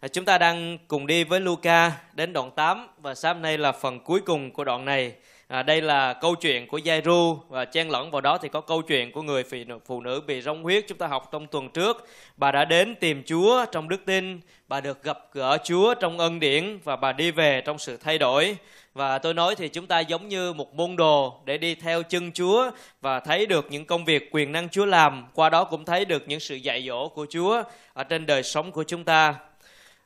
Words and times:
À, 0.00 0.08
chúng 0.08 0.24
ta 0.24 0.38
đang 0.38 0.78
cùng 0.88 1.06
đi 1.06 1.24
với 1.24 1.40
Luca 1.40 1.92
đến 2.12 2.32
đoạn 2.32 2.50
8 2.50 2.88
và 2.98 3.14
sáng 3.14 3.42
nay 3.42 3.58
là 3.58 3.72
phần 3.72 4.00
cuối 4.00 4.20
cùng 4.20 4.50
của 4.50 4.64
đoạn 4.64 4.84
này. 4.84 5.12
À, 5.48 5.62
đây 5.62 5.82
là 5.82 6.12
câu 6.12 6.34
chuyện 6.34 6.66
của 6.66 6.78
Giai-ru 6.78 7.38
và 7.48 7.64
chen 7.64 7.88
lẫn 7.88 8.10
vào 8.10 8.20
đó 8.20 8.38
thì 8.38 8.48
có 8.48 8.60
câu 8.60 8.82
chuyện 8.82 9.12
của 9.12 9.22
người 9.22 9.44
phụ 9.86 10.00
nữ 10.00 10.22
bị 10.26 10.42
rong 10.42 10.62
huyết 10.62 10.84
chúng 10.88 10.98
ta 10.98 11.06
học 11.06 11.28
trong 11.32 11.46
tuần 11.46 11.70
trước. 11.70 12.08
Bà 12.36 12.52
đã 12.52 12.64
đến 12.64 12.94
tìm 12.94 13.22
Chúa 13.26 13.64
trong 13.72 13.88
đức 13.88 14.06
tin, 14.06 14.40
bà 14.68 14.80
được 14.80 15.02
gặp 15.02 15.18
gỡ 15.32 15.58
Chúa 15.64 15.94
trong 15.94 16.18
ân 16.18 16.40
điển 16.40 16.78
và 16.84 16.96
bà 16.96 17.12
đi 17.12 17.30
về 17.30 17.60
trong 17.60 17.78
sự 17.78 17.96
thay 17.96 18.18
đổi. 18.18 18.56
Và 18.94 19.18
tôi 19.18 19.34
nói 19.34 19.54
thì 19.54 19.68
chúng 19.68 19.86
ta 19.86 20.00
giống 20.00 20.28
như 20.28 20.52
một 20.52 20.74
môn 20.74 20.96
đồ 20.96 21.40
để 21.44 21.58
đi 21.58 21.74
theo 21.74 22.02
chân 22.02 22.32
Chúa 22.32 22.70
và 23.00 23.20
thấy 23.20 23.46
được 23.46 23.66
những 23.70 23.84
công 23.84 24.04
việc 24.04 24.28
quyền 24.30 24.52
năng 24.52 24.68
Chúa 24.68 24.84
làm. 24.84 25.26
Qua 25.34 25.50
đó 25.50 25.64
cũng 25.64 25.84
thấy 25.84 26.04
được 26.04 26.28
những 26.28 26.40
sự 26.40 26.56
dạy 26.56 26.84
dỗ 26.88 27.08
của 27.08 27.26
Chúa 27.30 27.62
ở 27.92 28.04
trên 28.04 28.26
đời 28.26 28.42
sống 28.42 28.72
của 28.72 28.84
chúng 28.84 29.04
ta. 29.04 29.34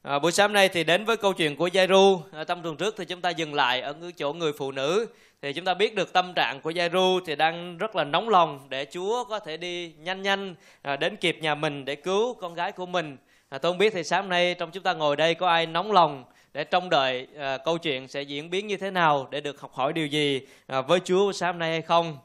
À, 0.06 0.18
buổi 0.18 0.32
sáng 0.32 0.52
nay 0.52 0.68
thì 0.68 0.84
đến 0.84 1.04
với 1.04 1.16
câu 1.16 1.32
chuyện 1.32 1.56
của 1.56 1.68
Jairu. 1.68 2.20
À, 2.32 2.44
trong 2.44 2.62
tuần 2.62 2.76
trước 2.76 2.94
thì 2.98 3.04
chúng 3.04 3.20
ta 3.20 3.30
dừng 3.30 3.54
lại 3.54 3.80
ở 3.80 3.94
chỗ 4.16 4.32
người 4.32 4.52
phụ 4.58 4.72
nữ. 4.72 5.06
Thì 5.42 5.52
chúng 5.52 5.64
ta 5.64 5.74
biết 5.74 5.94
được 5.94 6.12
tâm 6.12 6.32
trạng 6.36 6.60
của 6.60 6.70
Jairu 6.70 7.20
thì 7.26 7.36
đang 7.36 7.78
rất 7.78 7.96
là 7.96 8.04
nóng 8.04 8.28
lòng 8.28 8.60
để 8.68 8.86
Chúa 8.92 9.24
có 9.24 9.38
thể 9.38 9.56
đi 9.56 9.92
nhanh 9.98 10.22
nhanh 10.22 10.54
à, 10.82 10.96
đến 10.96 11.16
kịp 11.16 11.38
nhà 11.40 11.54
mình 11.54 11.84
để 11.84 11.94
cứu 11.94 12.34
con 12.34 12.54
gái 12.54 12.72
của 12.72 12.86
mình. 12.86 13.16
À, 13.48 13.58
tôi 13.58 13.72
không 13.72 13.78
biết 13.78 13.92
thì 13.92 14.04
sáng 14.04 14.28
nay 14.28 14.54
trong 14.54 14.70
chúng 14.70 14.82
ta 14.82 14.92
ngồi 14.92 15.16
đây 15.16 15.34
có 15.34 15.48
ai 15.48 15.66
nóng 15.66 15.92
lòng 15.92 16.24
để 16.54 16.64
trông 16.64 16.90
đợi 16.90 17.26
à, 17.38 17.58
câu 17.64 17.78
chuyện 17.78 18.08
sẽ 18.08 18.22
diễn 18.22 18.50
biến 18.50 18.66
như 18.66 18.76
thế 18.76 18.90
nào 18.90 19.28
để 19.30 19.40
được 19.40 19.60
học 19.60 19.74
hỏi 19.74 19.92
điều 19.92 20.06
gì 20.06 20.40
à, 20.66 20.80
với 20.80 21.00
Chúa 21.04 21.32
sáng 21.32 21.58
nay 21.58 21.70
hay 21.70 21.82
không. 21.82 22.18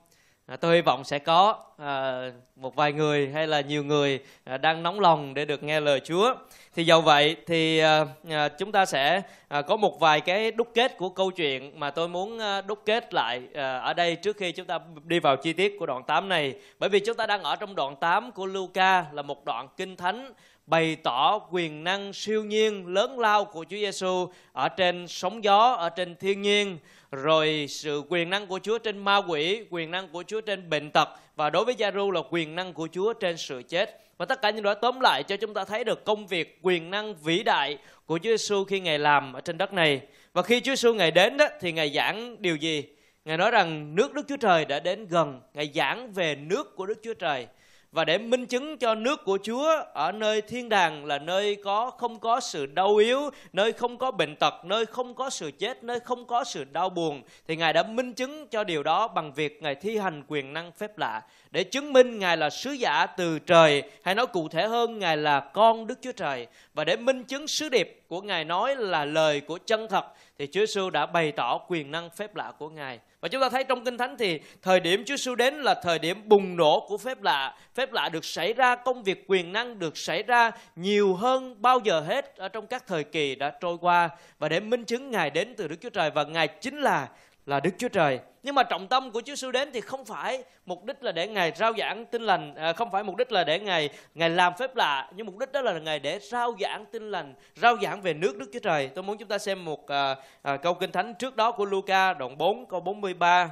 À, 0.49 0.55
tôi 0.55 0.76
hy 0.76 0.81
vọng 0.81 1.03
sẽ 1.03 1.20
có 1.20 1.55
à, 1.77 2.21
một 2.55 2.76
vài 2.76 2.94
người 2.94 3.30
hay 3.30 3.48
là 3.48 3.62
nhiều 3.62 3.84
người 3.84 4.20
à, 4.44 4.58
đang 4.58 4.84
nóng 4.84 4.99
lòng 4.99 5.34
để 5.34 5.45
được 5.45 5.63
nghe 5.63 5.80
lời 5.80 5.99
Chúa. 5.99 6.35
Thì 6.75 6.84
dầu 6.84 7.02
vậy 7.02 7.35
thì 7.45 7.80
à, 7.80 8.05
à, 8.30 8.50
chúng 8.50 8.72
ta 8.72 8.86
sẽ 8.86 9.22
à, 9.47 9.61
có 9.61 9.77
một 9.77 10.00
vài 10.00 10.22
cái 10.22 10.52
đúc 10.52 10.67
kết 10.73 10.97
của 10.97 11.09
câu 11.09 11.31
chuyện 11.31 11.80
mà 11.80 11.89
tôi 11.92 12.08
muốn 12.08 12.39
à, 12.39 12.61
đúc 12.61 12.80
kết 12.86 13.14
lại 13.14 13.42
à, 13.53 13.77
ở 13.77 13.94
đây 13.94 14.16
trước 14.16 14.38
khi 14.38 14.52
chúng 14.52 14.66
ta 14.66 14.80
đi 15.03 15.20
vào 15.20 15.36
chi 15.36 15.53
tiết 15.53 15.75
của 15.80 15.86
đoạn 15.86 16.03
8 16.03 16.30
này. 16.30 16.53
Bởi 16.80 16.89
vì 16.89 17.00
chúng 17.00 17.17
ta 17.17 17.25
đang 17.25 17.44
ở 17.44 17.55
trong 17.55 17.75
đoạn 17.75 17.95
8 17.95 18.31
của 18.31 18.45
Luca 18.45 19.05
là 19.11 19.22
một 19.22 19.45
đoạn 19.45 19.67
kinh 19.77 19.95
thánh 19.95 20.33
bày 20.70 20.95
tỏ 20.95 21.39
quyền 21.52 21.83
năng 21.83 22.14
siêu 22.14 22.44
nhiên 22.44 22.88
lớn 22.88 23.20
lao 23.20 23.45
của 23.45 23.66
Chúa 23.70 23.77
Giêsu 23.77 24.27
ở 24.53 24.70
trên 24.70 25.08
sóng 25.08 25.44
gió, 25.44 25.73
ở 25.73 25.89
trên 25.89 26.16
thiên 26.16 26.42
nhiên, 26.42 26.77
rồi 27.11 27.65
sự 27.69 28.03
quyền 28.09 28.29
năng 28.29 28.47
của 28.47 28.59
Chúa 28.63 28.77
trên 28.77 28.97
ma 28.97 29.17
quỷ, 29.17 29.63
quyền 29.69 29.91
năng 29.91 30.07
của 30.07 30.23
Chúa 30.27 30.41
trên 30.41 30.69
bệnh 30.69 30.91
tật 30.91 31.09
và 31.35 31.49
đối 31.49 31.65
với 31.65 31.75
Giaru 31.79 32.11
là 32.11 32.21
quyền 32.29 32.55
năng 32.55 32.73
của 32.73 32.88
Chúa 32.91 33.13
trên 33.13 33.38
sự 33.38 33.63
chết. 33.69 34.02
Và 34.17 34.25
tất 34.25 34.41
cả 34.41 34.49
những 34.49 34.63
đó 34.63 34.73
tóm 34.73 34.99
lại 34.99 35.23
cho 35.23 35.37
chúng 35.37 35.53
ta 35.53 35.65
thấy 35.65 35.83
được 35.83 36.05
công 36.05 36.27
việc 36.27 36.59
quyền 36.61 36.91
năng 36.91 37.15
vĩ 37.15 37.43
đại 37.43 37.77
của 38.05 38.17
Chúa 38.17 38.30
Giêsu 38.30 38.63
khi 38.63 38.80
Ngài 38.80 38.99
làm 38.99 39.33
ở 39.33 39.41
trên 39.41 39.57
đất 39.57 39.73
này. 39.73 40.02
Và 40.33 40.41
khi 40.41 40.61
Chúa 40.61 40.71
Giêsu 40.71 40.93
Ngài 40.93 41.11
đến 41.11 41.37
đó, 41.37 41.45
thì 41.59 41.71
Ngài 41.71 41.89
giảng 41.89 42.41
điều 42.41 42.55
gì? 42.55 42.83
Ngài 43.25 43.37
nói 43.37 43.52
rằng 43.52 43.95
nước 43.95 44.13
Đức 44.13 44.25
Chúa 44.30 44.37
Trời 44.37 44.65
đã 44.65 44.80
đến 44.80 45.07
gần. 45.07 45.41
Ngài 45.53 45.71
giảng 45.75 46.11
về 46.11 46.35
nước 46.35 46.75
của 46.75 46.85
Đức 46.85 46.99
Chúa 47.03 47.13
Trời 47.13 47.47
và 47.92 48.06
để 48.06 48.18
minh 48.18 48.45
chứng 48.45 48.78
cho 48.78 48.95
nước 48.95 49.26
của 49.26 49.38
Chúa 49.44 49.84
ở 49.94 50.12
nơi 50.12 50.42
thiên 50.42 50.70
đàng 50.70 51.06
là 51.06 51.20
nơi 51.20 51.56
có 51.64 51.92
không 51.92 52.20
có 52.20 52.40
sự 52.40 52.66
đau 52.66 52.95
yếu, 52.95 53.30
nơi 53.54 53.72
không 53.72 53.98
có 53.98 54.12
bệnh 54.12 54.36
tật, 54.36 54.54
nơi 54.66 54.86
không 54.86 55.16
có 55.16 55.30
sự 55.30 55.52
chết, 55.52 55.84
nơi 55.84 56.00
không 56.00 56.26
có 56.26 56.44
sự 56.44 56.64
đau 56.64 56.90
buồn 56.90 57.22
thì 57.48 57.56
Ngài 57.56 57.73
đã 57.73 57.84
minh 57.84 58.14
chứng 58.14 58.48
cho 58.48 58.64
điều 58.64 58.84
đó 58.84 59.08
bằng 59.08 59.34
việc 59.34 59.64
Ngài 59.64 59.76
thi 59.76 59.98
hành 59.98 60.23
quyền 60.28 60.54
năng 60.54 60.72
phép 60.72 60.98
lạ 60.98 61.22
để 61.52 61.64
chứng 61.64 61.94
minh 61.94 62.20
Ngài 62.20 62.38
là 62.38 62.50
sứ 62.50 62.72
giả 62.72 63.06
từ 63.06 63.40
trời 63.40 63.84
hay 64.04 64.16
nói 64.16 64.28
cụ 64.28 64.48
thể 64.48 64.67
hơn 64.67 65.00
Ngài 65.00 65.17
là 65.17 65.40
con 65.40 65.88
Đức 65.88 66.00
Chúa 66.02 66.12
Trời. 66.12 66.48
Và 66.73 66.84
để 66.84 66.95
minh 66.95 67.23
chứng 67.23 67.48
sứ 67.48 67.70
điệp 67.70 67.98
của 68.09 68.21
Ngài 68.21 68.45
nói 68.45 68.75
là 68.75 69.05
lời 69.05 69.41
của 69.41 69.57
chân 69.65 69.88
thật 69.89 70.05
thì 70.39 70.47
Chúa 70.47 70.59
Giêsu 70.59 70.89
đã 70.89 71.05
bày 71.05 71.31
tỏ 71.31 71.57
quyền 71.67 71.91
năng 71.91 72.09
phép 72.09 72.36
lạ 72.36 72.52
của 72.59 72.70
Ngài. 72.70 72.99
Và 73.21 73.27
chúng 73.30 73.42
ta 73.42 73.49
thấy 73.49 73.64
trong 73.64 73.86
Kinh 73.86 73.97
Thánh 73.97 74.15
thì 74.17 74.39
thời 74.61 74.80
điểm 74.80 75.03
Chúa 75.05 75.15
Giêsu 75.15 75.36
đến 75.36 75.53
là 75.53 75.75
thời 75.83 75.99
điểm 75.99 76.30
bùng 76.30 76.55
nổ 76.55 76.86
của 76.87 76.98
phép 76.98 77.21
lạ. 77.21 77.55
Phép 77.75 77.93
lạ 77.93 78.09
được 78.09 78.25
xảy 78.25 78.53
ra, 78.53 78.75
công 78.75 79.03
việc 79.03 79.25
quyền 79.27 79.53
năng 79.53 79.80
được 79.80 79.98
xảy 79.98 80.23
ra 80.23 80.52
nhiều 80.75 81.15
hơn 81.15 81.61
bao 81.61 81.80
giờ 81.83 81.99
hết 81.99 82.37
ở 82.37 82.48
trong 82.48 82.67
các 82.67 82.87
thời 82.87 83.03
kỳ 83.03 83.36
đã 83.36 83.49
trôi 83.61 83.77
qua. 83.81 84.09
Và 84.39 84.49
để 84.49 84.59
minh 84.59 84.83
chứng 84.83 85.11
Ngài 85.11 85.30
đến 85.30 85.53
từ 85.58 85.67
Đức 85.67 85.75
Chúa 85.81 85.89
Trời 85.89 86.11
và 86.11 86.23
Ngài 86.23 86.48
chính 86.48 86.77
là 86.77 87.08
là 87.49 87.60
Đức 87.60 87.71
Chúa 87.77 87.87
Trời. 87.87 88.20
Nhưng 88.43 88.55
mà 88.55 88.64
trọng 88.64 88.87
tâm 88.87 89.11
của 89.11 89.21
Chúa 89.26 89.36
Sư 89.36 89.52
đến 89.52 89.70
thì 89.73 89.82
không 89.82 90.05
phải 90.05 90.43
mục 90.65 90.86
đích 90.86 91.04
là 91.04 91.11
để 91.11 91.27
Ngài 91.27 91.52
rao 91.55 91.73
giảng 91.77 92.05
tin 92.05 92.21
lành, 92.21 92.55
à, 92.55 92.73
không 92.73 92.92
phải 92.92 93.04
mục 93.04 93.15
đích 93.15 93.32
là 93.32 93.43
để 93.43 93.60
Ngài 93.60 93.89
Ngài 94.15 94.30
làm 94.30 94.54
phép 94.60 94.76
lạ, 94.76 95.11
nhưng 95.15 95.26
mục 95.26 95.37
đích 95.37 95.52
đó 95.52 95.61
là 95.61 95.80
Ngài 95.80 95.99
để 95.99 96.20
rao 96.20 96.55
giảng 96.60 96.86
tin 96.86 97.11
lành, 97.11 97.33
rao 97.55 97.77
giảng 97.82 98.02
về 98.02 98.14
nước 98.14 98.37
Đức 98.37 98.49
Chúa 98.54 98.60
Trời. 98.60 98.87
Tôi 98.87 99.04
muốn 99.04 99.17
chúng 99.17 99.27
ta 99.27 99.37
xem 99.37 99.65
một 99.65 99.87
à, 99.87 100.15
à, 100.42 100.58
câu 100.58 100.73
kinh 100.73 100.92
thánh 100.92 101.14
trước 101.20 101.36
đó 101.36 101.52
của 101.52 101.65
Luca 101.65 102.14
đoạn 102.14 102.37
4 102.37 102.65
câu 102.65 102.80
43. 102.80 103.49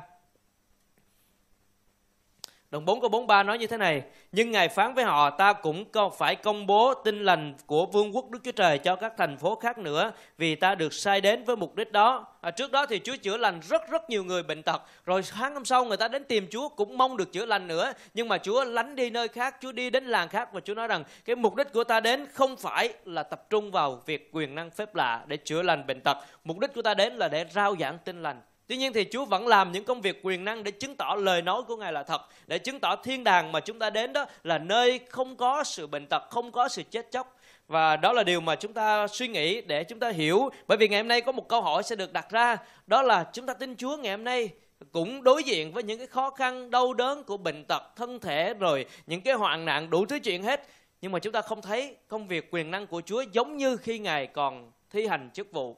Đoạn 2.71 2.85
4 2.85 3.01
câu 3.01 3.09
43 3.09 3.43
nói 3.43 3.57
như 3.57 3.67
thế 3.67 3.77
này 3.77 4.03
Nhưng 4.31 4.51
Ngài 4.51 4.69
phán 4.69 4.93
với 4.93 5.03
họ 5.03 5.29
Ta 5.29 5.53
cũng 5.53 5.85
phải 6.17 6.35
công 6.35 6.67
bố 6.67 6.93
tin 6.93 7.23
lành 7.23 7.53
của 7.65 7.85
vương 7.85 8.15
quốc 8.15 8.29
Đức 8.29 8.39
Chúa 8.43 8.51
Trời 8.51 8.77
cho 8.77 8.95
các 8.95 9.13
thành 9.17 9.37
phố 9.37 9.55
khác 9.55 9.77
nữa 9.77 10.11
Vì 10.37 10.55
ta 10.55 10.75
được 10.75 10.93
sai 10.93 11.21
đến 11.21 11.43
với 11.43 11.55
mục 11.55 11.75
đích 11.75 11.91
đó. 11.91 12.25
À, 12.41 12.51
Trước 12.51 12.71
đó 12.71 12.85
thì 12.85 12.99
Chúa 13.03 13.15
chữa 13.15 13.37
lành 13.37 13.59
rất 13.69 13.89
rất 13.89 14.09
nhiều 14.09 14.23
người 14.23 14.43
bệnh 14.43 14.63
tật. 14.63 14.81
Rồi 15.05 15.23
sáng 15.23 15.53
hôm 15.53 15.65
sau 15.65 15.85
người 15.85 15.97
ta 15.97 16.07
đến 16.07 16.23
tìm 16.23 16.47
Chúa 16.49 16.69
cũng 16.69 16.97
mong 16.97 17.17
được 17.17 17.33
chữa 17.33 17.45
lành 17.45 17.67
nữa. 17.67 17.93
Nhưng 18.13 18.27
mà 18.27 18.37
Chúa 18.37 18.63
lánh 18.63 18.95
đi 18.95 19.09
nơi 19.09 19.27
khác 19.27 19.55
Chúa 19.61 19.71
đi 19.71 19.89
đến 19.89 20.05
làng 20.05 20.29
khác 20.29 20.53
Và 20.53 20.59
Chúa 20.59 20.73
nói 20.73 20.87
rằng 20.87 21.03
cái 21.25 21.35
mục 21.35 21.55
đích 21.55 21.73
của 21.73 21.83
ta 21.83 21.99
đến 21.99 22.25
không 22.33 22.57
phải 22.57 22.93
là 23.05 23.23
tập 23.23 23.49
trung 23.49 23.71
vào 23.71 24.01
việc 24.05 24.29
quyền 24.31 24.55
năng 24.55 24.71
phép 24.71 24.95
lạ 24.95 25.23
để 25.27 25.37
chữa 25.37 25.61
lành 25.61 25.87
bệnh 25.87 26.01
tật. 26.01 26.17
Mục 26.43 26.59
đích 26.59 26.73
của 26.73 26.81
ta 26.81 26.93
đến 26.93 27.13
là 27.13 27.27
để 27.27 27.45
rao 27.51 27.75
giảng 27.79 27.97
tin 28.05 28.23
lành. 28.23 28.41
Tuy 28.67 28.77
nhiên 28.77 28.93
thì 28.93 29.05
Chúa 29.11 29.25
vẫn 29.25 29.47
làm 29.47 29.71
những 29.71 29.83
công 29.83 30.01
việc 30.01 30.19
quyền 30.23 30.45
năng 30.45 30.63
để 30.63 30.71
chứng 30.71 30.95
tỏ 30.95 31.15
lời 31.19 31.41
nói 31.41 31.63
của 31.67 31.75
Ngài 31.75 31.93
là 31.93 32.03
thật, 32.03 32.21
để 32.47 32.59
chứng 32.59 32.79
tỏ 32.79 32.95
thiên 32.95 33.23
đàng 33.23 33.51
mà 33.51 33.59
chúng 33.59 33.79
ta 33.79 33.89
đến 33.89 34.13
đó 34.13 34.25
là 34.43 34.57
nơi 34.57 34.99
không 35.09 35.35
có 35.35 35.63
sự 35.63 35.87
bệnh 35.87 36.07
tật, 36.07 36.23
không 36.29 36.51
có 36.51 36.69
sự 36.69 36.83
chết 36.83 37.11
chóc. 37.11 37.37
Và 37.67 37.97
đó 37.97 38.13
là 38.13 38.23
điều 38.23 38.41
mà 38.41 38.55
chúng 38.55 38.73
ta 38.73 39.07
suy 39.07 39.27
nghĩ 39.27 39.61
để 39.61 39.83
chúng 39.83 39.99
ta 39.99 40.09
hiểu. 40.09 40.49
Bởi 40.67 40.77
vì 40.77 40.87
ngày 40.87 40.99
hôm 40.99 41.07
nay 41.07 41.21
có 41.21 41.31
một 41.31 41.47
câu 41.47 41.61
hỏi 41.61 41.83
sẽ 41.83 41.95
được 41.95 42.13
đặt 42.13 42.29
ra, 42.29 42.57
đó 42.87 43.01
là 43.01 43.29
chúng 43.33 43.45
ta 43.45 43.53
tin 43.53 43.75
Chúa 43.75 43.97
ngày 43.97 44.11
hôm 44.11 44.23
nay 44.23 44.49
cũng 44.91 45.23
đối 45.23 45.43
diện 45.43 45.71
với 45.71 45.83
những 45.83 45.97
cái 45.97 46.07
khó 46.07 46.29
khăn 46.29 46.71
đau 46.71 46.93
đớn 46.93 47.23
của 47.23 47.37
bệnh 47.37 47.65
tật 47.65 47.83
thân 47.95 48.19
thể 48.19 48.53
rồi 48.53 48.85
những 49.07 49.21
cái 49.21 49.33
hoạn 49.33 49.65
nạn 49.65 49.89
đủ 49.89 50.05
thứ 50.05 50.19
chuyện 50.19 50.43
hết 50.43 50.67
nhưng 51.01 51.11
mà 51.11 51.19
chúng 51.19 51.33
ta 51.33 51.41
không 51.41 51.61
thấy 51.61 51.95
công 52.07 52.27
việc 52.27 52.47
quyền 52.51 52.71
năng 52.71 52.87
của 52.87 53.01
Chúa 53.05 53.23
giống 53.31 53.57
như 53.57 53.77
khi 53.77 53.99
Ngài 53.99 54.27
còn 54.27 54.71
thi 54.89 55.07
hành 55.07 55.29
chức 55.33 55.51
vụ 55.51 55.77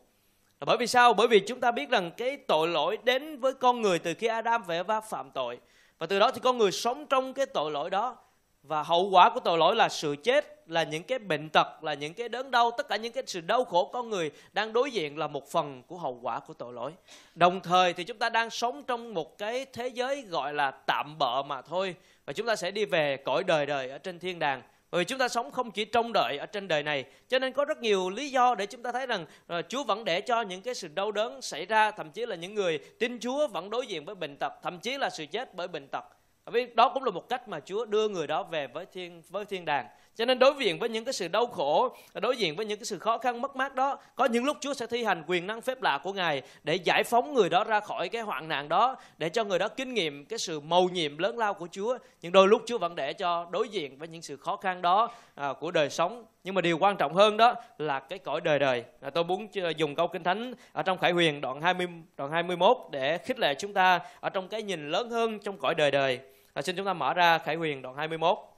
bởi 0.66 0.78
vì 0.78 0.88
sao? 0.88 1.14
Bởi 1.14 1.28
vì 1.28 1.40
chúng 1.40 1.60
ta 1.60 1.72
biết 1.72 1.90
rằng 1.90 2.12
cái 2.18 2.38
tội 2.38 2.68
lỗi 2.68 2.98
đến 3.04 3.40
với 3.40 3.54
con 3.54 3.82
người 3.82 4.00
từ 4.00 4.14
khi 4.14 4.28
Adam 4.28 4.64
và 4.64 4.74
Eva 4.76 5.02
phạm 5.02 5.32
tội. 5.32 5.60
Và 6.00 6.08
từ 6.08 6.20
đó 6.20 6.32
thì 6.32 6.40
con 6.44 6.58
người 6.58 6.72
sống 6.72 7.06
trong 7.06 7.34
cái 7.34 7.46
tội 7.46 7.72
lỗi 7.72 7.90
đó. 7.90 8.18
Và 8.64 8.84
hậu 8.84 9.10
quả 9.10 9.30
của 9.30 9.40
tội 9.40 9.58
lỗi 9.58 9.76
là 9.76 9.90
sự 9.90 10.16
chết, 10.24 10.64
là 10.68 10.84
những 10.84 11.04
cái 11.04 11.20
bệnh 11.20 11.50
tật, 11.50 11.84
là 11.84 11.94
những 11.94 12.14
cái 12.14 12.30
đớn 12.30 12.52
đau, 12.52 12.72
tất 12.72 12.88
cả 12.88 12.96
những 12.96 13.14
cái 13.14 13.24
sự 13.28 13.42
đau 13.42 13.64
khổ 13.64 13.90
con 13.94 14.10
người 14.10 14.32
đang 14.54 14.74
đối 14.74 14.92
diện 14.92 15.18
là 15.18 15.28
một 15.28 15.52
phần 15.52 15.84
của 15.88 15.98
hậu 15.98 16.20
quả 16.22 16.40
của 16.40 16.54
tội 16.54 16.74
lỗi. 16.74 16.92
Đồng 17.36 17.60
thời 17.62 17.94
thì 17.94 18.04
chúng 18.04 18.18
ta 18.18 18.30
đang 18.30 18.50
sống 18.50 18.84
trong 18.84 19.14
một 19.14 19.38
cái 19.38 19.66
thế 19.74 19.88
giới 19.88 20.22
gọi 20.22 20.54
là 20.54 20.72
tạm 20.72 21.16
bợ 21.20 21.44
mà 21.44 21.62
thôi. 21.62 21.96
Và 22.26 22.34
chúng 22.34 22.48
ta 22.48 22.56
sẽ 22.56 22.72
đi 22.72 22.86
về 22.86 23.18
cõi 23.18 23.44
đời 23.44 23.66
đời 23.66 23.90
ở 23.90 23.98
trên 23.98 24.20
thiên 24.20 24.40
đàng 24.40 24.62
bởi 24.92 25.02
vì 25.02 25.06
chúng 25.06 25.20
ta 25.20 25.28
sống 25.28 25.52
không 25.52 25.72
chỉ 25.72 25.86
trông 25.86 26.14
đợi 26.14 26.38
ở 26.38 26.46
trên 26.46 26.68
đời 26.68 26.84
này 26.84 27.06
Cho 27.28 27.40
nên 27.40 27.54
có 27.54 27.66
rất 27.66 27.78
nhiều 27.78 28.10
lý 28.10 28.30
do 28.30 28.56
để 28.56 28.66
chúng 28.66 28.84
ta 28.84 28.92
thấy 28.92 29.08
rằng 29.08 29.26
uh, 29.60 29.66
Chúa 29.70 29.84
vẫn 29.84 30.06
để 30.06 30.22
cho 30.22 30.42
những 30.42 30.62
cái 30.62 30.76
sự 30.76 30.88
đau 30.88 31.12
đớn 31.12 31.42
xảy 31.42 31.66
ra 31.66 31.92
Thậm 31.92 32.12
chí 32.12 32.26
là 32.26 32.36
những 32.36 32.56
người 32.56 32.78
tin 32.78 33.20
Chúa 33.20 33.48
vẫn 33.48 33.70
đối 33.70 33.88
diện 33.88 34.06
với 34.06 34.16
bệnh 34.16 34.38
tật 34.38 34.54
Thậm 34.64 34.80
chí 34.80 34.98
là 34.98 35.10
sự 35.10 35.26
chết 35.26 35.54
bởi 35.54 35.68
bệnh 35.68 35.88
tật. 35.88 36.04
Vì 36.52 36.68
đó 36.74 36.92
cũng 36.94 37.04
là 37.04 37.12
một 37.12 37.30
cách 37.30 37.48
mà 37.48 37.60
Chúa 37.60 37.86
đưa 37.86 38.10
người 38.10 38.28
đó 38.28 38.44
về 38.44 38.68
với 38.68 38.86
thiên 38.86 39.22
với 39.30 39.46
thiên 39.46 39.66
đàng 39.66 39.88
cho 40.20 40.26
nên 40.26 40.40
đối 40.40 40.54
diện 40.60 40.80
với 40.80 40.90
những 40.90 41.06
cái 41.06 41.14
sự 41.14 41.28
đau 41.28 41.46
khổ 41.48 41.96
đối 42.22 42.38
diện 42.38 42.56
với 42.56 42.66
những 42.66 42.80
cái 42.80 42.86
sự 42.86 43.00
khó 43.00 43.18
khăn 43.18 43.42
mất 43.42 43.56
mát 43.56 43.76
đó 43.76 43.98
có 44.16 44.26
những 44.26 44.46
lúc 44.46 44.58
Chúa 44.62 44.74
sẽ 44.74 44.88
thi 44.88 45.04
hành 45.04 45.24
quyền 45.28 45.48
năng 45.48 45.62
phép 45.62 45.82
lạ 45.82 46.00
của 46.04 46.14
Ngài 46.14 46.42
để 46.64 46.76
giải 46.76 47.04
phóng 47.04 47.34
người 47.34 47.50
đó 47.50 47.64
ra 47.64 47.80
khỏi 47.80 48.10
cái 48.10 48.22
hoạn 48.22 48.48
nạn 48.48 48.70
đó 48.70 48.96
để 49.18 49.30
cho 49.30 49.44
người 49.44 49.60
đó 49.60 49.68
kinh 49.68 49.94
nghiệm 49.94 50.26
cái 50.26 50.40
sự 50.40 50.60
mầu 50.60 50.90
nhiệm 50.90 51.18
lớn 51.18 51.38
lao 51.38 51.54
của 51.54 51.68
Chúa. 51.72 51.98
Nhưng 52.22 52.32
đôi 52.32 52.48
lúc 52.48 52.62
Chúa 52.66 52.78
vẫn 52.78 52.96
để 52.96 53.14
cho 53.14 53.48
đối 53.52 53.70
diện 53.70 53.98
với 53.98 54.08
những 54.08 54.22
sự 54.22 54.38
khó 54.38 54.56
khăn 54.56 54.82
đó 54.82 55.12
à, 55.36 55.54
của 55.60 55.72
đời 55.72 55.90
sống. 55.90 56.26
Nhưng 56.44 56.56
mà 56.56 56.62
điều 56.62 56.78
quan 56.78 56.98
trọng 56.98 57.14
hơn 57.14 57.38
đó 57.38 57.56
là 57.78 58.00
cái 58.00 58.20
cõi 58.20 58.42
đời 58.42 58.60
đời. 58.60 58.84
À, 59.02 59.10
tôi 59.10 59.24
muốn 59.24 59.48
dùng 59.78 59.96
câu 59.96 60.08
kinh 60.08 60.24
thánh 60.24 60.54
ở 60.72 60.84
trong 60.84 60.98
Khải 60.98 61.12
Huyền 61.12 61.42
đoạn 61.42 61.62
20 61.62 61.88
đoạn 62.18 62.32
21 62.32 62.78
để 62.92 63.18
khích 63.18 63.40
lệ 63.40 63.56
chúng 63.60 63.74
ta 63.74 64.00
ở 64.20 64.30
trong 64.30 64.48
cái 64.48 64.64
nhìn 64.64 64.92
lớn 64.92 65.10
hơn 65.10 65.40
trong 65.40 65.58
cõi 65.58 65.76
đời 65.76 65.92
đời. 65.92 66.20
À, 66.54 66.62
xin 66.62 66.76
chúng 66.76 66.86
ta 66.86 66.94
mở 66.94 67.14
ra 67.14 67.38
Khải 67.38 67.56
Huyền 67.56 67.82
đoạn 67.82 67.96
21 67.96 68.49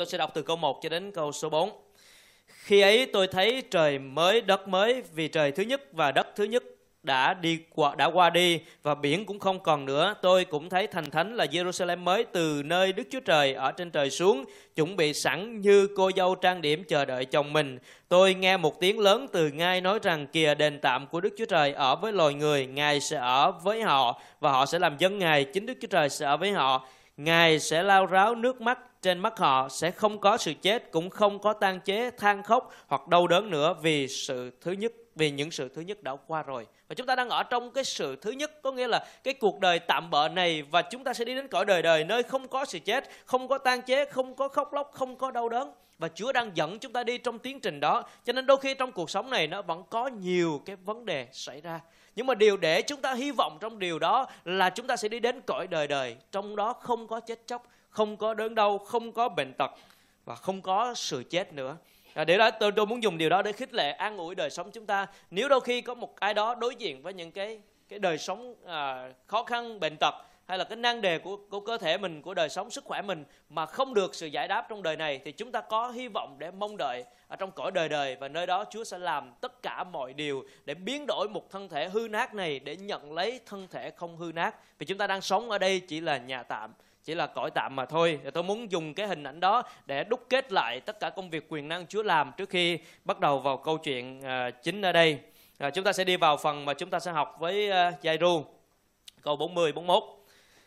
Tôi 0.00 0.06
sẽ 0.06 0.18
đọc 0.18 0.30
từ 0.34 0.42
câu 0.42 0.56
1 0.56 0.82
cho 0.82 0.88
đến 0.88 1.10
câu 1.10 1.32
số 1.32 1.48
4. 1.50 1.70
Khi 2.46 2.80
ấy 2.80 3.06
tôi 3.06 3.26
thấy 3.26 3.62
trời 3.70 3.98
mới, 3.98 4.40
đất 4.40 4.68
mới, 4.68 5.02
vì 5.14 5.28
trời 5.28 5.52
thứ 5.52 5.62
nhất 5.62 5.82
và 5.92 6.12
đất 6.12 6.26
thứ 6.36 6.44
nhất 6.44 6.62
đã 7.02 7.34
đi 7.34 7.58
qua, 7.74 7.94
đã 7.94 8.06
qua 8.06 8.30
đi 8.30 8.60
và 8.82 8.94
biển 8.94 9.26
cũng 9.26 9.38
không 9.38 9.60
còn 9.60 9.84
nữa. 9.84 10.14
Tôi 10.22 10.44
cũng 10.44 10.68
thấy 10.68 10.86
thành 10.86 11.10
thánh 11.10 11.36
là 11.36 11.44
Jerusalem 11.44 11.98
mới 11.98 12.24
từ 12.24 12.62
nơi 12.64 12.92
Đức 12.92 13.02
Chúa 13.10 13.20
Trời 13.20 13.54
ở 13.54 13.72
trên 13.72 13.90
trời 13.90 14.10
xuống, 14.10 14.44
chuẩn 14.76 14.96
bị 14.96 15.12
sẵn 15.14 15.60
như 15.60 15.88
cô 15.96 16.10
dâu 16.16 16.34
trang 16.34 16.62
điểm 16.62 16.84
chờ 16.84 17.04
đợi 17.04 17.24
chồng 17.24 17.52
mình. 17.52 17.78
Tôi 18.08 18.34
nghe 18.34 18.56
một 18.56 18.80
tiếng 18.80 18.98
lớn 18.98 19.26
từ 19.32 19.48
ngai 19.48 19.80
nói 19.80 19.98
rằng, 20.02 20.26
kìa 20.26 20.54
đền 20.54 20.78
tạm 20.80 21.06
của 21.06 21.20
Đức 21.20 21.34
Chúa 21.38 21.46
Trời 21.46 21.72
ở 21.72 21.96
với 21.96 22.12
loài 22.12 22.34
người, 22.34 22.66
ngài 22.66 23.00
sẽ 23.00 23.16
ở 23.16 23.52
với 23.52 23.82
họ 23.82 24.20
và 24.40 24.52
họ 24.52 24.66
sẽ 24.66 24.78
làm 24.78 24.96
dân 24.98 25.18
ngài. 25.18 25.44
Chính 25.44 25.66
Đức 25.66 25.74
Chúa 25.80 25.88
Trời 25.88 26.08
sẽ 26.08 26.26
ở 26.26 26.36
với 26.36 26.52
họ. 26.52 26.86
Ngài 27.16 27.58
sẽ 27.58 27.82
lao 27.82 28.06
ráo 28.06 28.34
nước 28.34 28.60
mắt 28.60 28.78
trên 29.02 29.18
mắt 29.18 29.38
họ 29.38 29.68
sẽ 29.68 29.90
không 29.90 30.18
có 30.18 30.36
sự 30.36 30.52
chết, 30.62 30.90
cũng 30.90 31.10
không 31.10 31.38
có 31.38 31.52
tan 31.52 31.80
chế, 31.80 32.10
than 32.10 32.42
khóc 32.42 32.72
hoặc 32.86 33.08
đau 33.08 33.26
đớn 33.26 33.50
nữa 33.50 33.74
vì 33.82 34.08
sự 34.08 34.50
thứ 34.60 34.72
nhất, 34.72 34.92
vì 35.16 35.30
những 35.30 35.50
sự 35.50 35.68
thứ 35.74 35.82
nhất 35.82 36.02
đã 36.02 36.16
qua 36.26 36.42
rồi. 36.42 36.66
Và 36.88 36.94
chúng 36.94 37.06
ta 37.06 37.14
đang 37.14 37.28
ở 37.28 37.42
trong 37.42 37.70
cái 37.70 37.84
sự 37.84 38.16
thứ 38.16 38.30
nhất, 38.30 38.62
có 38.62 38.72
nghĩa 38.72 38.88
là 38.88 39.06
cái 39.24 39.34
cuộc 39.34 39.60
đời 39.60 39.78
tạm 39.78 40.10
bợ 40.10 40.28
này 40.28 40.62
và 40.62 40.82
chúng 40.82 41.04
ta 41.04 41.14
sẽ 41.14 41.24
đi 41.24 41.34
đến 41.34 41.48
cõi 41.48 41.64
đời 41.64 41.82
đời 41.82 42.04
nơi 42.04 42.22
không 42.22 42.48
có 42.48 42.64
sự 42.64 42.78
chết, 42.78 43.04
không 43.24 43.48
có 43.48 43.58
tan 43.58 43.82
chế, 43.82 44.04
không 44.04 44.34
có 44.34 44.48
khóc 44.48 44.72
lóc, 44.72 44.90
không 44.92 45.16
có 45.16 45.30
đau 45.30 45.48
đớn. 45.48 45.72
Và 45.98 46.08
Chúa 46.08 46.32
đang 46.32 46.50
dẫn 46.54 46.78
chúng 46.78 46.92
ta 46.92 47.04
đi 47.04 47.18
trong 47.18 47.38
tiến 47.38 47.60
trình 47.60 47.80
đó. 47.80 48.04
Cho 48.24 48.32
nên 48.32 48.46
đôi 48.46 48.56
khi 48.56 48.74
trong 48.74 48.92
cuộc 48.92 49.10
sống 49.10 49.30
này 49.30 49.46
nó 49.46 49.62
vẫn 49.62 49.82
có 49.90 50.06
nhiều 50.06 50.62
cái 50.66 50.76
vấn 50.76 51.06
đề 51.06 51.26
xảy 51.32 51.60
ra. 51.60 51.80
Nhưng 52.16 52.26
mà 52.26 52.34
điều 52.34 52.56
để 52.56 52.82
chúng 52.82 53.00
ta 53.00 53.14
hy 53.14 53.30
vọng 53.30 53.58
trong 53.60 53.78
điều 53.78 53.98
đó 53.98 54.26
là 54.44 54.70
chúng 54.70 54.86
ta 54.86 54.96
sẽ 54.96 55.08
đi 55.08 55.20
đến 55.20 55.40
cõi 55.46 55.66
đời 55.66 55.86
đời, 55.86 56.16
trong 56.32 56.56
đó 56.56 56.72
không 56.72 57.06
có 57.06 57.20
chết 57.20 57.46
chóc 57.46 57.66
không 57.90 58.16
có 58.16 58.34
đớn 58.34 58.54
đau 58.54 58.78
không 58.78 59.12
có 59.12 59.28
bệnh 59.28 59.52
tật 59.58 59.70
và 60.24 60.34
không 60.34 60.62
có 60.62 60.94
sự 60.94 61.24
chết 61.30 61.52
nữa. 61.52 61.76
À, 62.14 62.24
để 62.24 62.38
đó 62.38 62.50
tôi, 62.50 62.72
tôi 62.72 62.86
muốn 62.86 63.02
dùng 63.02 63.18
điều 63.18 63.28
đó 63.28 63.42
để 63.42 63.52
khích 63.52 63.74
lệ 63.74 63.90
an 63.90 64.16
ủi 64.16 64.34
đời 64.34 64.50
sống 64.50 64.70
chúng 64.70 64.86
ta. 64.86 65.06
Nếu 65.30 65.48
đôi 65.48 65.60
khi 65.60 65.80
có 65.80 65.94
một 65.94 66.20
ai 66.20 66.34
đó 66.34 66.54
đối 66.54 66.74
diện 66.74 67.02
với 67.02 67.14
những 67.14 67.32
cái 67.32 67.60
cái 67.90 67.98
đời 67.98 68.18
sống 68.18 68.54
à, 68.66 69.12
khó 69.26 69.42
khăn 69.42 69.80
bệnh 69.80 69.96
tật 70.00 70.14
hay 70.46 70.58
là 70.58 70.64
cái 70.64 70.76
nan 70.76 71.00
đề 71.00 71.18
của 71.18 71.36
của 71.50 71.60
cơ 71.60 71.78
thể 71.78 71.98
mình 71.98 72.22
của 72.22 72.34
đời 72.34 72.48
sống 72.48 72.70
sức 72.70 72.84
khỏe 72.84 73.02
mình 73.02 73.24
mà 73.48 73.66
không 73.66 73.94
được 73.94 74.14
sự 74.14 74.26
giải 74.26 74.48
đáp 74.48 74.66
trong 74.68 74.82
đời 74.82 74.96
này 74.96 75.20
thì 75.24 75.32
chúng 75.32 75.52
ta 75.52 75.60
có 75.60 75.90
hy 75.90 76.08
vọng 76.08 76.36
để 76.38 76.50
mong 76.50 76.76
đợi 76.76 77.04
ở 77.28 77.36
trong 77.36 77.50
cõi 77.50 77.70
đời 77.70 77.88
đời 77.88 78.16
và 78.16 78.28
nơi 78.28 78.46
đó 78.46 78.64
Chúa 78.70 78.84
sẽ 78.84 78.98
làm 78.98 79.32
tất 79.40 79.62
cả 79.62 79.84
mọi 79.84 80.12
điều 80.12 80.44
để 80.64 80.74
biến 80.74 81.04
đổi 81.08 81.28
một 81.28 81.50
thân 81.50 81.68
thể 81.68 81.88
hư 81.88 82.08
nát 82.10 82.34
này 82.34 82.58
để 82.58 82.76
nhận 82.76 83.12
lấy 83.12 83.40
thân 83.46 83.66
thể 83.70 83.90
không 83.90 84.16
hư 84.16 84.32
nát. 84.34 84.56
Vì 84.78 84.86
chúng 84.86 84.98
ta 84.98 85.06
đang 85.06 85.20
sống 85.20 85.50
ở 85.50 85.58
đây 85.58 85.80
chỉ 85.80 86.00
là 86.00 86.16
nhà 86.16 86.42
tạm 86.42 86.72
chỉ 87.10 87.14
là 87.14 87.26
cõi 87.26 87.50
tạm 87.50 87.76
mà 87.76 87.86
thôi. 87.86 88.20
Tôi 88.34 88.42
muốn 88.42 88.72
dùng 88.72 88.94
cái 88.94 89.06
hình 89.06 89.24
ảnh 89.24 89.40
đó 89.40 89.62
để 89.86 90.04
đúc 90.04 90.26
kết 90.28 90.52
lại 90.52 90.80
tất 90.80 91.00
cả 91.00 91.10
công 91.10 91.30
việc 91.30 91.46
quyền 91.48 91.68
năng 91.68 91.86
Chúa 91.86 92.02
làm 92.02 92.32
trước 92.36 92.50
khi 92.50 92.78
bắt 93.04 93.20
đầu 93.20 93.38
vào 93.38 93.56
câu 93.56 93.78
chuyện 93.78 94.20
uh, 94.20 94.62
chính 94.62 94.82
ở 94.82 94.92
đây. 94.92 95.18
Uh, 95.66 95.74
chúng 95.74 95.84
ta 95.84 95.92
sẽ 95.92 96.04
đi 96.04 96.16
vào 96.16 96.36
phần 96.36 96.64
mà 96.64 96.74
chúng 96.74 96.90
ta 96.90 97.00
sẽ 97.00 97.12
học 97.12 97.36
với 97.38 97.70
à, 97.70 97.88
uh, 97.88 98.02
Giai-ru. 98.02 98.44
Câu 99.22 99.36
40 99.36 99.72
41. 99.72 100.02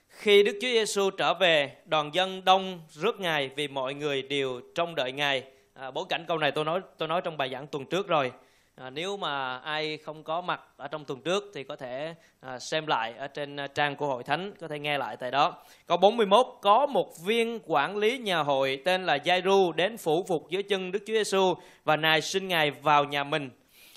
Khi 0.09 0.43
Đức 0.43 0.51
Chúa 0.61 0.67
Giêsu 0.67 1.09
trở 1.09 1.33
về, 1.33 1.75
đoàn 1.85 2.09
dân 2.13 2.45
đông 2.45 2.81
rước 2.89 3.19
Ngài 3.19 3.47
vì 3.47 3.67
mọi 3.67 3.93
người 3.93 4.21
đều 4.21 4.61
trông 4.75 4.95
đợi 4.95 5.11
Ngài. 5.11 5.43
À, 5.73 5.91
bối 5.91 6.05
cảnh 6.09 6.25
câu 6.27 6.37
này 6.37 6.51
tôi 6.51 6.65
nói 6.65 6.81
tôi 6.97 7.07
nói 7.07 7.21
trong 7.21 7.37
bài 7.37 7.49
giảng 7.49 7.67
tuần 7.67 7.85
trước 7.85 8.07
rồi. 8.07 8.31
À, 8.75 8.89
nếu 8.89 9.17
mà 9.17 9.57
ai 9.57 9.97
không 9.97 10.23
có 10.23 10.41
mặt 10.41 10.61
ở 10.77 10.87
trong 10.87 11.05
tuần 11.05 11.21
trước 11.21 11.51
thì 11.53 11.63
có 11.63 11.75
thể 11.75 12.15
à, 12.39 12.59
xem 12.59 12.87
lại 12.87 13.13
ở 13.17 13.27
trên 13.27 13.55
à, 13.55 13.67
trang 13.67 13.95
của 13.95 14.07
hội 14.07 14.23
thánh, 14.23 14.53
có 14.59 14.67
thể 14.67 14.79
nghe 14.79 14.97
lại 14.97 15.17
tại 15.17 15.31
đó. 15.31 15.53
Câu 15.87 15.97
41 15.97 16.47
có 16.61 16.85
một 16.85 17.19
viên 17.25 17.59
quản 17.65 17.97
lý 17.97 18.17
nhà 18.17 18.39
hội 18.39 18.81
tên 18.85 19.05
là 19.05 19.17
Giai-ru 19.17 19.71
đến 19.71 19.97
phủ 19.97 20.25
phục 20.27 20.49
dưới 20.49 20.63
chân 20.63 20.91
Đức 20.91 20.99
Chúa 21.07 21.13
Giêsu 21.13 21.53
và 21.83 21.95
nài 21.95 22.21
xin 22.21 22.47
ngài 22.47 22.71
vào 22.71 23.03
nhà 23.03 23.23
mình. 23.23 23.49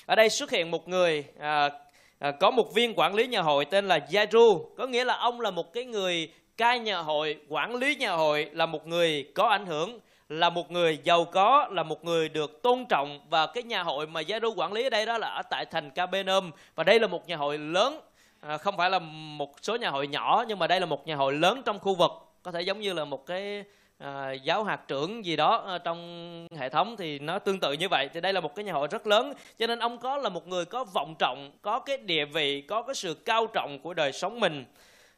Ở 0.07 0.15
đây 0.15 0.29
xuất 0.31 0.51
hiện 0.51 0.71
một 0.71 0.89
người 0.89 1.25
à, 1.39 1.71
à, 2.19 2.31
có 2.31 2.51
một 2.51 2.75
viên 2.75 2.95
quản 2.97 3.15
lý 3.15 3.27
nhà 3.27 3.43
hội 3.43 3.65
tên 3.65 3.89
là 3.89 3.99
Giai-ru, 4.11 4.75
có 4.77 4.87
nghĩa 4.87 5.05
là 5.05 5.17
ông 5.17 5.41
là 5.41 5.51
một 5.51 5.73
cái 5.73 5.85
người 5.85 6.33
cai 6.57 6.79
nhà 6.79 6.99
hội, 6.99 7.37
quản 7.49 7.75
lý 7.75 7.95
nhà 7.95 8.13
hội 8.13 8.51
là 8.53 8.67
một 8.67 8.87
người 8.87 9.31
có 9.35 9.49
ảnh 9.49 9.67
hưởng 9.67 10.01
là 10.29 10.51
một 10.51 10.71
người 10.71 10.99
giàu 11.05 11.25
có 11.25 11.69
là 11.71 11.83
một 11.83 12.05
người 12.05 12.29
được 12.29 12.63
tôn 12.63 12.85
trọng. 12.89 13.21
Và 13.31 13.47
cái 13.47 13.63
nhà 13.63 13.83
hội 13.83 14.07
mà 14.07 14.21
Giê-ru 14.23 14.55
quản 14.57 14.73
lý 14.73 14.83
ở 14.83 14.91
đây 14.91 15.07
đó 15.07 15.19
là 15.19 15.29
ở 15.29 15.43
tại 15.51 15.65
thành 15.71 15.91
Capernaum 15.91 16.51
và 16.75 16.85
đây 16.85 17.01
là 17.01 17.07
một 17.07 17.29
nhà 17.29 17.37
hội 17.37 17.59
lớn. 17.59 18.01
À, 18.41 18.59
không 18.59 18.77
phải 18.77 18.91
là 18.91 18.99
một 18.99 19.55
số 19.63 19.77
nhà 19.77 19.91
hội 19.91 20.07
nhỏ 20.07 20.45
nhưng 20.49 20.59
mà 20.59 20.67
đây 20.67 20.81
là 20.81 20.87
một 20.87 21.07
nhà 21.07 21.17
hội 21.17 21.33
lớn 21.33 21.63
trong 21.65 21.79
khu 21.79 21.95
vực. 21.95 22.11
Có 22.43 22.53
thể 22.53 22.63
giống 22.63 22.81
như 22.81 22.93
là 22.93 23.05
một 23.05 23.27
cái 23.27 23.65
à, 23.99 24.33
giáo 24.33 24.65
hạt 24.65 24.81
trưởng 24.89 25.25
gì 25.25 25.37
đó 25.37 25.65
à, 25.67 25.79
trong 25.79 26.49
hệ 26.59 26.69
thống 26.69 26.97
thì 26.97 27.19
nó 27.19 27.39
tương 27.39 27.61
tự 27.61 27.73
như 27.73 27.89
vậy. 27.89 28.09
Thì 28.15 28.21
đây 28.21 28.33
là 28.33 28.41
một 28.41 28.55
cái 28.55 28.65
nhà 28.65 28.73
hội 28.73 28.89
rất 28.91 29.07
lớn. 29.07 29.33
Cho 29.59 29.67
nên 29.67 29.79
ông 29.79 29.99
có 29.99 30.17
là 30.17 30.29
một 30.29 30.49
người 30.49 30.65
có 30.65 30.85
vọng 30.95 31.15
trọng 31.19 31.51
có 31.63 31.79
cái 31.79 31.97
địa 31.97 32.25
vị 32.25 32.61
có 32.61 32.83
cái 32.83 32.95
sự 32.95 33.15
cao 33.15 33.47
trọng 33.47 33.79
của 33.83 33.95
đời 33.95 34.13
sống 34.13 34.41
mình. 34.41 34.65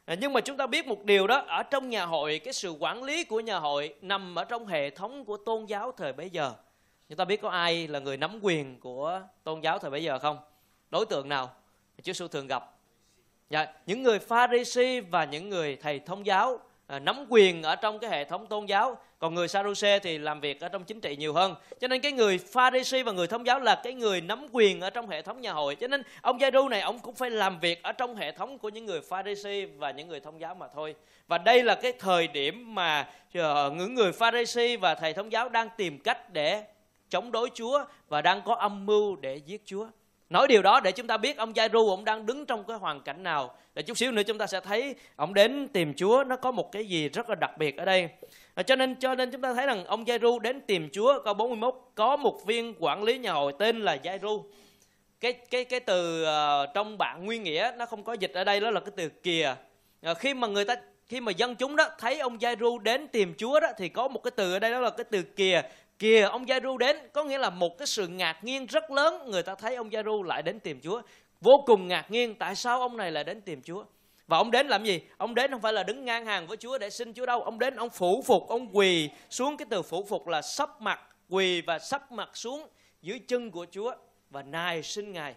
À, 0.09 0.15
nhưng 0.19 0.33
mà 0.33 0.41
chúng 0.41 0.57
ta 0.57 0.67
biết 0.67 0.87
một 0.87 1.03
điều 1.03 1.27
đó 1.27 1.43
ở 1.47 1.63
trong 1.63 1.89
nhà 1.89 2.05
hội 2.05 2.39
cái 2.39 2.53
sự 2.53 2.71
quản 2.79 3.03
lý 3.03 3.23
của 3.23 3.39
nhà 3.39 3.59
hội 3.59 3.93
nằm 4.01 4.35
ở 4.35 4.43
trong 4.43 4.67
hệ 4.67 4.89
thống 4.89 5.25
của 5.25 5.37
tôn 5.37 5.65
giáo 5.65 5.91
thời 5.91 6.13
bấy 6.13 6.29
giờ. 6.29 6.53
Chúng 7.09 7.17
ta 7.17 7.25
biết 7.25 7.41
có 7.41 7.49
ai 7.49 7.87
là 7.87 7.99
người 7.99 8.17
nắm 8.17 8.39
quyền 8.41 8.79
của 8.79 9.21
tôn 9.43 9.61
giáo 9.61 9.79
thời 9.79 9.91
bấy 9.91 10.03
giờ 10.03 10.19
không? 10.19 10.37
Đối 10.89 11.05
tượng 11.05 11.29
nào 11.29 11.51
Chúa 12.03 12.13
Sư 12.13 12.27
thường 12.27 12.47
gặp? 12.47 12.71
Dạ, 13.49 13.65
những 13.85 14.03
người 14.03 14.19
Pharisee 14.19 15.01
và 15.01 15.25
những 15.25 15.49
người 15.49 15.75
thầy 15.75 15.99
thông 15.99 16.25
giáo 16.25 16.59
Ờ, 16.89 16.99
nắm 16.99 17.25
quyền 17.29 17.63
ở 17.63 17.75
trong 17.75 17.99
cái 17.99 18.09
hệ 18.09 18.23
thống 18.23 18.47
tôn 18.47 18.65
giáo. 18.65 18.97
Còn 19.19 19.35
người 19.35 19.47
Sadduce 19.47 19.99
thì 19.99 20.17
làm 20.17 20.39
việc 20.39 20.61
ở 20.61 20.69
trong 20.69 20.83
chính 20.83 21.01
trị 21.01 21.15
nhiều 21.15 21.33
hơn. 21.33 21.55
Cho 21.79 21.87
nên 21.87 22.01
cái 22.01 22.11
người 22.11 22.37
Pharisee 22.37 23.03
và 23.03 23.11
người 23.11 23.27
thông 23.27 23.45
giáo 23.45 23.59
là 23.59 23.81
cái 23.83 23.93
người 23.93 24.21
nắm 24.21 24.47
quyền 24.51 24.81
ở 24.81 24.89
trong 24.89 25.09
hệ 25.09 25.21
thống 25.21 25.41
nhà 25.41 25.53
hội. 25.53 25.75
Cho 25.75 25.87
nên 25.87 26.03
ông 26.21 26.37
Giai-ru 26.37 26.69
này, 26.69 26.81
ông 26.81 26.99
cũng 26.99 27.15
phải 27.15 27.29
làm 27.29 27.59
việc 27.59 27.83
ở 27.83 27.91
trong 27.91 28.15
hệ 28.15 28.31
thống 28.31 28.57
của 28.57 28.69
những 28.69 28.85
người 28.85 29.01
Pharisee 29.01 29.65
và 29.65 29.91
những 29.91 30.07
người 30.07 30.19
thông 30.19 30.41
giáo 30.41 30.55
mà 30.55 30.67
thôi. 30.67 30.95
Và 31.27 31.37
đây 31.37 31.63
là 31.63 31.75
cái 31.75 31.93
thời 31.99 32.27
điểm 32.27 32.75
mà 32.75 33.09
ờ, 33.33 33.71
những 33.75 33.95
người 33.95 34.11
Pharisee 34.11 34.77
và 34.77 34.95
thầy 34.95 35.13
thông 35.13 35.31
giáo 35.31 35.49
đang 35.49 35.69
tìm 35.77 35.99
cách 35.99 36.33
để 36.33 36.63
chống 37.09 37.31
đối 37.31 37.49
Chúa 37.53 37.85
và 38.07 38.21
đang 38.21 38.41
có 38.45 38.55
âm 38.55 38.85
mưu 38.85 39.15
để 39.15 39.35
giết 39.35 39.61
Chúa. 39.65 39.87
Nói 40.29 40.47
điều 40.47 40.61
đó 40.61 40.79
để 40.79 40.91
chúng 40.91 41.07
ta 41.07 41.17
biết 41.17 41.37
ông 41.37 41.53
Giai-ru 41.53 41.89
ông 41.89 42.05
đang 42.05 42.25
đứng 42.25 42.45
trong 42.45 42.63
cái 42.63 42.77
hoàn 42.77 43.01
cảnh 43.01 43.23
nào. 43.23 43.55
Để 43.75 43.81
chút 43.81 43.97
xíu 43.97 44.11
nữa 44.11 44.21
chúng 44.27 44.37
ta 44.37 44.47
sẽ 44.47 44.59
thấy 44.59 44.95
ông 45.15 45.33
đến 45.33 45.67
tìm 45.67 45.93
Chúa 45.93 46.23
nó 46.27 46.35
có 46.35 46.51
một 46.51 46.71
cái 46.71 46.85
gì 46.85 47.09
rất 47.09 47.29
là 47.29 47.35
đặc 47.35 47.57
biệt 47.57 47.77
ở 47.77 47.85
đây. 47.85 48.09
À, 48.53 48.63
cho 48.63 48.75
nên 48.75 48.95
cho 48.95 49.15
nên 49.15 49.31
chúng 49.31 49.41
ta 49.41 49.53
thấy 49.53 49.65
rằng 49.65 49.85
ông 49.85 50.05
Giai-ru 50.05 50.39
đến 50.39 50.61
tìm 50.61 50.89
Chúa 50.93 51.21
câu 51.23 51.33
41 51.33 51.75
có 51.95 52.17
một 52.17 52.45
viên 52.45 52.73
quản 52.79 53.03
lý 53.03 53.17
nhà 53.17 53.31
hội 53.31 53.53
tên 53.59 53.81
là 53.81 53.97
Giai-ru. 54.03 54.43
Cái 55.19 55.33
cái 55.33 55.65
cái 55.65 55.79
từ 55.79 56.23
uh, 56.23 56.69
trong 56.73 56.97
bản 56.97 57.25
nguyên 57.25 57.43
nghĩa 57.43 57.71
nó 57.77 57.85
không 57.85 58.03
có 58.03 58.13
dịch 58.13 58.33
ở 58.33 58.43
đây 58.43 58.59
đó 58.59 58.71
là 58.71 58.79
cái 58.79 58.91
từ 58.95 59.09
kìa. 59.09 59.55
Uh, 60.11 60.17
khi 60.17 60.33
mà 60.33 60.47
người 60.47 60.65
ta 60.65 60.75
khi 61.07 61.21
mà 61.21 61.31
dân 61.31 61.55
chúng 61.55 61.75
đó 61.75 61.89
thấy 61.99 62.19
ông 62.19 62.37
Giai-ru 62.37 62.79
đến 62.79 63.07
tìm 63.07 63.33
Chúa 63.37 63.59
đó 63.59 63.67
thì 63.77 63.89
có 63.89 64.07
một 64.07 64.23
cái 64.23 64.31
từ 64.35 64.53
ở 64.53 64.59
đây 64.59 64.71
đó 64.71 64.79
là 64.79 64.89
cái 64.89 65.05
từ 65.11 65.21
kìa 65.21 65.61
kìa 65.99 66.21
ông 66.21 66.45
Giai-ru 66.45 66.77
đến. 66.77 66.97
Có 67.13 67.23
nghĩa 67.23 67.37
là 67.37 67.49
một 67.49 67.77
cái 67.77 67.87
sự 67.87 68.07
ngạc 68.07 68.43
nhiên 68.43 68.65
rất 68.65 68.91
lớn. 68.91 69.31
Người 69.31 69.43
ta 69.43 69.55
thấy 69.55 69.75
ông 69.75 69.89
Giai-ru 69.89 70.23
lại 70.23 70.41
đến 70.41 70.59
tìm 70.59 70.81
Chúa. 70.81 71.01
Vô 71.41 71.63
cùng 71.65 71.87
ngạc 71.87 72.11
nhiên 72.11 72.35
tại 72.35 72.55
sao 72.55 72.81
ông 72.81 72.97
này 72.97 73.11
lại 73.11 73.23
đến 73.23 73.41
tìm 73.41 73.61
Chúa. 73.61 73.83
Và 74.27 74.37
ông 74.37 74.51
đến 74.51 74.67
làm 74.67 74.83
gì? 74.83 75.01
Ông 75.17 75.35
đến 75.35 75.51
không 75.51 75.61
phải 75.61 75.73
là 75.73 75.83
đứng 75.83 76.05
ngang 76.05 76.25
hàng 76.25 76.47
với 76.47 76.57
Chúa 76.57 76.77
để 76.77 76.89
xin 76.89 77.13
Chúa 77.13 77.25
đâu. 77.25 77.41
Ông 77.41 77.59
đến 77.59 77.75
ông 77.75 77.89
phủ 77.89 78.23
phục 78.25 78.47
ông 78.47 78.69
quỳ 78.77 79.09
xuống. 79.29 79.57
Cái 79.57 79.65
từ 79.69 79.81
phủ 79.81 80.05
phục 80.09 80.27
là 80.27 80.41
sắp 80.41 80.81
mặt 80.81 80.99
quỳ 81.29 81.61
và 81.61 81.79
sắp 81.79 82.11
mặt 82.11 82.29
xuống 82.33 82.67
dưới 83.01 83.19
chân 83.27 83.51
của 83.51 83.65
Chúa. 83.71 83.93
Và 84.29 84.43
nài 84.43 84.83
xin 84.83 85.11
ngài. 85.11 85.35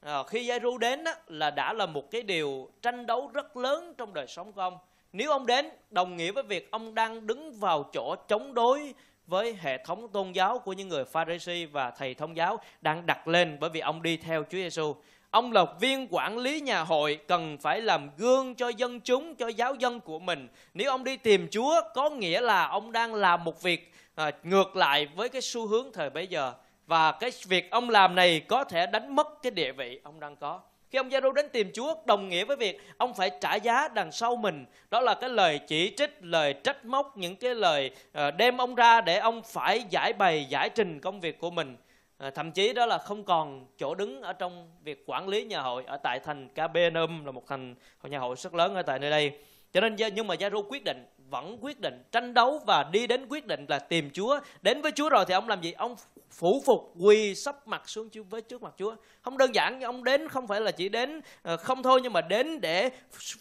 À, 0.00 0.22
khi 0.22 0.46
Giai-ru 0.46 0.78
đến 0.78 1.04
đó, 1.04 1.12
là 1.26 1.50
đã 1.50 1.72
là 1.72 1.86
một 1.86 2.10
cái 2.10 2.22
điều 2.22 2.70
tranh 2.82 3.06
đấu 3.06 3.30
rất 3.34 3.56
lớn 3.56 3.94
trong 3.98 4.14
đời 4.14 4.26
sống 4.26 4.52
của 4.52 4.60
ông. 4.60 4.78
Nếu 5.12 5.30
ông 5.30 5.46
đến 5.46 5.70
đồng 5.90 6.16
nghĩa 6.16 6.32
với 6.32 6.42
việc 6.42 6.70
ông 6.70 6.94
đang 6.94 7.26
đứng 7.26 7.52
vào 7.52 7.90
chỗ 7.92 8.14
chống 8.28 8.54
đối 8.54 8.94
với 9.26 9.56
hệ 9.60 9.78
thống 9.78 10.08
tôn 10.12 10.32
giáo 10.32 10.58
của 10.58 10.72
những 10.72 10.88
người 10.88 11.04
Pharisee 11.04 11.66
và 11.66 11.90
thầy 11.90 12.14
thông 12.14 12.36
giáo 12.36 12.58
đang 12.80 13.06
đặt 13.06 13.28
lên 13.28 13.56
bởi 13.60 13.70
vì 13.70 13.80
ông 13.80 14.02
đi 14.02 14.16
theo 14.16 14.42
Chúa 14.42 14.58
Giêsu. 14.58 14.94
Ông 15.30 15.52
là 15.52 15.64
viên 15.80 16.06
quản 16.10 16.38
lý 16.38 16.60
nhà 16.60 16.82
hội 16.82 17.18
cần 17.28 17.58
phải 17.58 17.80
làm 17.80 18.10
gương 18.16 18.54
cho 18.54 18.68
dân 18.68 19.00
chúng, 19.00 19.34
cho 19.34 19.48
giáo 19.48 19.74
dân 19.74 20.00
của 20.00 20.18
mình. 20.18 20.48
Nếu 20.74 20.90
ông 20.90 21.04
đi 21.04 21.16
tìm 21.16 21.48
Chúa 21.50 21.80
có 21.94 22.10
nghĩa 22.10 22.40
là 22.40 22.66
ông 22.66 22.92
đang 22.92 23.14
làm 23.14 23.44
một 23.44 23.62
việc 23.62 23.92
à, 24.14 24.30
ngược 24.42 24.76
lại 24.76 25.06
với 25.06 25.28
cái 25.28 25.42
xu 25.42 25.66
hướng 25.66 25.92
thời 25.92 26.10
bấy 26.10 26.26
giờ. 26.26 26.52
Và 26.86 27.12
cái 27.12 27.30
việc 27.46 27.70
ông 27.70 27.90
làm 27.90 28.14
này 28.14 28.40
có 28.40 28.64
thể 28.64 28.86
đánh 28.86 29.14
mất 29.14 29.42
cái 29.42 29.50
địa 29.50 29.72
vị 29.72 30.00
ông 30.04 30.20
đang 30.20 30.36
có. 30.36 30.60
Khi 30.94 30.98
ông 30.98 31.10
Giêsu 31.10 31.32
đến 31.32 31.48
tìm 31.52 31.70
Chúa 31.74 31.94
đồng 32.04 32.28
nghĩa 32.28 32.44
với 32.44 32.56
việc 32.56 32.80
ông 32.98 33.14
phải 33.14 33.30
trả 33.40 33.54
giá 33.54 33.88
đằng 33.88 34.12
sau 34.12 34.36
mình. 34.36 34.64
Đó 34.90 35.00
là 35.00 35.14
cái 35.14 35.30
lời 35.30 35.58
chỉ 35.58 35.94
trích, 35.96 36.10
lời 36.20 36.52
trách 36.52 36.84
móc, 36.84 37.16
những 37.16 37.36
cái 37.36 37.54
lời 37.54 37.90
ờ, 38.12 38.30
đem 38.30 38.58
ông 38.58 38.74
ra 38.74 39.00
để 39.00 39.18
ông 39.18 39.42
phải 39.42 39.84
giải 39.90 40.12
bày, 40.12 40.44
giải 40.44 40.68
trình 40.68 41.00
công 41.00 41.20
việc 41.20 41.38
của 41.38 41.50
mình. 41.50 41.76
Ờ, 42.18 42.30
thậm 42.30 42.52
chí 42.52 42.72
đó 42.72 42.86
là 42.86 42.98
không 42.98 43.24
còn 43.24 43.66
chỗ 43.78 43.94
đứng 43.94 44.22
ở 44.22 44.32
trong 44.32 44.70
việc 44.84 45.04
quản 45.06 45.28
lý 45.28 45.44
nhà 45.44 45.60
hội 45.60 45.84
ở 45.86 45.96
tại 45.96 46.20
thành 46.20 46.48
Capernaum 46.48 47.24
là 47.24 47.32
một 47.32 47.46
thành 47.48 47.74
nhà 48.02 48.18
hội 48.18 48.36
rất 48.38 48.54
lớn 48.54 48.74
ở 48.74 48.82
tại 48.82 48.98
nơi 48.98 49.10
đây. 49.10 49.38
Cho 49.72 49.80
nên 49.80 49.96
nhưng 50.14 50.26
mà 50.26 50.34
Giêsu 50.40 50.62
quyết 50.62 50.84
định 50.84 51.06
vẫn 51.30 51.58
quyết 51.60 51.80
định 51.80 52.02
tranh 52.12 52.34
đấu 52.34 52.60
và 52.66 52.84
đi 52.92 53.06
đến 53.06 53.26
quyết 53.28 53.46
định 53.46 53.66
là 53.68 53.78
tìm 53.78 54.10
Chúa. 54.10 54.40
Đến 54.62 54.82
với 54.82 54.92
Chúa 54.92 55.08
rồi 55.08 55.24
thì 55.28 55.34
ông 55.34 55.48
làm 55.48 55.62
gì? 55.62 55.72
Ông 55.72 55.96
phủ 56.30 56.62
phục 56.66 56.92
quỳ 57.00 57.34
sắp 57.34 57.68
mặt 57.68 57.88
xuống 57.88 58.10
trước 58.10 58.30
với 58.30 58.40
trước 58.40 58.62
mặt 58.62 58.74
Chúa. 58.78 58.94
Không 59.22 59.38
đơn 59.38 59.54
giản 59.54 59.80
ông 59.80 60.04
đến 60.04 60.28
không 60.28 60.46
phải 60.46 60.60
là 60.60 60.70
chỉ 60.70 60.88
đến 60.88 61.20
ờ, 61.42 61.56
không 61.56 61.82
thôi 61.82 62.00
nhưng 62.02 62.12
mà 62.12 62.20
đến 62.20 62.60
để 62.60 62.90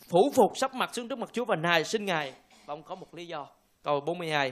phủ 0.10 0.32
phục 0.36 0.58
sắp 0.58 0.74
mặt 0.74 0.96
xuống 0.96 1.08
trước 1.08 1.20
mặt 1.20 1.30
Chúa 1.34 1.46
và 1.46 1.56
nài 1.56 1.84
xin 1.84 2.06
Ngài. 2.06 2.34
Và 2.66 2.74
ông 2.74 2.84
có 2.84 2.96
một 2.96 3.13
lý 3.13 3.28
do. 3.28 3.48
Câu 3.84 4.02
42. 4.02 4.52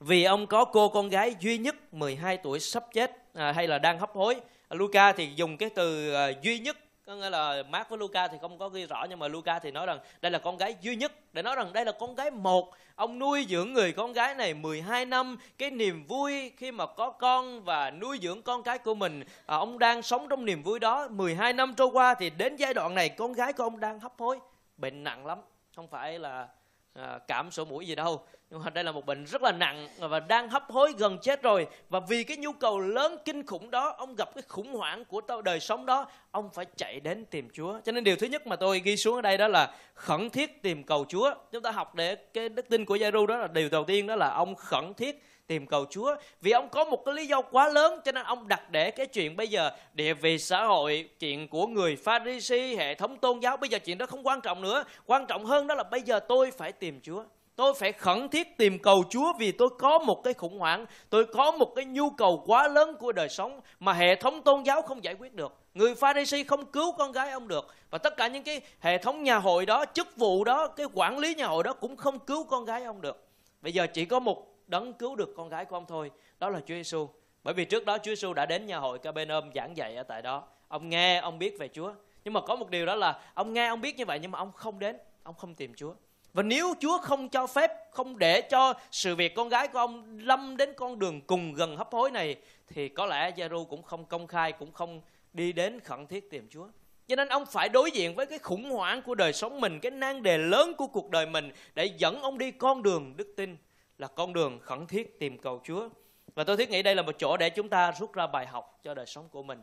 Vì 0.00 0.24
ông 0.24 0.46
có 0.46 0.64
cô 0.64 0.88
con 0.88 1.08
gái 1.08 1.34
duy 1.40 1.58
nhất 1.58 1.94
12 1.94 2.36
tuổi 2.36 2.60
sắp 2.60 2.84
chết 2.92 3.10
à, 3.34 3.52
hay 3.52 3.68
là 3.68 3.78
đang 3.78 3.98
hấp 3.98 4.10
hối. 4.10 4.36
Luca 4.70 5.12
thì 5.12 5.28
dùng 5.36 5.56
cái 5.56 5.70
từ 5.74 6.12
uh, 6.12 6.42
duy 6.42 6.58
nhất 6.58 6.76
có 7.06 7.14
nghĩa 7.16 7.30
là 7.30 7.62
Mark 7.70 7.88
với 7.88 7.98
Luca 7.98 8.28
thì 8.28 8.38
không 8.40 8.58
có 8.58 8.68
ghi 8.68 8.86
rõ 8.86 9.06
nhưng 9.10 9.18
mà 9.18 9.28
Luca 9.28 9.58
thì 9.58 9.70
nói 9.70 9.86
rằng 9.86 9.98
đây 10.20 10.32
là 10.32 10.38
con 10.38 10.56
gái 10.56 10.76
duy 10.80 10.96
nhất 10.96 11.12
để 11.32 11.42
nói 11.42 11.56
rằng 11.56 11.72
đây 11.72 11.84
là 11.84 11.92
con 11.92 12.14
gái 12.14 12.30
một. 12.30 12.72
Ông 12.94 13.18
nuôi 13.18 13.46
dưỡng 13.48 13.72
người 13.72 13.92
con 13.92 14.12
gái 14.12 14.34
này 14.34 14.54
12 14.54 15.04
năm 15.04 15.36
cái 15.58 15.70
niềm 15.70 16.06
vui 16.06 16.52
khi 16.56 16.72
mà 16.72 16.86
có 16.86 17.10
con 17.10 17.64
và 17.64 17.90
nuôi 17.90 18.18
dưỡng 18.22 18.42
con 18.42 18.62
cái 18.62 18.78
của 18.78 18.94
mình. 18.94 19.24
À, 19.46 19.56
ông 19.56 19.78
đang 19.78 20.02
sống 20.02 20.26
trong 20.28 20.44
niềm 20.44 20.62
vui 20.62 20.78
đó 20.78 21.08
12 21.08 21.52
năm 21.52 21.74
trôi 21.76 21.88
qua 21.92 22.14
thì 22.14 22.30
đến 22.30 22.56
giai 22.56 22.74
đoạn 22.74 22.94
này 22.94 23.08
con 23.08 23.32
gái 23.32 23.52
của 23.52 23.62
ông 23.62 23.80
đang 23.80 24.00
hấp 24.00 24.12
hối. 24.18 24.38
Bệnh 24.76 25.04
nặng 25.04 25.26
lắm 25.26 25.38
không 25.76 25.88
phải 25.88 26.18
là 26.18 26.48
à, 26.94 27.18
cảm 27.28 27.50
sổ 27.50 27.64
mũi 27.64 27.86
gì 27.86 27.94
đâu 27.94 28.26
nhưng 28.54 28.62
mà 28.64 28.70
đây 28.70 28.84
là 28.84 28.92
một 28.92 29.06
bệnh 29.06 29.24
rất 29.24 29.42
là 29.42 29.52
nặng 29.52 29.88
và 29.98 30.20
đang 30.20 30.48
hấp 30.48 30.70
hối 30.70 30.92
gần 30.98 31.18
chết 31.22 31.42
rồi. 31.42 31.66
Và 31.88 32.00
vì 32.00 32.24
cái 32.24 32.36
nhu 32.36 32.52
cầu 32.52 32.80
lớn 32.80 33.16
kinh 33.24 33.46
khủng 33.46 33.70
đó, 33.70 33.94
ông 33.98 34.14
gặp 34.14 34.34
cái 34.34 34.42
khủng 34.48 34.72
hoảng 34.74 35.04
của 35.04 35.20
đời 35.44 35.60
sống 35.60 35.86
đó, 35.86 36.06
ông 36.30 36.50
phải 36.54 36.66
chạy 36.76 37.00
đến 37.00 37.24
tìm 37.24 37.48
Chúa. 37.52 37.80
Cho 37.84 37.92
nên 37.92 38.04
điều 38.04 38.16
thứ 38.16 38.26
nhất 38.26 38.46
mà 38.46 38.56
tôi 38.56 38.80
ghi 38.80 38.96
xuống 38.96 39.14
ở 39.14 39.22
đây 39.22 39.38
đó 39.38 39.48
là 39.48 39.74
khẩn 39.94 40.30
thiết 40.30 40.62
tìm 40.62 40.84
cầu 40.84 41.04
Chúa. 41.08 41.34
Chúng 41.52 41.62
ta 41.62 41.70
học 41.70 41.94
để 41.94 42.14
cái 42.14 42.48
đức 42.48 42.68
tin 42.68 42.84
của 42.84 42.98
Giêsu 42.98 43.26
đó 43.26 43.36
là 43.36 43.46
điều 43.46 43.68
đầu 43.68 43.84
tiên 43.84 44.06
đó 44.06 44.16
là 44.16 44.28
ông 44.28 44.54
khẩn 44.54 44.94
thiết 44.94 45.22
tìm 45.46 45.66
cầu 45.66 45.86
Chúa. 45.90 46.16
Vì 46.40 46.50
ông 46.50 46.68
có 46.68 46.84
một 46.84 47.04
cái 47.04 47.14
lý 47.14 47.26
do 47.26 47.42
quá 47.42 47.68
lớn, 47.68 48.00
cho 48.04 48.12
nên 48.12 48.24
ông 48.24 48.48
đặt 48.48 48.70
để 48.70 48.90
cái 48.90 49.06
chuyện 49.06 49.36
bây 49.36 49.48
giờ 49.48 49.70
địa 49.94 50.14
vị 50.14 50.38
xã 50.38 50.64
hội, 50.64 51.08
chuyện 51.18 51.48
của 51.48 51.66
người 51.66 51.96
Pharisee 51.96 52.76
hệ 52.76 52.94
thống 52.94 53.16
tôn 53.16 53.40
giáo, 53.40 53.56
bây 53.56 53.68
giờ 53.68 53.78
chuyện 53.78 53.98
đó 53.98 54.06
không 54.06 54.26
quan 54.26 54.40
trọng 54.40 54.62
nữa. 54.62 54.84
Quan 55.06 55.26
trọng 55.26 55.44
hơn 55.44 55.66
đó 55.66 55.74
là 55.74 55.82
bây 55.82 56.02
giờ 56.02 56.20
tôi 56.20 56.50
phải 56.50 56.72
tìm 56.72 57.00
Chúa 57.02 57.24
tôi 57.56 57.74
phải 57.74 57.92
khẩn 57.92 58.28
thiết 58.28 58.58
tìm 58.58 58.78
cầu 58.78 59.04
Chúa 59.10 59.32
vì 59.38 59.52
tôi 59.52 59.68
có 59.78 59.98
một 59.98 60.20
cái 60.24 60.34
khủng 60.34 60.58
hoảng, 60.58 60.86
tôi 61.10 61.24
có 61.24 61.50
một 61.50 61.72
cái 61.76 61.84
nhu 61.84 62.10
cầu 62.10 62.42
quá 62.46 62.68
lớn 62.68 62.96
của 63.00 63.12
đời 63.12 63.28
sống 63.28 63.60
mà 63.80 63.92
hệ 63.92 64.14
thống 64.14 64.42
tôn 64.42 64.62
giáo 64.62 64.82
không 64.82 65.04
giải 65.04 65.14
quyết 65.14 65.34
được. 65.34 65.56
Người 65.74 65.94
Pharisee 65.94 66.44
không 66.44 66.66
cứu 66.66 66.92
con 66.92 67.12
gái 67.12 67.30
ông 67.30 67.48
được. 67.48 67.74
Và 67.90 67.98
tất 67.98 68.16
cả 68.16 68.28
những 68.28 68.42
cái 68.42 68.60
hệ 68.80 68.98
thống 68.98 69.22
nhà 69.22 69.38
hội 69.38 69.66
đó, 69.66 69.84
chức 69.94 70.16
vụ 70.16 70.44
đó, 70.44 70.66
cái 70.66 70.86
quản 70.94 71.18
lý 71.18 71.34
nhà 71.34 71.46
hội 71.46 71.62
đó 71.62 71.72
cũng 71.72 71.96
không 71.96 72.18
cứu 72.18 72.44
con 72.44 72.64
gái 72.64 72.84
ông 72.84 73.00
được. 73.00 73.26
Bây 73.62 73.72
giờ 73.72 73.86
chỉ 73.86 74.04
có 74.04 74.20
một 74.20 74.46
đấng 74.66 74.92
cứu 74.92 75.16
được 75.16 75.34
con 75.36 75.48
gái 75.48 75.64
của 75.64 75.76
ông 75.76 75.86
thôi, 75.88 76.10
đó 76.38 76.48
là 76.48 76.60
Chúa 76.60 76.74
Giêsu 76.74 77.08
bởi 77.44 77.54
vì 77.54 77.64
trước 77.64 77.84
đó 77.84 77.98
Chúa 77.98 78.10
Giêsu 78.10 78.32
đã 78.32 78.46
đến 78.46 78.66
nhà 78.66 78.78
hội 78.78 78.98
Capernaum 78.98 79.50
giảng 79.54 79.76
dạy 79.76 79.96
ở 79.96 80.02
tại 80.02 80.22
đó. 80.22 80.42
Ông 80.68 80.88
nghe, 80.88 81.18
ông 81.18 81.38
biết 81.38 81.58
về 81.58 81.68
Chúa. 81.68 81.92
Nhưng 82.24 82.34
mà 82.34 82.40
có 82.40 82.56
một 82.56 82.70
điều 82.70 82.86
đó 82.86 82.94
là 82.94 83.20
ông 83.34 83.52
nghe, 83.52 83.66
ông 83.66 83.80
biết 83.80 83.96
như 83.96 84.04
vậy 84.04 84.18
nhưng 84.22 84.30
mà 84.30 84.38
ông 84.38 84.52
không 84.52 84.78
đến, 84.78 84.96
ông 85.22 85.34
không 85.34 85.54
tìm 85.54 85.74
Chúa 85.74 85.94
và 86.34 86.42
nếu 86.42 86.74
Chúa 86.80 86.98
không 86.98 87.28
cho 87.28 87.46
phép 87.46 87.70
không 87.90 88.18
để 88.18 88.40
cho 88.40 88.74
sự 88.90 89.16
việc 89.16 89.34
con 89.34 89.48
gái 89.48 89.68
của 89.68 89.78
ông 89.78 90.18
lâm 90.18 90.56
đến 90.56 90.72
con 90.76 90.98
đường 90.98 91.20
cùng 91.20 91.54
gần 91.54 91.76
hấp 91.76 91.92
hối 91.92 92.10
này 92.10 92.36
thì 92.66 92.88
có 92.88 93.06
lẽ 93.06 93.32
Giêsu 93.36 93.64
cũng 93.64 93.82
không 93.82 94.04
công 94.04 94.26
khai 94.26 94.52
cũng 94.52 94.72
không 94.72 95.00
đi 95.32 95.52
đến 95.52 95.80
khẩn 95.80 96.06
thiết 96.06 96.30
tìm 96.30 96.48
Chúa 96.50 96.66
cho 97.08 97.16
nên 97.16 97.28
ông 97.28 97.46
phải 97.46 97.68
đối 97.68 97.90
diện 97.90 98.14
với 98.14 98.26
cái 98.26 98.38
khủng 98.38 98.70
hoảng 98.70 99.02
của 99.02 99.14
đời 99.14 99.32
sống 99.32 99.60
mình 99.60 99.80
cái 99.80 99.90
nan 99.90 100.22
đề 100.22 100.38
lớn 100.38 100.74
của 100.78 100.86
cuộc 100.86 101.10
đời 101.10 101.26
mình 101.26 101.52
để 101.74 101.84
dẫn 101.98 102.22
ông 102.22 102.38
đi 102.38 102.50
con 102.50 102.82
đường 102.82 103.16
đức 103.16 103.34
tin 103.36 103.56
là 103.98 104.06
con 104.06 104.32
đường 104.32 104.58
khẩn 104.62 104.86
thiết 104.86 105.18
tìm 105.20 105.38
cầu 105.38 105.60
Chúa. 105.64 105.88
Và 106.34 106.44
tôi 106.44 106.56
thiết 106.56 106.70
nghĩ 106.70 106.82
đây 106.82 106.94
là 106.94 107.02
một 107.02 107.14
chỗ 107.18 107.36
để 107.36 107.50
chúng 107.50 107.68
ta 107.68 107.92
rút 107.92 108.12
ra 108.12 108.26
bài 108.26 108.46
học 108.46 108.80
cho 108.82 108.94
đời 108.94 109.06
sống 109.06 109.28
của 109.28 109.42
mình. 109.42 109.62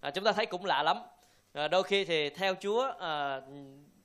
À, 0.00 0.10
chúng 0.10 0.24
ta 0.24 0.32
thấy 0.32 0.46
cũng 0.46 0.64
lạ 0.64 0.82
lắm. 0.82 0.96
À, 1.52 1.68
đôi 1.68 1.82
khi 1.82 2.04
thì 2.04 2.30
theo 2.30 2.54
Chúa, 2.60 2.92
à, 3.00 3.40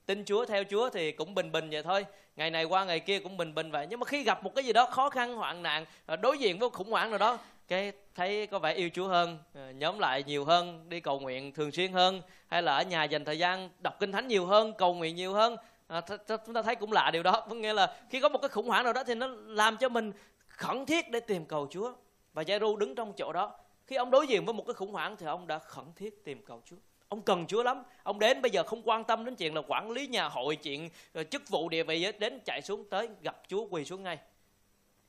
tin 0.10 0.26
Chúa, 0.26 0.46
theo 0.46 0.64
Chúa 0.64 0.90
thì 0.90 1.12
cũng 1.12 1.36
bình 1.36 1.52
bình 1.52 1.70
vậy 1.72 1.84
thôi. 1.84 2.06
Ngày 2.36 2.52
này 2.52 2.64
qua 2.64 2.86
ngày 2.86 3.00
kia 3.00 3.20
cũng 3.20 3.38
bình 3.38 3.56
bình 3.56 3.72
vậy. 3.72 3.88
Nhưng 3.90 4.00
mà 4.00 4.06
khi 4.06 4.24
gặp 4.24 4.44
một 4.44 4.56
cái 4.56 4.66
gì 4.66 4.74
đó 4.74 4.86
khó 4.86 5.10
khăn, 5.10 5.36
hoạn 5.36 5.64
nạn, 5.64 5.86
đối 6.22 6.38
diện 6.38 6.60
với 6.60 6.70
khủng 6.70 6.92
hoảng 6.92 7.10
nào 7.10 7.20
đó, 7.20 7.38
cái 7.68 7.92
thấy 8.16 8.48
có 8.48 8.60
vẻ 8.60 8.74
yêu 8.74 8.90
Chúa 8.94 9.08
hơn, 9.08 9.38
ờ, 9.54 9.72
nhóm 9.72 10.00
lại 10.00 10.24
nhiều 10.24 10.46
hơn, 10.46 10.90
đi 10.90 11.00
cầu 11.00 11.20
nguyện 11.20 11.52
thường 11.54 11.72
xuyên 11.72 11.94
hơn, 11.94 12.22
hay 12.48 12.62
là 12.62 12.76
ở 12.76 12.84
nhà 12.84 13.04
dành 13.04 13.26
thời 13.26 13.38
gian 13.38 13.70
đọc 13.80 14.00
kinh 14.00 14.12
thánh 14.12 14.28
nhiều 14.28 14.46
hơn, 14.46 14.74
cầu 14.78 14.94
nguyện 14.94 15.16
nhiều 15.16 15.34
hơn, 15.34 15.56
à, 15.88 16.00
th- 16.00 16.18
th- 16.28 16.38
chúng 16.46 16.56
ta 16.56 16.62
thấy 16.62 16.76
cũng 16.76 16.92
lạ 16.92 17.10
điều 17.14 17.24
đó 17.24 17.46
có 17.50 17.56
nghĩa 17.56 17.74
là 17.74 17.96
khi 18.10 18.20
có 18.20 18.30
một 18.30 18.40
cái 18.42 18.50
khủng 18.50 18.68
hoảng 18.68 18.84
nào 18.84 18.94
đó 18.94 19.04
thì 19.04 19.16
nó 19.16 19.28
làm 19.48 19.78
cho 19.78 19.90
mình 19.90 20.12
khẩn 20.48 20.86
thiết 20.86 21.12
để 21.12 21.20
tìm 21.20 21.46
cầu 21.46 21.68
Chúa 21.72 21.94
và 22.34 22.42
Giai-ru 22.42 22.76
đứng 22.76 22.96
trong 22.96 23.14
chỗ 23.18 23.34
đó 23.34 23.56
khi 23.88 23.96
ông 23.96 24.12
đối 24.12 24.28
diện 24.28 24.46
với 24.46 24.54
một 24.54 24.64
cái 24.68 24.74
khủng 24.74 24.92
hoảng 24.92 25.16
thì 25.18 25.26
ông 25.26 25.48
đã 25.48 25.60
khẩn 25.60 25.86
thiết 25.96 26.26
tìm 26.26 26.46
cầu 26.46 26.62
Chúa 26.66 26.76
ông 27.10 27.22
cần 27.22 27.48
Chúa 27.48 27.64
lắm. 27.64 27.84
Ông 28.04 28.20
đến 28.20 28.42
bây 28.42 28.52
giờ 28.52 28.64
không 28.64 28.82
quan 28.86 29.04
tâm 29.04 29.26
đến 29.26 29.36
chuyện 29.36 29.56
là 29.56 29.62
quản 29.68 29.92
lý 29.92 30.08
nhà 30.08 30.28
hội 30.28 30.56
chuyện 30.56 30.90
ờ, 31.14 31.24
chức 31.24 31.50
vụ 31.50 31.70
địa 31.70 31.84
vị 31.84 32.12
đến 32.20 32.40
chạy 32.46 32.62
xuống 32.62 32.90
tới 32.90 33.10
gặp 33.22 33.42
Chúa 33.48 33.66
quỳ 33.70 33.86
xuống 33.86 34.04
ngay. 34.04 34.18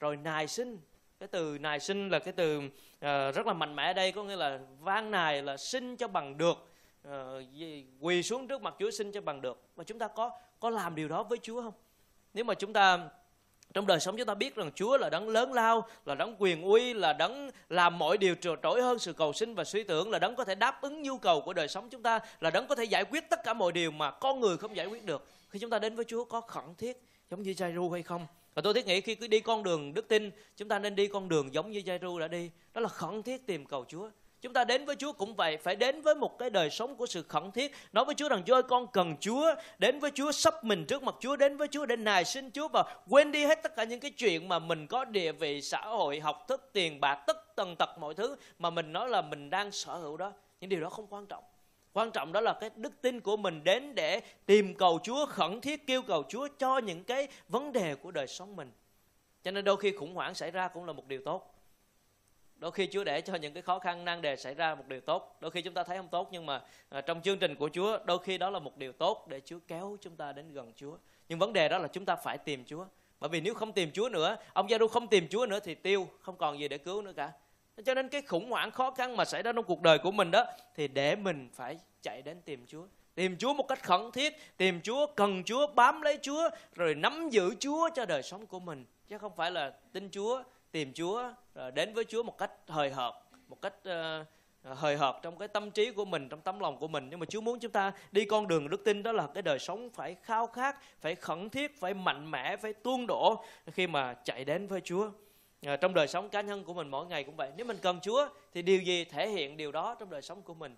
Rồi 0.01 0.17
nài 0.17 0.49
sinh 0.49 0.79
cái 1.21 1.29
từ 1.29 1.59
nài 1.61 1.81
sinh 1.81 2.09
là 2.09 2.19
cái 2.19 2.33
từ 2.33 2.59
uh, 2.59 3.35
rất 3.35 3.47
là 3.47 3.53
mạnh 3.53 3.77
mẽ 3.77 3.87
ở 3.87 3.93
đây 3.93 4.13
có 4.13 4.25
nghĩa 4.25 4.37
là 4.37 4.59
van 4.81 5.11
nài 5.11 5.43
là 5.43 5.57
xin 5.57 5.97
cho 5.97 6.09
bằng 6.09 6.39
được. 6.39 6.69
Uh, 7.09 7.13
quỳ 8.01 8.23
xuống 8.23 8.49
trước 8.49 8.63
mặt 8.63 8.75
Chúa 8.79 8.91
xin 8.91 9.13
cho 9.13 9.21
bằng 9.21 9.41
được. 9.41 9.63
Và 9.77 9.85
chúng 9.85 9.99
ta 9.99 10.09
có 10.09 10.31
có 10.61 10.71
làm 10.71 10.95
điều 10.95 11.09
đó 11.09 11.23
với 11.23 11.39
Chúa 11.43 11.63
không? 11.63 11.75
Nếu 12.35 12.45
mà 12.45 12.55
chúng 12.55 12.73
ta 12.73 13.09
trong 13.75 13.87
đời 13.87 14.01
sống 14.01 14.17
chúng 14.17 14.27
ta 14.27 14.35
biết 14.35 14.57
rằng 14.57 14.71
Chúa 14.75 14.97
là 14.97 15.11
đấng 15.11 15.29
lớn 15.29 15.53
lao, 15.53 15.87
là 16.07 16.15
đấng 16.15 16.37
quyền 16.39 16.63
uy, 16.63 16.95
là 16.95 17.13
đấng 17.13 17.51
làm 17.69 17.99
mọi 17.99 18.19
điều 18.19 18.35
trỗi 18.63 18.83
hơn 18.83 18.99
sự 18.99 19.13
cầu 19.13 19.33
xin 19.33 19.55
và 19.55 19.65
suy 19.65 19.83
tưởng, 19.83 20.11
là 20.11 20.19
đấng 20.19 20.37
có 20.37 20.45
thể 20.45 20.55
đáp 20.55 20.83
ứng 20.83 21.03
nhu 21.03 21.19
cầu 21.19 21.41
của 21.41 21.53
đời 21.53 21.69
sống 21.69 21.89
chúng 21.91 22.03
ta, 22.03 22.21
là 22.41 22.51
đấng 22.51 22.67
có 22.67 22.75
thể 22.75 22.85
giải 22.85 23.05
quyết 23.05 23.31
tất 23.31 23.41
cả 23.45 23.55
mọi 23.55 23.73
điều 23.73 23.91
mà 23.91 24.11
con 24.11 24.41
người 24.41 24.57
không 24.57 24.77
giải 24.77 24.87
quyết 24.87 25.05
được. 25.05 25.27
Khi 25.49 25.59
chúng 25.59 25.71
ta 25.71 25.79
đến 25.79 25.97
với 25.97 26.05
Chúa 26.05 26.25
có 26.25 26.41
khẩn 26.41 26.65
thiết 26.79 26.97
giống 27.31 27.43
như 27.43 27.53
Jairu 27.53 27.91
hay 27.91 28.03
không? 28.03 28.27
Và 28.55 28.63
tôi 28.63 28.75
thiết 28.75 28.87
nghĩ 28.87 29.01
khi 29.01 29.15
cứ 29.15 29.27
đi 29.27 29.41
con 29.41 29.63
đường 29.63 29.95
đức 29.95 30.09
tin, 30.09 30.31
chúng 30.57 30.69
ta 30.69 30.79
nên 30.79 30.97
đi 30.97 31.07
con 31.07 31.29
đường 31.29 31.55
giống 31.55 31.71
như 31.71 31.81
Jairu 31.81 32.19
đã 32.19 32.29
đi, 32.29 32.51
đó 32.75 32.81
là 32.81 32.89
khẩn 32.89 33.23
thiết 33.23 33.47
tìm 33.47 33.67
cầu 33.67 33.85
Chúa. 33.89 34.11
Chúng 34.43 34.53
ta 34.53 34.65
đến 34.65 34.85
với 34.85 34.97
Chúa 34.97 35.13
cũng 35.13 35.35
vậy, 35.35 35.57
phải 35.57 35.77
đến 35.77 36.03
với 36.03 36.15
một 36.15 36.39
cái 36.39 36.51
đời 36.51 36.71
sống 36.71 36.97
của 36.97 37.07
sự 37.07 37.23
khẩn 37.23 37.51
thiết. 37.51 37.73
Nói 37.93 38.05
với 38.05 38.15
Chúa 38.15 38.29
rằng 38.29 38.43
Chúa 38.47 38.55
ơi 38.55 38.63
con 38.63 38.87
cần 38.93 39.17
Chúa, 39.21 39.55
đến 39.79 39.99
với 40.01 40.11
Chúa 40.15 40.33
sắp 40.33 40.65
mình 40.65 40.85
trước 40.85 41.03
mặt 41.03 41.15
Chúa, 41.21 41.37
đến 41.37 41.57
với 41.57 41.69
Chúa 41.69 41.87
để 41.87 41.97
nài 41.97 42.25
xin 42.25 42.51
Chúa 42.51 42.69
và 42.69 42.97
quên 43.09 43.33
đi 43.33 43.45
hết 43.45 43.63
tất 43.63 43.77
cả 43.77 43.85
những 43.85 44.01
cái 44.01 44.11
chuyện 44.11 44.49
mà 44.49 44.59
mình 44.59 44.87
có 44.87 45.05
địa 45.05 45.33
vị 45.33 45.63
xã 45.63 45.81
hội, 45.81 46.21
học 46.21 46.45
thức, 46.49 46.71
tiền 46.73 47.01
bạc, 47.01 47.15
tất 47.27 47.57
tần 47.57 47.77
tật 47.77 47.99
mọi 47.99 48.15
thứ 48.15 48.37
mà 48.59 48.71
mình 48.71 48.93
nói 48.93 49.09
là 49.09 49.23
mình 49.23 49.51
đang 49.51 49.73
sở 49.73 49.97
hữu 49.97 50.17
đó. 50.17 50.33
Những 50.61 50.71
điều 50.71 50.81
đó 50.81 50.89
không 50.89 51.07
quan 51.11 51.27
trọng. 51.27 51.45
Quan 51.93 52.11
trọng 52.11 52.33
đó 52.33 52.41
là 52.41 52.53
cái 52.61 52.71
đức 52.77 53.03
tin 53.03 53.21
của 53.21 53.37
mình 53.37 53.65
đến 53.65 53.95
để 53.95 54.21
tìm 54.47 54.75
cầu 54.75 54.99
Chúa, 55.03 55.27
khẩn 55.27 55.61
thiết 55.61 55.87
kêu 55.87 56.03
cầu 56.03 56.25
Chúa 56.29 56.49
cho 56.59 56.79
những 56.79 57.05
cái 57.05 57.29
vấn 57.49 57.73
đề 57.73 57.95
của 57.95 58.11
đời 58.11 58.27
sống 58.27 58.57
mình. 58.57 58.73
Cho 59.43 59.51
nên 59.51 59.65
đôi 59.65 59.77
khi 59.77 59.93
khủng 59.93 60.15
hoảng 60.15 60.35
xảy 60.35 60.51
ra 60.51 60.69
cũng 60.69 60.85
là 60.85 60.93
một 60.93 61.07
điều 61.07 61.21
tốt 61.25 61.50
đôi 62.61 62.73
khi 62.73 62.89
Chúa 62.93 63.05
để 63.05 63.21
cho 63.21 63.35
những 63.35 63.53
cái 63.53 63.63
khó 63.63 63.79
khăn 63.79 64.05
nan 64.05 64.23
đề 64.23 64.37
xảy 64.37 64.55
ra 64.55 64.75
một 64.75 64.85
điều 64.89 65.01
tốt. 65.01 65.37
Đôi 65.41 65.51
khi 65.51 65.63
chúng 65.63 65.75
ta 65.75 65.83
thấy 65.83 65.97
không 65.97 66.09
tốt 66.09 66.29
nhưng 66.33 66.47
mà 66.47 66.63
à, 66.89 67.01
trong 67.01 67.23
chương 67.23 67.39
trình 67.39 67.55
của 67.55 67.69
Chúa 67.73 67.99
đôi 68.05 68.19
khi 68.19 68.39
đó 68.39 68.51
là 68.51 68.59
một 68.59 68.77
điều 68.77 68.93
tốt 68.93 69.27
để 69.29 69.41
Chúa 69.45 69.59
kéo 69.69 69.97
chúng 70.01 70.17
ta 70.17 70.33
đến 70.33 70.53
gần 70.53 70.73
Chúa. 70.77 70.97
Nhưng 71.29 71.39
vấn 71.39 71.53
đề 71.53 71.69
đó 71.69 71.79
là 71.79 71.89
chúng 71.89 72.05
ta 72.05 72.17
phải 72.17 72.39
tìm 72.39 72.65
Chúa. 72.65 72.85
Bởi 73.21 73.29
vì 73.31 73.41
nếu 73.41 73.55
không 73.55 73.73
tìm 73.73 73.91
Chúa 73.93 74.09
nữa 74.09 74.37
ông 74.53 74.71
gia 74.71 74.79
không 74.91 75.09
tìm 75.09 75.29
Chúa 75.29 75.47
nữa 75.47 75.61
thì 75.61 75.75
tiêu 75.75 76.09
không 76.21 76.37
còn 76.37 76.61
gì 76.61 76.69
để 76.69 76.79
cứu 76.79 77.03
nữa 77.03 77.13
cả. 77.17 77.33
Cho 77.85 77.95
nên 77.95 78.09
cái 78.09 78.23
khủng 78.23 78.51
hoảng 78.51 78.71
khó 78.71 78.91
khăn 78.91 79.17
mà 79.17 79.25
xảy 79.25 79.43
ra 79.43 79.53
trong 79.53 79.65
cuộc 79.65 79.83
đời 79.83 79.99
của 79.99 80.11
mình 80.11 80.31
đó 80.31 80.45
thì 80.75 80.89
để 80.89 81.17
mình 81.17 81.49
phải 81.55 81.79
chạy 82.03 82.23
đến 82.23 82.43
tìm 82.45 82.67
Chúa. 82.67 82.87
Tìm 83.15 83.37
Chúa 83.39 83.55
một 83.55 83.69
cách 83.69 83.83
khẩn 83.83 84.11
thiết 84.13 84.57
tìm 84.57 84.81
Chúa 84.83 85.07
cần 85.07 85.43
Chúa 85.45 85.67
bám 85.67 86.03
lấy 86.03 86.19
Chúa 86.23 86.51
rồi 86.75 86.95
nắm 86.95 87.29
giữ 87.31 87.55
Chúa 87.61 87.89
cho 87.95 88.05
đời 88.05 88.23
sống 88.23 88.47
của 88.47 88.61
mình. 88.61 88.85
Chứ 89.09 89.19
không 89.19 89.33
phải 89.37 89.51
là 89.51 89.73
tin 89.93 90.11
Chúa 90.11 90.43
tìm 90.73 90.93
Chúa 90.93 91.33
đến 91.75 91.95
với 91.95 92.05
Chúa 92.05 92.23
một 92.23 92.39
cách 92.39 92.53
hời 92.67 92.91
hợt 92.91 93.15
một 93.51 93.63
cách 93.63 93.75
uh, 93.89 94.27
hời 94.79 94.97
hợt 94.97 95.15
trong 95.23 95.39
cái 95.39 95.49
tâm 95.49 95.71
trí 95.71 95.91
của 95.91 96.05
mình 96.05 96.29
trong 96.29 96.41
tấm 96.41 96.61
lòng 96.61 96.79
của 96.79 96.89
mình. 96.89 97.07
Nhưng 97.11 97.21
mà 97.21 97.27
Chúa 97.27 97.41
muốn 97.41 97.59
chúng 97.59 97.73
ta 97.73 97.93
đi 98.13 98.25
con 98.25 98.49
đường 98.49 98.71
đức 98.71 98.85
tin 98.85 99.03
đó 99.03 99.13
là 99.13 99.27
cái 99.35 99.43
đời 99.43 99.59
sống 99.59 99.91
phải 99.91 100.17
khao 100.23 100.47
khát 100.47 100.77
phải 101.01 101.15
khẩn 101.15 101.51
thiết 101.51 101.81
phải 101.81 101.95
mạnh 101.95 102.31
mẽ 102.31 102.57
phải 102.57 102.73
tuôn 102.73 103.07
đổ 103.07 103.45
khi 103.67 103.87
mà 103.87 104.15
chạy 104.15 104.45
đến 104.45 104.67
với 104.67 104.81
Chúa. 104.81 105.11
À, 105.67 105.77
trong 105.77 105.95
đời 105.95 106.09
sống 106.09 106.29
cá 106.29 106.41
nhân 106.41 106.65
của 106.65 106.75
mình 106.75 106.89
mỗi 106.89 107.07
ngày 107.07 107.25
cũng 107.25 107.37
vậy. 107.37 107.51
Nếu 107.57 107.67
mình 107.67 107.79
cần 107.83 108.01
Chúa 108.03 108.29
thì 108.55 108.63
điều 108.63 108.83
gì 108.83 109.05
thể 109.05 109.29
hiện 109.29 109.57
điều 109.57 109.73
đó 109.73 109.95
trong 109.95 110.11
đời 110.11 110.23
sống 110.23 110.43
của 110.43 110.55
mình? 110.55 110.77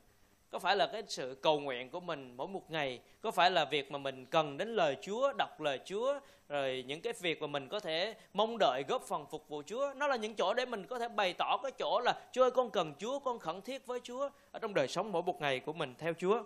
Có 0.52 0.58
phải 0.58 0.76
là 0.76 0.86
cái 0.86 1.02
sự 1.08 1.38
cầu 1.42 1.60
nguyện 1.60 1.90
của 1.90 2.00
mình 2.00 2.34
mỗi 2.36 2.48
một 2.48 2.70
ngày 2.70 3.00
có 3.20 3.30
phải 3.30 3.50
là 3.50 3.64
việc 3.64 3.90
mà 3.90 3.98
mình 3.98 4.26
cần 4.26 4.56
đến 4.56 4.68
lời 4.68 4.96
Chúa 5.02 5.32
đọc 5.32 5.60
lời 5.60 5.80
Chúa 5.84 6.20
rồi 6.48 6.84
những 6.86 7.00
cái 7.00 7.12
việc 7.20 7.40
mà 7.40 7.46
mình 7.46 7.68
có 7.68 7.80
thể 7.80 8.14
mong 8.34 8.58
đợi 8.58 8.84
góp 8.88 9.02
phần 9.02 9.26
phục 9.30 9.48
vụ 9.48 9.62
Chúa 9.66 9.92
nó 9.96 10.06
là 10.06 10.16
những 10.16 10.34
chỗ 10.34 10.54
để 10.54 10.66
mình 10.66 10.86
có 10.86 10.98
thể 10.98 11.08
bày 11.08 11.34
tỏ 11.38 11.56
cái 11.62 11.72
chỗ 11.78 12.00
là 12.04 12.14
Chúa 12.32 12.42
ơi 12.42 12.50
con 12.50 12.70
cần 12.70 12.94
Chúa 12.98 13.18
con 13.18 13.38
khẩn 13.38 13.62
thiết 13.62 13.86
với 13.86 14.00
Chúa 14.02 14.30
ở 14.52 14.58
trong 14.58 14.74
đời 14.74 14.88
sống 14.88 15.12
mỗi 15.12 15.22
một 15.22 15.40
ngày 15.40 15.60
của 15.60 15.72
mình 15.72 15.94
theo 15.98 16.12
Chúa 16.18 16.42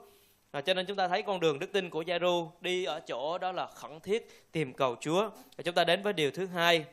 À, 0.51 0.61
cho 0.61 0.75
nên 0.75 0.87
chúng 0.87 0.97
ta 0.97 1.09
thấy 1.09 1.23
con 1.23 1.41
đường 1.41 1.59
đức 1.59 1.73
tin 1.73 1.91
của 1.91 2.03
Giai-ru 2.03 2.49
đi 2.61 2.85
ở 2.85 3.01
chỗ 3.01 3.39
đó 3.39 3.53
là 3.53 3.67
khẩn 3.67 4.01
thiết 4.01 4.53
tìm 4.53 4.73
cầu 4.73 4.97
Chúa. 5.01 5.31
Và 5.57 5.63
chúng 5.65 5.75
ta 5.75 5.85
đến 5.85 6.03
với 6.03 6.13
điều 6.13 6.31
thứ 6.31 6.47
hai 6.47 6.85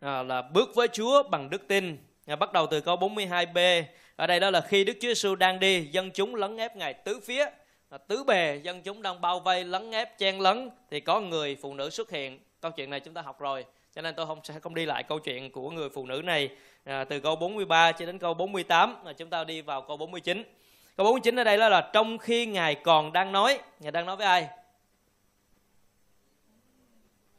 à, 0.00 0.22
là 0.22 0.42
bước 0.42 0.68
với 0.74 0.88
Chúa 0.88 1.22
bằng 1.22 1.50
đức 1.50 1.68
tin. 1.68 1.96
À, 2.26 2.36
bắt 2.36 2.52
đầu 2.52 2.66
từ 2.66 2.80
câu 2.80 2.96
42b. 2.96 3.84
Ở 4.18 4.26
đây 4.26 4.40
đó 4.40 4.50
là 4.50 4.60
khi 4.60 4.84
Đức 4.84 4.92
Chúa 5.00 5.08
Giêsu 5.08 5.34
đang 5.34 5.60
đi, 5.60 5.88
dân 5.92 6.10
chúng 6.10 6.34
lấn 6.34 6.56
ép 6.56 6.76
ngài 6.76 6.94
tứ 6.94 7.20
phía, 7.24 7.46
tứ 8.08 8.24
bề 8.24 8.60
dân 8.62 8.82
chúng 8.82 9.02
đang 9.02 9.20
bao 9.20 9.40
vây 9.40 9.64
lấn 9.64 9.90
ép 9.90 10.18
chen 10.18 10.40
lấn 10.40 10.70
thì 10.90 11.00
có 11.00 11.20
người 11.20 11.56
phụ 11.62 11.74
nữ 11.74 11.90
xuất 11.90 12.10
hiện. 12.10 12.38
Câu 12.60 12.70
chuyện 12.70 12.90
này 12.90 13.00
chúng 13.00 13.14
ta 13.14 13.22
học 13.22 13.40
rồi 13.40 13.64
cho 13.94 14.02
nên 14.02 14.14
tôi 14.14 14.26
không 14.26 14.40
sẽ 14.44 14.54
không 14.62 14.74
đi 14.74 14.86
lại 14.86 15.02
câu 15.02 15.18
chuyện 15.18 15.50
của 15.50 15.70
người 15.70 15.88
phụ 15.88 16.06
nữ 16.06 16.22
này 16.24 16.50
à, 16.84 17.04
từ 17.04 17.20
câu 17.20 17.36
43 17.36 17.92
cho 17.92 18.06
đến 18.06 18.18
câu 18.18 18.34
48 18.34 18.96
là 19.04 19.12
chúng 19.12 19.30
ta 19.30 19.44
đi 19.44 19.60
vào 19.60 19.82
câu 19.82 19.96
49 19.96 20.44
câu 20.96 21.04
49 21.04 21.40
ở 21.40 21.44
đây 21.44 21.58
đó 21.58 21.68
là 21.68 21.90
trong 21.92 22.18
khi 22.18 22.46
ngài 22.46 22.74
còn 22.74 23.12
đang 23.12 23.32
nói. 23.32 23.58
Ngài 23.80 23.92
đang 23.92 24.06
nói 24.06 24.16
với 24.16 24.26
ai? 24.26 24.48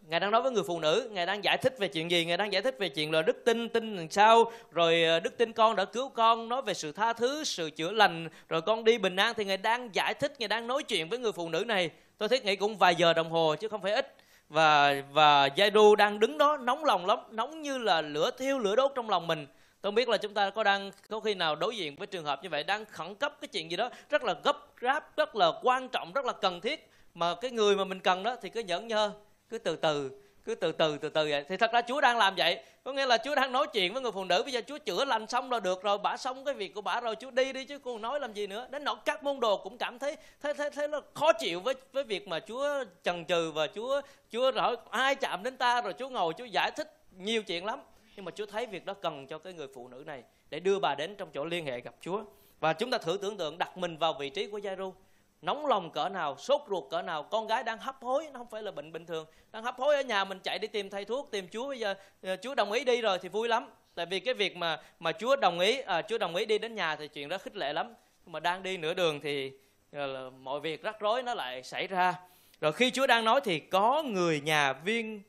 Ngài 0.09 0.19
đang 0.19 0.31
nói 0.31 0.41
với 0.41 0.51
người 0.51 0.63
phụ 0.63 0.79
nữ, 0.79 1.09
Ngài 1.11 1.25
đang 1.25 1.43
giải 1.43 1.57
thích 1.57 1.75
về 1.79 1.87
chuyện 1.87 2.11
gì? 2.11 2.25
Ngài 2.25 2.37
đang 2.37 2.53
giải 2.53 2.61
thích 2.61 2.75
về 2.79 2.89
chuyện 2.89 3.11
là 3.11 3.21
đức 3.21 3.45
tin, 3.45 3.69
tin 3.69 3.95
làm 3.95 4.09
sao, 4.09 4.51
rồi 4.71 5.03
ờ, 5.03 5.19
đức 5.19 5.37
tin 5.37 5.53
con 5.53 5.75
đã 5.75 5.85
cứu 5.85 6.09
con, 6.09 6.49
nói 6.49 6.61
về 6.61 6.73
sự 6.73 6.91
tha 6.91 7.13
thứ, 7.13 7.43
sự 7.43 7.69
chữa 7.69 7.91
lành, 7.91 8.29
rồi 8.49 8.61
con 8.61 8.83
đi 8.83 8.97
bình 8.97 9.15
an 9.15 9.33
thì 9.37 9.45
Ngài 9.45 9.57
đang 9.57 9.89
giải 9.95 10.13
thích, 10.13 10.33
Ngài 10.39 10.47
đang 10.47 10.67
nói 10.67 10.83
chuyện 10.83 11.09
với 11.09 11.19
người 11.19 11.31
phụ 11.31 11.49
nữ 11.49 11.63
này. 11.67 11.89
Tôi 12.17 12.29
thiết 12.29 12.45
nghĩ 12.45 12.55
cũng 12.55 12.77
vài 12.77 12.95
giờ 12.95 13.13
đồng 13.13 13.31
hồ 13.31 13.55
chứ 13.59 13.67
không 13.67 13.81
phải 13.81 13.93
ít 13.93 14.15
và 14.49 14.95
và 15.11 15.49
Giai-đu 15.55 15.95
đang 15.95 16.19
đứng 16.19 16.37
đó 16.37 16.57
nóng 16.57 16.85
lòng 16.85 17.05
lắm, 17.05 17.19
nóng 17.31 17.61
như 17.61 17.77
là 17.77 18.01
lửa 18.01 18.31
thiêu 18.37 18.59
lửa 18.59 18.75
đốt 18.75 18.91
trong 18.95 19.09
lòng 19.09 19.27
mình. 19.27 19.47
Tôi 19.81 19.89
không 19.89 19.95
biết 19.95 20.09
là 20.09 20.17
chúng 20.17 20.33
ta 20.33 20.49
có 20.49 20.63
đang 20.63 20.91
có 21.09 21.19
khi 21.19 21.33
nào 21.33 21.55
đối 21.55 21.77
diện 21.77 21.95
với 21.95 22.07
trường 22.07 22.25
hợp 22.25 22.43
như 22.43 22.49
vậy 22.49 22.63
đang 22.63 22.85
khẩn 22.85 23.15
cấp 23.15 23.37
cái 23.41 23.47
chuyện 23.47 23.71
gì 23.71 23.77
đó 23.77 23.89
rất 24.09 24.23
là 24.23 24.35
gấp 24.43 24.77
gáp, 24.77 25.17
rất 25.17 25.35
là 25.35 25.51
quan 25.63 25.89
trọng, 25.89 26.13
rất 26.13 26.25
là 26.25 26.33
cần 26.33 26.61
thiết 26.61 26.89
mà 27.13 27.35
cái 27.35 27.51
người 27.51 27.75
mà 27.75 27.83
mình 27.83 27.99
cần 27.99 28.23
đó 28.23 28.35
thì 28.41 28.49
cứ 28.49 28.59
nhẫn 28.59 28.87
nhơ, 28.87 29.11
cứ 29.49 29.57
từ 29.57 29.75
từ 29.75 30.11
cứ 30.45 30.55
từ 30.55 30.71
từ 30.71 30.97
từ 30.97 31.09
từ 31.09 31.27
vậy. 31.29 31.45
Thì 31.49 31.57
thật 31.57 31.71
ra 31.71 31.81
Chúa 31.81 32.01
đang 32.01 32.17
làm 32.17 32.35
vậy. 32.37 32.63
Có 32.83 32.93
nghĩa 32.93 33.05
là 33.05 33.17
Chúa 33.17 33.35
đang 33.35 33.51
nói 33.51 33.67
chuyện 33.73 33.93
với 33.93 34.01
người 34.01 34.11
phụ 34.11 34.23
nữ. 34.23 34.43
Bây 34.43 34.51
giờ 34.51 34.61
Chúa 34.67 34.77
chữa 34.77 35.05
lành 35.05 35.27
xong 35.27 35.51
là 35.51 35.59
được 35.59 35.83
rồi 35.83 35.97
bả 35.97 36.17
xong 36.17 36.45
cái 36.45 36.53
việc 36.53 36.73
của 36.73 36.81
bả 36.81 36.99
rồi. 36.99 37.15
Chúa 37.15 37.31
đi 37.31 37.53
đi 37.53 37.65
chứ 37.65 37.79
cô 37.79 37.97
nói 37.97 38.19
làm 38.19 38.33
gì 38.33 38.47
nữa. 38.47 38.67
Đến 38.71 38.83
nỗi 38.83 38.95
các 39.05 39.23
môn 39.23 39.39
đồ 39.39 39.57
cũng 39.57 39.77
cảm 39.77 39.99
thấy 39.99 40.17
thấy 40.41 40.53
thấy, 40.53 40.69
thấy 40.69 40.87
nó 40.87 41.01
khó 41.13 41.33
chịu 41.33 41.59
với 41.59 41.73
với 41.93 42.03
việc 42.03 42.27
mà 42.27 42.39
Chúa 42.39 42.83
chần 43.03 43.25
chừ 43.25 43.51
và 43.51 43.67
Chúa 43.75 44.01
Chúa 44.31 44.51
hỏi 44.51 44.77
ai 44.89 45.15
chạm 45.15 45.43
đến 45.43 45.57
ta 45.57 45.81
rồi 45.81 45.93
Chúa 45.99 46.09
ngồi 46.09 46.33
Chúa 46.37 46.45
giải 46.45 46.71
thích 46.71 46.97
nhiều 47.17 47.43
chuyện 47.43 47.65
lắm. 47.65 47.79
Nhưng 48.15 48.25
mà 48.25 48.31
Chúa 48.35 48.45
thấy 48.45 48.65
việc 48.65 48.85
đó 48.85 48.93
cần 48.93 49.27
cho 49.27 49.37
cái 49.37 49.53
người 49.53 49.67
phụ 49.75 49.87
nữ 49.87 50.03
này 50.05 50.23
để 50.49 50.59
đưa 50.59 50.79
bà 50.79 50.95
đến 50.95 51.15
trong 51.15 51.29
chỗ 51.33 51.45
liên 51.45 51.65
hệ 51.65 51.79
gặp 51.79 51.93
Chúa. 52.01 52.23
Và 52.59 52.73
chúng 52.73 52.91
ta 52.91 52.97
thử 52.97 53.17
tưởng 53.21 53.37
tượng 53.37 53.57
đặt 53.57 53.77
mình 53.77 53.97
vào 53.97 54.13
vị 54.13 54.29
trí 54.29 54.47
của 54.47 54.57
Giai-ru 54.57 54.93
nóng 55.41 55.65
lòng 55.65 55.91
cỡ 55.91 56.09
nào 56.09 56.37
sốt 56.37 56.61
ruột 56.69 56.83
cỡ 56.89 57.01
nào 57.01 57.23
con 57.23 57.47
gái 57.47 57.63
đang 57.63 57.77
hấp 57.77 58.03
hối 58.03 58.27
nó 58.33 58.39
không 58.39 58.49
phải 58.49 58.63
là 58.63 58.71
bệnh 58.71 58.91
bình 58.91 59.05
thường. 59.05 59.25
Đang 59.51 59.63
hấp 59.63 59.75
hối 59.77 59.95
ở 59.95 60.01
nhà 60.01 60.23
mình 60.23 60.39
chạy 60.43 60.59
đi 60.59 60.67
tìm 60.67 60.89
thầy 60.89 61.05
thuốc 61.05 61.31
tìm 61.31 61.47
chúa. 61.51 61.67
Bây 61.67 61.79
giờ 61.79 61.95
ờ, 62.23 62.35
chúa 62.41 62.55
đồng 62.55 62.71
ý 62.71 62.83
đi 62.83 63.01
rồi 63.01 63.19
thì 63.19 63.29
vui 63.29 63.47
lắm. 63.47 63.69
Tại 63.95 64.05
vì 64.05 64.19
cái 64.19 64.33
việc 64.33 64.57
mà 64.57 64.81
mà 64.99 65.11
chúa 65.11 65.35
đồng 65.35 65.59
ý 65.59 65.79
à, 65.79 66.01
chúa 66.01 66.17
đồng 66.17 66.35
ý 66.35 66.45
đi 66.45 66.57
đến 66.57 66.75
nhà 66.75 66.95
thì 66.95 67.07
chuyện 67.07 67.29
đó 67.29 67.37
khích 67.37 67.55
lệ 67.55 67.73
lắm. 67.73 67.93
Nhưng 68.25 68.31
mà 68.31 68.39
đang 68.39 68.63
đi 68.63 68.77
nửa 68.77 68.93
đường 68.93 69.19
thì 69.19 69.51
ờ, 69.91 70.07
là 70.07 70.29
mọi 70.29 70.59
việc 70.59 70.83
rắc 70.83 70.99
rối 70.99 71.23
nó 71.23 71.33
lại 71.33 71.63
xảy 71.63 71.87
ra. 71.87 72.15
Rồi 72.61 72.73
khi 72.73 72.91
chúa 72.91 73.07
đang 73.07 73.25
nói 73.25 73.41
thì 73.43 73.59
có 73.59 74.03
người 74.03 74.41
nhà 74.41 74.73
viên 74.73 75.21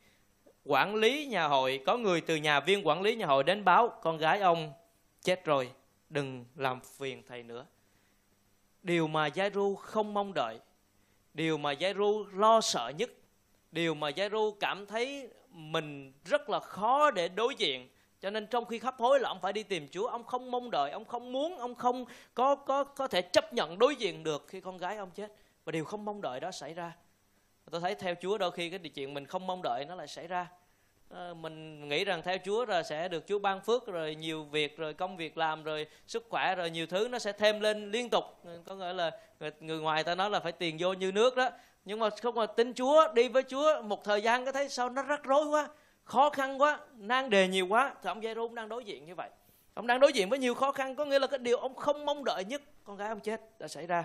quản 0.64 0.94
lý 0.94 1.26
nhà 1.26 1.46
hội 1.46 1.80
có 1.86 1.96
người 1.96 2.20
từ 2.20 2.36
nhà 2.36 2.60
viên 2.60 2.86
quản 2.86 3.02
lý 3.02 3.14
nhà 3.14 3.26
hội 3.26 3.44
đến 3.44 3.64
báo 3.64 3.88
con 4.02 4.18
gái 4.18 4.40
ông 4.40 4.72
chết 5.22 5.44
rồi 5.44 5.70
đừng 6.08 6.44
làm 6.56 6.80
phiền 6.80 7.22
thầy 7.28 7.42
nữa 7.42 7.66
điều 8.82 9.06
mà 9.06 9.26
Giai-ru 9.26 9.74
không 9.74 10.14
mong 10.14 10.34
đợi, 10.34 10.58
điều 11.34 11.58
mà 11.58 11.72
Giai-ru 11.72 12.26
lo 12.32 12.60
sợ 12.60 12.92
nhất, 12.96 13.10
điều 13.72 13.94
mà 13.94 14.08
Giai-ru 14.08 14.52
cảm 14.60 14.86
thấy 14.86 15.28
mình 15.50 16.12
rất 16.24 16.50
là 16.50 16.60
khó 16.60 17.10
để 17.10 17.28
đối 17.28 17.54
diện. 17.54 17.88
Cho 18.20 18.30
nên 18.30 18.46
trong 18.46 18.64
khi 18.64 18.78
khắp 18.78 18.94
hối 18.98 19.20
là 19.20 19.28
ông 19.28 19.40
phải 19.40 19.52
đi 19.52 19.62
tìm 19.62 19.88
Chúa, 19.88 20.06
ông 20.06 20.24
không 20.24 20.50
mong 20.50 20.70
đợi, 20.70 20.90
ông 20.90 21.04
không 21.04 21.32
muốn, 21.32 21.58
ông 21.58 21.74
không 21.74 22.04
có 22.34 22.54
có 22.54 22.84
có 22.84 23.08
thể 23.08 23.22
chấp 23.22 23.52
nhận 23.52 23.78
đối 23.78 23.96
diện 23.96 24.24
được 24.24 24.44
khi 24.48 24.60
con 24.60 24.78
gái 24.78 24.96
ông 24.96 25.10
chết. 25.10 25.32
Và 25.64 25.72
điều 25.72 25.84
không 25.84 26.04
mong 26.04 26.20
đợi 26.20 26.40
đó 26.40 26.50
xảy 26.50 26.74
ra. 26.74 26.92
Tôi 27.70 27.80
thấy 27.80 27.94
theo 27.94 28.14
Chúa 28.14 28.38
đôi 28.38 28.50
khi 28.50 28.70
cái 28.70 28.78
chuyện 28.78 29.14
mình 29.14 29.26
không 29.26 29.46
mong 29.46 29.60
đợi 29.62 29.84
nó 29.88 29.94
lại 29.94 30.06
xảy 30.06 30.26
ra 30.26 30.46
Ờ, 31.10 31.34
mình 31.34 31.88
nghĩ 31.88 32.04
rằng 32.04 32.22
theo 32.22 32.36
Chúa 32.44 32.64
rồi 32.64 32.84
sẽ 32.84 33.08
được 33.08 33.26
Chúa 33.26 33.38
ban 33.38 33.60
phước 33.60 33.86
rồi 33.86 34.14
nhiều 34.14 34.44
việc 34.44 34.76
rồi 34.76 34.94
công 34.94 35.16
việc 35.16 35.38
làm 35.38 35.62
rồi 35.62 35.86
sức 36.06 36.26
khỏe 36.30 36.54
rồi 36.54 36.70
nhiều 36.70 36.86
thứ 36.86 37.08
nó 37.10 37.18
sẽ 37.18 37.32
thêm 37.32 37.60
lên 37.60 37.90
liên 37.90 38.08
tục. 38.10 38.24
Có 38.66 38.74
nghĩa 38.74 38.92
là 38.92 39.10
người, 39.40 39.50
người 39.60 39.78
ngoài 39.78 40.04
ta 40.04 40.14
nói 40.14 40.30
là 40.30 40.40
phải 40.40 40.52
tiền 40.52 40.76
vô 40.80 40.92
như 40.92 41.12
nước 41.12 41.36
đó. 41.36 41.50
Nhưng 41.84 41.98
mà 41.98 42.10
không 42.10 42.34
mà 42.34 42.46
tin 42.46 42.74
Chúa 42.74 43.12
đi 43.12 43.28
với 43.28 43.42
Chúa 43.42 43.82
một 43.82 44.04
thời 44.04 44.22
gian 44.22 44.44
có 44.44 44.52
thấy 44.52 44.68
sao 44.68 44.90
nó 44.90 45.02
rắc 45.02 45.24
rối 45.24 45.46
quá 45.46 45.68
khó 46.04 46.30
khăn 46.30 46.60
quá 46.60 46.78
nan 46.98 47.30
đề 47.30 47.48
nhiều 47.48 47.66
quá 47.66 47.94
thì 48.02 48.08
ông 48.08 48.22
giê 48.22 48.34
đang 48.54 48.68
đối 48.68 48.84
diện 48.84 49.06
như 49.06 49.14
vậy. 49.14 49.30
Ông 49.74 49.86
đang 49.86 50.00
đối 50.00 50.12
diện 50.12 50.28
với 50.28 50.38
nhiều 50.38 50.54
khó 50.54 50.72
khăn 50.72 50.96
có 50.96 51.04
nghĩa 51.04 51.18
là 51.18 51.26
cái 51.26 51.38
điều 51.38 51.58
ông 51.58 51.74
không 51.74 52.04
mong 52.04 52.24
đợi 52.24 52.44
nhất 52.44 52.62
con 52.84 52.96
gái 52.96 53.08
ông 53.08 53.20
chết 53.20 53.40
đã 53.58 53.68
xảy 53.68 53.86
ra. 53.86 54.04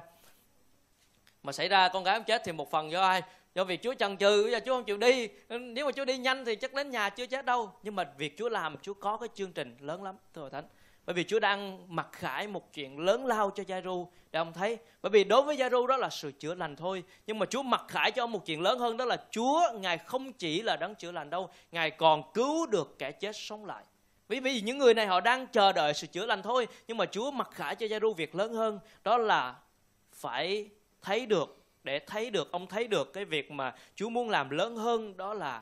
Mà 1.44 1.52
xảy 1.52 1.68
ra 1.68 1.88
con 1.88 2.04
gái 2.04 2.16
ông 2.16 2.24
chết 2.24 2.42
thì 2.46 2.52
một 2.52 2.72
phần 2.72 2.92
do 2.92 3.02
ai? 3.02 3.22
Do 3.56 3.64
việc 3.64 3.82
Chúa 3.84 3.94
chần 3.94 4.18
chừ 4.18 4.44
bây 4.44 4.52
giờ 4.52 4.60
Chúa 4.66 4.76
không 4.76 4.84
chịu 4.84 4.98
đi. 4.98 5.30
Nếu 5.50 5.86
mà 5.86 5.92
Chúa 5.92 6.06
đi 6.06 6.18
nhanh 6.18 6.46
thì 6.46 6.56
chắc 6.56 6.74
đến 6.74 6.92
nhà 6.92 7.10
chưa 7.10 7.26
chết 7.26 7.46
đâu. 7.46 7.72
Nhưng 7.84 7.96
mà 7.96 8.04
việc 8.18 8.38
Chúa 8.38 8.50
làm, 8.50 8.78
Chúa 8.82 8.94
có 8.94 9.18
cái 9.18 9.30
chương 9.34 9.52
trình 9.52 9.78
lớn 9.80 10.04
lắm, 10.04 10.16
thưa 10.34 10.42
hội 10.42 10.50
thánh. 10.50 10.68
Bởi 11.06 11.14
vì 11.14 11.24
Chúa 11.24 11.40
đang 11.40 11.96
mặc 11.96 12.08
khải 12.12 12.48
một 12.48 12.74
chuyện 12.74 13.00
lớn 13.00 13.26
lao 13.26 13.50
cho 13.50 13.64
Giai-ru. 13.68 14.08
Để 14.32 14.40
ông 14.40 14.54
thấy, 14.54 14.78
bởi 15.02 15.10
vì 15.10 15.24
đối 15.24 15.42
với 15.42 15.58
Giai-ru 15.58 15.88
đó 15.88 15.98
là 15.98 16.10
sự 16.10 16.32
chữa 16.32 16.56
lành 16.56 16.76
thôi. 16.76 17.04
Nhưng 17.28 17.40
mà 17.40 17.46
Chúa 17.46 17.64
mặc 17.64 17.82
khải 17.88 18.12
cho 18.12 18.24
ông 18.24 18.32
một 18.32 18.46
chuyện 18.46 18.62
lớn 18.62 18.80
hơn, 18.80 18.98
đó 18.98 19.06
là 19.06 19.18
Chúa, 19.32 19.62
ngài 19.74 19.98
không 19.98 20.34
chỉ 20.34 20.62
là 20.62 20.76
đấng 20.76 20.96
chữa 20.96 21.12
lành 21.12 21.30
đâu, 21.30 21.50
ngài 21.72 21.92
còn 21.92 22.34
cứu 22.34 22.66
được 22.66 22.96
kẻ 23.00 23.12
chết 23.12 23.36
sống 23.36 23.66
lại. 23.66 23.84
Vì 24.28 24.40
vì 24.40 24.62
những 24.62 24.78
người 24.78 24.94
này 24.94 25.08
họ 25.08 25.22
đang 25.22 25.48
chờ 25.48 25.72
đợi 25.72 25.94
sự 25.94 26.08
chữa 26.08 26.26
lành 26.26 26.42
thôi, 26.42 26.68
nhưng 26.88 26.98
mà 26.98 27.06
Chúa 27.06 27.32
mặc 27.32 27.50
khải 27.52 27.76
cho 27.76 27.86
Giai-ru 27.86 28.14
việc 28.14 28.36
lớn 28.36 28.54
hơn, 28.54 28.80
đó 29.04 29.18
là 29.18 29.56
phải 30.12 30.70
thấy 31.02 31.26
được 31.26 31.65
để 31.86 32.00
thấy 32.00 32.30
được 32.30 32.52
ông 32.52 32.68
thấy 32.68 32.88
được 32.88 33.14
cái 33.14 33.26
việc 33.26 33.52
mà 33.52 33.74
Chúa 33.96 34.10
muốn 34.10 34.30
làm 34.30 34.50
lớn 34.50 34.76
hơn 34.76 35.18
đó 35.18 35.34
là 35.34 35.62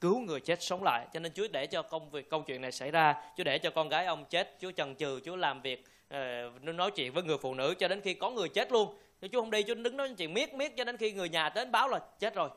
cứu 0.00 0.20
người 0.20 0.40
chết 0.40 0.62
sống 0.62 0.82
lại. 0.82 1.06
Cho 1.12 1.20
nên 1.20 1.32
Chúa 1.32 1.48
để 1.52 1.66
cho 1.66 1.82
công 1.82 2.10
việc 2.10 2.30
câu 2.30 2.42
chuyện 2.42 2.60
này 2.60 2.72
xảy 2.72 2.90
ra. 2.90 3.14
Chúa 3.36 3.44
để 3.44 3.58
cho 3.58 3.70
con 3.70 3.88
gái 3.88 4.06
ông 4.06 4.24
chết 4.24 4.56
Chúa 4.60 4.72
chần 4.72 4.94
chừ 4.94 5.20
Chúa 5.24 5.36
làm 5.36 5.62
việc 5.62 5.84
uh, 6.14 6.62
nói 6.62 6.90
chuyện 6.90 7.12
với 7.12 7.22
người 7.22 7.38
phụ 7.38 7.54
nữ 7.54 7.74
cho 7.78 7.88
đến 7.88 8.00
khi 8.00 8.14
có 8.14 8.30
người 8.30 8.48
chết 8.48 8.72
luôn. 8.72 8.96
Thì 9.20 9.28
Chúa 9.28 9.40
không 9.40 9.50
đi 9.50 9.62
Chúa 9.62 9.74
đứng 9.74 9.96
nói 9.96 10.14
chuyện 10.18 10.34
miết 10.34 10.54
miết 10.54 10.76
cho 10.76 10.84
đến 10.84 10.96
khi 10.96 11.12
người 11.12 11.28
nhà 11.28 11.48
đến 11.48 11.72
báo 11.72 11.88
là 11.88 11.98
chết 12.18 12.34
rồi. 12.34 12.48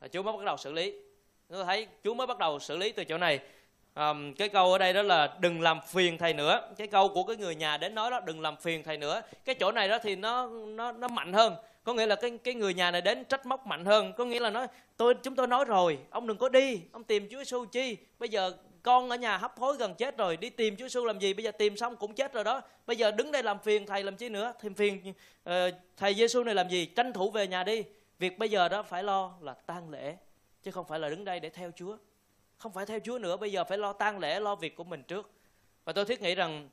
Là 0.00 0.08
Chúa 0.08 0.22
mới 0.22 0.36
bắt 0.36 0.44
đầu 0.44 0.56
xử 0.56 0.72
lý. 0.72 0.94
Tôi 1.48 1.64
thấy 1.64 1.86
Chúa 2.04 2.14
mới 2.14 2.26
bắt 2.26 2.38
đầu 2.38 2.58
xử 2.58 2.76
lý 2.76 2.92
từ 2.92 3.04
chỗ 3.04 3.18
này. 3.18 3.40
Um, 3.94 4.34
cái 4.34 4.48
câu 4.48 4.72
ở 4.72 4.78
đây 4.78 4.92
đó 4.92 5.02
là 5.02 5.36
đừng 5.40 5.60
làm 5.60 5.80
phiền 5.88 6.18
thầy 6.18 6.34
nữa. 6.34 6.72
Cái 6.76 6.86
câu 6.86 7.08
của 7.08 7.24
cái 7.24 7.36
người 7.36 7.54
nhà 7.54 7.76
đến 7.76 7.94
nói 7.94 8.10
đó 8.10 8.20
đừng 8.20 8.40
làm 8.40 8.56
phiền 8.56 8.82
thầy 8.82 8.96
nữa. 8.96 9.22
Cái 9.44 9.54
chỗ 9.54 9.72
này 9.72 9.88
đó 9.88 9.98
thì 10.02 10.16
nó 10.16 10.46
nó 10.66 10.92
nó 10.92 11.08
mạnh 11.08 11.32
hơn 11.32 11.54
có 11.84 11.94
nghĩa 11.94 12.06
là 12.06 12.16
cái 12.16 12.38
cái 12.44 12.54
người 12.54 12.74
nhà 12.74 12.90
này 12.90 13.00
đến 13.00 13.24
trách 13.24 13.46
móc 13.46 13.66
mạnh 13.66 13.84
hơn. 13.84 14.12
Có 14.16 14.24
nghĩa 14.24 14.40
là 14.40 14.50
nói 14.50 14.66
tôi 14.96 15.14
chúng 15.22 15.34
tôi 15.34 15.46
nói 15.46 15.64
rồi 15.64 15.98
ông 16.10 16.26
đừng 16.26 16.38
có 16.38 16.48
đi 16.48 16.80
ông 16.92 17.04
tìm 17.04 17.28
Chúa 17.30 17.38
Giêsu 17.38 17.64
chi. 17.64 17.96
Bây 18.18 18.28
giờ 18.28 18.52
con 18.82 19.10
ở 19.10 19.16
nhà 19.16 19.36
hấp 19.36 19.58
hối 19.58 19.76
gần 19.76 19.94
chết 19.94 20.16
rồi 20.16 20.36
đi 20.36 20.50
tìm 20.50 20.76
Chúa 20.76 20.84
Giêsu 20.84 21.04
làm 21.04 21.18
gì? 21.18 21.34
Bây 21.34 21.44
giờ 21.44 21.50
tìm 21.50 21.76
xong 21.76 21.96
cũng 21.96 22.14
chết 22.14 22.32
rồi 22.32 22.44
đó. 22.44 22.62
Bây 22.86 22.96
giờ 22.96 23.10
đứng 23.10 23.32
đây 23.32 23.42
làm 23.42 23.58
phiền 23.58 23.86
thầy 23.86 24.04
làm 24.04 24.16
chi 24.16 24.28
nữa? 24.28 24.52
Thêm 24.60 24.74
phiền 24.74 25.12
uh, 25.48 25.52
thầy 25.96 26.14
Giêsu 26.14 26.44
này 26.44 26.54
làm 26.54 26.68
gì? 26.68 26.86
Tranh 26.86 27.12
thủ 27.12 27.30
về 27.30 27.46
nhà 27.46 27.64
đi. 27.64 27.84
Việc 28.18 28.38
bây 28.38 28.50
giờ 28.50 28.68
đó 28.68 28.82
phải 28.82 29.02
lo 29.02 29.32
là 29.40 29.54
tang 29.54 29.90
lễ 29.90 30.16
chứ 30.62 30.70
không 30.70 30.86
phải 30.86 30.98
là 30.98 31.08
đứng 31.08 31.24
đây 31.24 31.40
để 31.40 31.50
theo 31.50 31.70
Chúa. 31.76 31.96
Không 32.58 32.72
phải 32.72 32.86
theo 32.86 32.98
Chúa 33.04 33.18
nữa 33.18 33.36
bây 33.36 33.52
giờ 33.52 33.64
phải 33.64 33.78
lo 33.78 33.92
tang 33.92 34.18
lễ 34.18 34.40
lo 34.40 34.54
việc 34.54 34.76
của 34.76 34.84
mình 34.84 35.02
trước. 35.02 35.30
Và 35.84 35.92
tôi 35.92 36.04
thiết 36.04 36.22
nghĩ 36.22 36.34
rằng 36.34 36.68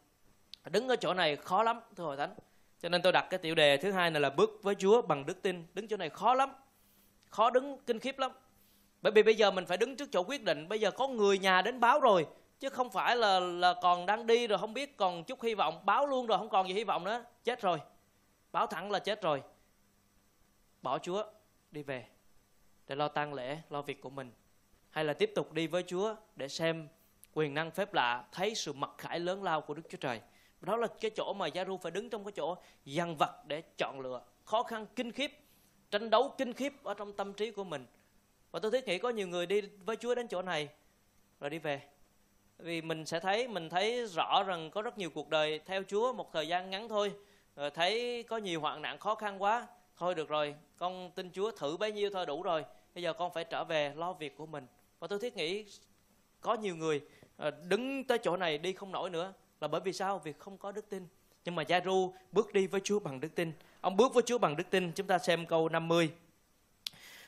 đứng 0.66 0.88
ở 0.88 0.96
chỗ 0.96 1.14
này 1.14 1.36
khó 1.36 1.64
lắm 1.64 1.80
thưa 1.96 2.04
hội 2.04 2.18
thánh 2.18 2.34
cho 2.82 2.90
nên 2.90 3.02
tôi 3.02 3.12
đặt 3.12 3.28
cái 3.30 3.38
tiểu 3.38 3.56
đề 3.56 3.78
thứ 3.78 3.92
hai 3.92 4.12
này 4.12 4.22
là 4.22 4.30
bước 4.30 4.60
với 4.64 4.76
Chúa 4.76 5.02
bằng 5.02 5.26
đức 5.26 5.42
tin. 5.42 5.66
Đứng 5.74 5.88
chỗ 5.88 5.98
này 5.98 6.10
khó 6.10 6.34
lắm, 6.34 6.54
khó 7.30 7.50
đứng, 7.50 7.78
kinh 7.86 8.00
khiếp 8.00 8.20
lắm. 8.20 8.32
Bởi 9.02 9.12
vì 9.12 9.24
bây 9.24 9.36
giờ 9.36 9.52
mình 9.52 9.66
phải 9.66 9.78
đứng 9.78 9.96
trước 9.96 10.12
chỗ 10.12 10.24
quyết 10.24 10.44
định. 10.44 10.70
Bây 10.70 10.80
giờ 10.80 10.92
có 10.92 11.08
người 11.08 11.40
nhà 11.40 11.62
đến 11.62 11.80
báo 11.80 12.00
rồi, 12.00 12.28
chứ 12.60 12.70
không 12.70 12.90
phải 12.90 13.16
là 13.16 13.40
là 13.40 13.74
còn 13.82 14.06
đang 14.06 14.28
đi 14.28 14.48
rồi 14.48 14.60
không 14.60 14.74
biết 14.74 14.98
còn 14.98 15.24
chút 15.24 15.42
hy 15.42 15.54
vọng. 15.54 15.86
Báo 15.86 16.08
luôn 16.08 16.28
rồi 16.28 16.38
không 16.38 16.50
còn 16.50 16.68
gì 16.68 16.74
hy 16.74 16.84
vọng 16.84 17.04
nữa. 17.04 17.24
Chết 17.44 17.62
rồi. 17.62 17.80
Báo 18.52 18.68
thẳng 18.68 18.92
là 18.92 19.00
chết 19.00 19.22
rồi. 19.22 19.44
Bỏ 20.82 21.00
Chúa 21.00 21.24
đi 21.72 21.84
về 21.84 22.06
để 22.88 22.96
lo 22.96 23.08
tang 23.08 23.34
lễ, 23.34 23.58
lo 23.70 23.82
việc 23.82 24.02
của 24.02 24.10
mình. 24.10 24.32
Hay 24.90 25.06
là 25.06 25.14
tiếp 25.14 25.32
tục 25.36 25.54
đi 25.54 25.68
với 25.68 25.84
Chúa 25.88 26.16
để 26.36 26.48
xem 26.48 26.88
quyền 27.34 27.54
năng 27.54 27.72
phép 27.72 27.94
lạ, 27.94 28.24
thấy 28.32 28.56
sự 28.56 28.74
mặc 28.74 28.92
khải 28.98 29.20
lớn 29.20 29.44
lao 29.44 29.62
của 29.62 29.74
Đức 29.74 29.82
Chúa 29.90 29.98
Trời 29.98 30.22
đó 30.62 30.76
là 30.78 30.88
cái 31.02 31.12
chỗ 31.16 31.34
mà 31.34 31.48
Giaru 31.56 31.78
phải 31.78 31.92
đứng 31.92 32.10
trong 32.10 32.24
cái 32.24 32.32
chỗ 32.36 32.58
dằn 32.86 33.16
vặt 33.20 33.32
để 33.48 33.62
chọn 33.78 34.00
lựa. 34.00 34.22
Khó 34.46 34.64
khăn, 34.64 34.86
kinh 34.96 35.12
khiếp, 35.12 35.32
tranh 35.92 36.10
đấu 36.10 36.34
kinh 36.38 36.54
khiếp 36.54 36.74
ở 36.84 36.94
trong 36.94 37.14
tâm 37.14 37.34
trí 37.34 37.52
của 37.52 37.64
mình. 37.64 37.86
Và 38.52 38.60
tôi 38.60 38.72
thiết 38.72 38.88
nghĩ 38.88 38.98
có 38.98 39.10
nhiều 39.10 39.28
người 39.28 39.46
đi 39.46 39.62
với 39.86 39.96
Chúa 39.96 40.16
đến 40.16 40.28
chỗ 40.28 40.42
này 40.42 40.70
rồi 41.40 41.50
đi 41.50 41.60
về. 41.60 41.82
Vì 42.58 42.82
mình 42.82 43.06
sẽ 43.06 43.20
thấy, 43.20 43.48
mình 43.48 43.70
thấy 43.70 44.08
rõ 44.08 44.44
rằng 44.44 44.72
có 44.72 44.82
rất 44.82 44.98
nhiều 44.98 45.10
cuộc 45.10 45.30
đời 45.30 45.60
theo 45.66 45.84
Chúa, 45.88 46.14
một 46.14 46.34
thời 46.34 46.48
gian 46.48 46.70
ngắn 46.70 46.90
thôi. 46.90 47.14
Rồi 47.56 47.72
thấy 47.72 48.24
có 48.24 48.38
nhiều 48.38 48.62
hoạn 48.62 48.82
nạn 48.82 48.98
khó 48.98 49.16
khăn 49.16 49.42
quá, 49.42 49.68
thôi 49.98 50.16
được 50.16 50.30
rồi, 50.30 50.56
con 50.78 51.12
tin 51.16 51.32
chúa 51.32 51.52
thử 51.52 51.78
bấy 51.78 51.92
nhiêu 51.92 52.10
thôi 52.14 52.26
đủ 52.26 52.44
rồi, 52.44 52.66
bây 52.96 53.04
giờ 53.04 53.14
con 53.14 53.34
phải 53.34 53.44
trở 53.44 53.64
về 53.64 53.94
lo 53.96 54.14
việc 54.14 54.38
của 54.38 54.46
mình. 54.46 54.68
Và 55.00 55.08
tôi 55.08 55.20
thiết 55.20 55.36
nghĩ 55.36 55.66
có 56.42 56.54
nhiều 56.54 56.76
người 56.76 57.02
ờ, 57.38 57.52
đứng 57.52 58.04
tới 58.04 58.18
chỗ 58.24 58.38
này 58.38 58.58
đi 58.58 58.74
không 58.74 58.92
nổi 58.92 59.10
nữa 59.10 59.34
là 59.62 59.68
bởi 59.68 59.82
vì 59.82 59.94
sao? 59.94 60.22
Vì 60.24 60.34
không 60.40 60.58
có 60.58 60.72
đức 60.72 60.90
tin. 60.90 61.08
Nhưng 61.46 61.56
mà 61.56 61.64
Giai-ru 61.64 62.14
bước 62.32 62.54
đi 62.54 62.68
với 62.68 62.82
Chúa 62.84 63.00
bằng 63.00 63.20
đức 63.20 63.36
tin. 63.36 63.52
Ông 63.82 63.98
bước 63.98 64.14
với 64.14 64.24
Chúa 64.26 64.38
bằng 64.38 64.56
đức 64.56 64.70
tin. 64.70 64.92
Chúng 64.92 65.08
ta 65.08 65.20
xem 65.20 65.46
câu 65.46 65.70
50 65.70 66.12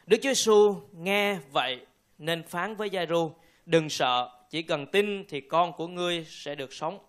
Đức 0.08 0.18
Chúa 0.18 0.30
Giêsu 0.30 0.76
nghe 0.92 1.38
vậy 1.52 1.86
nên 2.18 2.44
phán 2.44 2.76
với 2.76 2.90
Giai-ru 2.90 3.32
đừng 3.66 3.90
sợ 3.90 4.30
chỉ 4.50 4.62
cần 4.62 4.86
tin 4.86 5.26
thì 5.28 5.42
con 5.42 5.74
của 5.74 5.88
ngươi 5.88 6.26
sẽ 6.30 6.56
được 6.56 6.74
sống. 6.74 7.00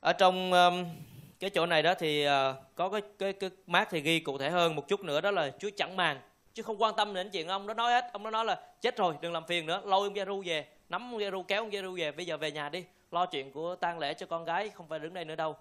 Ở 0.00 0.12
trong 0.12 0.52
um, 0.52 0.84
cái 1.40 1.50
chỗ 1.50 1.66
này 1.66 1.82
đó 1.82 1.94
thì 1.94 2.26
uh, 2.26 2.32
có 2.74 2.88
cái 2.88 3.00
cái 3.18 3.32
cái 3.32 3.50
mát 3.66 3.88
thì 3.90 4.00
ghi 4.00 4.20
cụ 4.20 4.38
thể 4.38 4.50
hơn 4.50 4.76
một 4.76 4.88
chút 4.88 5.04
nữa 5.04 5.20
đó 5.20 5.30
là 5.30 5.50
Chúa 5.58 5.70
chẳng 5.76 5.96
màng. 5.96 6.20
Chứ 6.54 6.62
không 6.62 6.82
quan 6.82 6.94
tâm 6.96 7.14
đến 7.14 7.30
chuyện 7.30 7.48
ông 7.48 7.66
đó 7.66 7.74
nói 7.74 7.92
hết. 7.92 8.04
Ông 8.12 8.24
đó 8.24 8.30
nói 8.30 8.44
là 8.44 8.60
chết 8.80 8.96
rồi 8.96 9.14
đừng 9.20 9.32
làm 9.32 9.46
phiền 9.46 9.66
nữa 9.66 9.82
lôi 9.84 10.08
ông 10.08 10.14
Giê-ru 10.14 10.42
về 10.46 10.66
nắm 10.88 11.02
ông 11.02 11.20
Giê-ru 11.20 11.42
kéo 11.42 11.62
ông 11.62 11.70
Giê-ru 11.70 11.96
về 11.98 12.12
bây 12.12 12.26
giờ 12.26 12.36
về 12.36 12.50
nhà 12.50 12.68
đi 12.68 12.84
lo 13.16 13.26
chuyện 13.26 13.52
của 13.52 13.76
tang 13.76 13.98
lễ 13.98 14.14
cho 14.14 14.26
con 14.26 14.44
gái 14.44 14.70
không 14.70 14.88
phải 14.88 14.98
đứng 14.98 15.14
đây 15.14 15.24
nữa 15.24 15.34
đâu. 15.34 15.56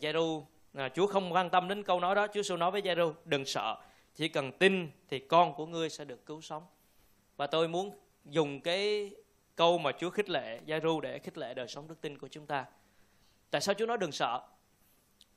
Giêru, 0.00 0.46
à, 0.74 0.88
Chúa 0.88 1.06
không 1.06 1.32
quan 1.32 1.50
tâm 1.50 1.68
đến 1.68 1.82
câu 1.82 2.00
nói 2.00 2.14
đó. 2.14 2.26
Chúa 2.26 2.32
Giêsu 2.32 2.56
nói 2.56 2.70
với 2.70 2.82
Giêru, 2.84 3.12
đừng 3.24 3.44
sợ 3.44 3.76
chỉ 4.14 4.28
cần 4.28 4.52
tin 4.52 4.90
thì 5.08 5.18
con 5.18 5.54
của 5.54 5.66
ngươi 5.66 5.90
sẽ 5.90 6.04
được 6.04 6.26
cứu 6.26 6.40
sống. 6.40 6.66
Và 7.36 7.46
tôi 7.46 7.68
muốn 7.68 7.98
dùng 8.24 8.60
cái 8.60 9.10
câu 9.56 9.78
mà 9.78 9.92
Chúa 9.92 10.10
khích 10.10 10.30
lệ 10.30 10.60
Giêru 10.66 11.00
để 11.00 11.18
khích 11.18 11.38
lệ 11.38 11.54
đời 11.54 11.68
sống 11.68 11.88
đức 11.88 12.00
tin 12.00 12.18
của 12.18 12.28
chúng 12.28 12.46
ta. 12.46 12.64
Tại 13.50 13.60
sao 13.60 13.74
Chúa 13.74 13.86
nói 13.86 13.98
đừng 13.98 14.12
sợ? 14.12 14.40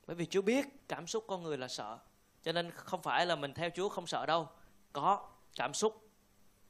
Bởi 0.08 0.16
vì 0.16 0.26
Chúa 0.26 0.42
biết 0.42 0.66
cảm 0.88 1.08
xúc 1.08 1.24
con 1.28 1.44
người 1.44 1.58
là 1.58 1.68
sợ 1.68 1.98
cho 2.44 2.52
nên 2.52 2.72
không 2.72 3.02
phải 3.02 3.26
là 3.26 3.36
mình 3.36 3.54
theo 3.54 3.70
Chúa 3.76 3.90
không 3.90 4.08
sợ 4.08 4.26
đâu. 4.26 4.48
Có 4.94 5.28
cảm 5.56 5.74
xúc. 5.74 6.10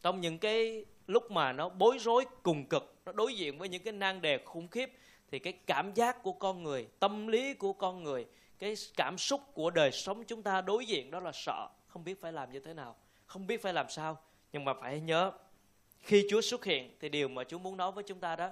Trong 0.01 0.21
những 0.21 0.37
cái 0.37 0.85
lúc 1.09 1.31
mà 1.31 1.53
nó 1.53 1.69
bối 1.69 1.97
rối, 1.99 2.25
cùng 2.43 2.65
cực, 2.65 2.95
nó 3.05 3.11
đối 3.11 3.35
diện 3.35 3.57
với 3.57 3.69
những 3.69 3.83
cái 3.83 3.93
nan 3.93 4.21
đề 4.21 4.37
khủng 4.45 4.67
khiếp, 4.67 4.91
thì 5.31 5.39
cái 5.39 5.53
cảm 5.53 5.93
giác 5.93 6.23
của 6.23 6.31
con 6.31 6.63
người, 6.63 6.87
tâm 6.99 7.27
lý 7.27 7.53
của 7.53 7.73
con 7.73 8.03
người, 8.03 8.25
cái 8.59 8.75
cảm 8.97 9.17
xúc 9.17 9.41
của 9.53 9.69
đời 9.69 9.91
sống 9.91 10.23
chúng 10.27 10.43
ta 10.43 10.61
đối 10.61 10.85
diện 10.85 11.11
đó 11.11 11.19
là 11.19 11.31
sợ, 11.33 11.67
không 11.87 12.03
biết 12.03 12.21
phải 12.21 12.33
làm 12.33 12.51
như 12.51 12.59
thế 12.59 12.73
nào, 12.73 12.95
không 13.25 13.47
biết 13.47 13.61
phải 13.61 13.73
làm 13.73 13.89
sao. 13.89 14.17
Nhưng 14.51 14.65
mà 14.65 14.73
phải 14.73 14.99
nhớ, 14.99 15.31
khi 15.99 16.27
Chúa 16.29 16.41
xuất 16.41 16.65
hiện 16.65 16.97
thì 16.99 17.09
điều 17.09 17.27
mà 17.27 17.43
Chúa 17.43 17.57
muốn 17.57 17.77
nói 17.77 17.91
với 17.91 18.03
chúng 18.03 18.19
ta 18.19 18.35
đó 18.35 18.49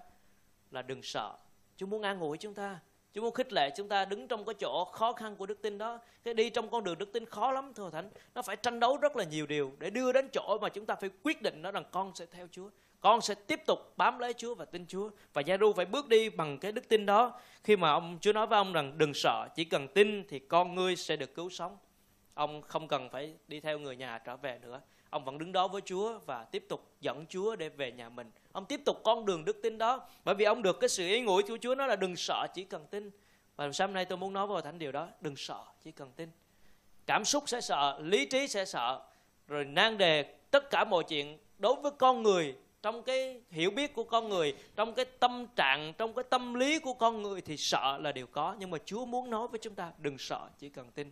là 0.72 0.82
đừng 0.82 1.04
sợ, 1.04 1.38
Chúa 1.78 1.86
muốn 1.86 2.02
an 2.02 2.20
ủi 2.20 2.38
chúng 2.38 2.54
ta. 2.54 2.80
Chúa 3.14 3.22
muốn 3.22 3.34
khích 3.34 3.54
lệ 3.54 3.70
chúng 3.76 3.88
ta 3.88 4.06
đứng 4.06 4.28
trong 4.28 4.46
cái 4.46 4.56
chỗ 4.60 4.86
khó 4.86 5.14
khăn 5.14 5.36
của 5.36 5.46
đức 5.46 5.62
tin 5.62 5.78
đó. 5.78 6.00
Cái 6.24 6.34
đi 6.34 6.50
trong 6.50 6.70
con 6.70 6.84
đường 6.84 6.98
đức 6.98 7.14
tin 7.14 7.26
khó 7.26 7.52
lắm 7.52 7.74
thưa 7.76 7.90
Thánh. 7.90 8.10
Nó 8.36 8.42
phải 8.42 8.56
tranh 8.56 8.80
đấu 8.80 8.98
rất 8.98 9.16
là 9.16 9.24
nhiều 9.24 9.46
điều 9.46 9.72
để 9.80 9.90
đưa 9.90 10.12
đến 10.12 10.30
chỗ 10.34 10.58
mà 10.62 10.70
chúng 10.70 10.86
ta 10.86 10.96
phải 10.96 11.10
quyết 11.24 11.42
định 11.42 11.62
nó 11.62 11.72
rằng 11.72 11.84
con 11.92 12.16
sẽ 12.16 12.26
theo 12.26 12.48
Chúa. 12.52 12.70
Con 13.00 13.22
sẽ 13.22 13.36
tiếp 13.36 13.62
tục 13.66 13.80
bám 13.98 14.20
lấy 14.20 14.34
Chúa 14.34 14.56
và 14.56 14.66
tin 14.66 14.86
Chúa. 14.88 15.10
Và 15.34 15.42
gia 15.42 15.58
ru 15.58 15.74
phải 15.74 15.86
bước 15.86 16.08
đi 16.08 16.30
bằng 16.30 16.58
cái 16.60 16.72
đức 16.72 16.90
tin 16.90 17.06
đó. 17.06 17.40
Khi 17.64 17.76
mà 17.76 17.92
ông 17.92 18.18
Chúa 18.22 18.34
nói 18.34 18.48
với 18.48 18.58
ông 18.58 18.74
rằng 18.74 18.98
đừng 18.98 19.14
sợ, 19.14 19.48
chỉ 19.56 19.64
cần 19.64 19.88
tin 19.88 20.28
thì 20.28 20.40
con 20.40 20.76
ngươi 20.76 20.96
sẽ 20.96 21.16
được 21.16 21.36
cứu 21.36 21.50
sống. 21.50 21.78
Ông 22.34 22.62
không 22.62 22.88
cần 22.88 23.10
phải 23.10 23.34
đi 23.48 23.60
theo 23.60 23.80
người 23.80 23.96
nhà 23.96 24.18
trở 24.18 24.38
về 24.38 24.60
nữa 24.62 24.82
ông 25.10 25.26
vẫn 25.26 25.38
đứng 25.38 25.52
đó 25.52 25.68
với 25.68 25.82
Chúa 25.86 26.20
và 26.26 26.44
tiếp 26.44 26.66
tục 26.70 26.92
dẫn 27.02 27.26
Chúa 27.30 27.56
để 27.56 27.70
về 27.70 27.92
nhà 27.92 28.10
mình. 28.10 28.32
Ông 28.52 28.66
tiếp 28.66 28.82
tục 28.86 29.02
con 29.04 29.26
đường 29.26 29.46
đức 29.46 29.60
tin 29.64 29.78
đó 29.78 30.08
bởi 30.24 30.36
vì 30.36 30.46
ông 30.46 30.62
được 30.62 30.80
cái 30.80 30.90
sự 30.90 31.08
ý 31.08 31.22
ngủi 31.22 31.44
của 31.44 31.58
Chúa 31.62 31.76
nói 31.76 31.88
là 31.88 31.96
đừng 31.96 32.16
sợ 32.16 32.48
chỉ 32.54 32.64
cần 32.64 32.86
tin. 32.90 33.12
Và 33.56 33.72
sáng 33.72 33.94
nay 33.94 34.06
tôi 34.06 34.18
muốn 34.18 34.34
nói 34.34 34.48
với 34.48 34.62
thánh 34.62 34.80
điều 34.80 34.92
đó, 34.92 35.08
đừng 35.22 35.36
sợ 35.36 35.64
chỉ 35.84 35.92
cần 35.92 36.12
tin. 36.16 36.30
Cảm 37.06 37.26
xúc 37.26 37.44
sẽ 37.48 37.62
sợ, 37.62 38.00
lý 38.02 38.26
trí 38.26 38.48
sẽ 38.48 38.66
sợ, 38.66 39.02
rồi 39.48 39.66
nan 39.66 39.98
đề 39.98 40.24
tất 40.52 40.70
cả 40.70 40.84
mọi 40.84 41.04
chuyện 41.04 41.38
đối 41.58 41.76
với 41.76 41.92
con 41.98 42.24
người 42.24 42.56
trong 42.82 43.04
cái 43.04 43.42
hiểu 43.50 43.72
biết 43.72 43.94
của 43.94 44.04
con 44.04 44.30
người 44.30 44.56
trong 44.76 44.94
cái 44.94 45.06
tâm 45.06 45.48
trạng 45.56 45.94
trong 45.98 46.14
cái 46.14 46.24
tâm 46.30 46.54
lý 46.54 46.80
của 46.80 46.94
con 46.94 47.22
người 47.22 47.42
thì 47.42 47.58
sợ 47.58 47.98
là 48.02 48.12
điều 48.12 48.28
có 48.28 48.56
nhưng 48.60 48.70
mà 48.70 48.78
chúa 48.86 49.06
muốn 49.06 49.30
nói 49.30 49.48
với 49.48 49.60
chúng 49.60 49.76
ta 49.76 49.92
đừng 49.98 50.18
sợ 50.18 50.50
chỉ 50.60 50.70
cần 50.70 50.92
tin 50.92 51.12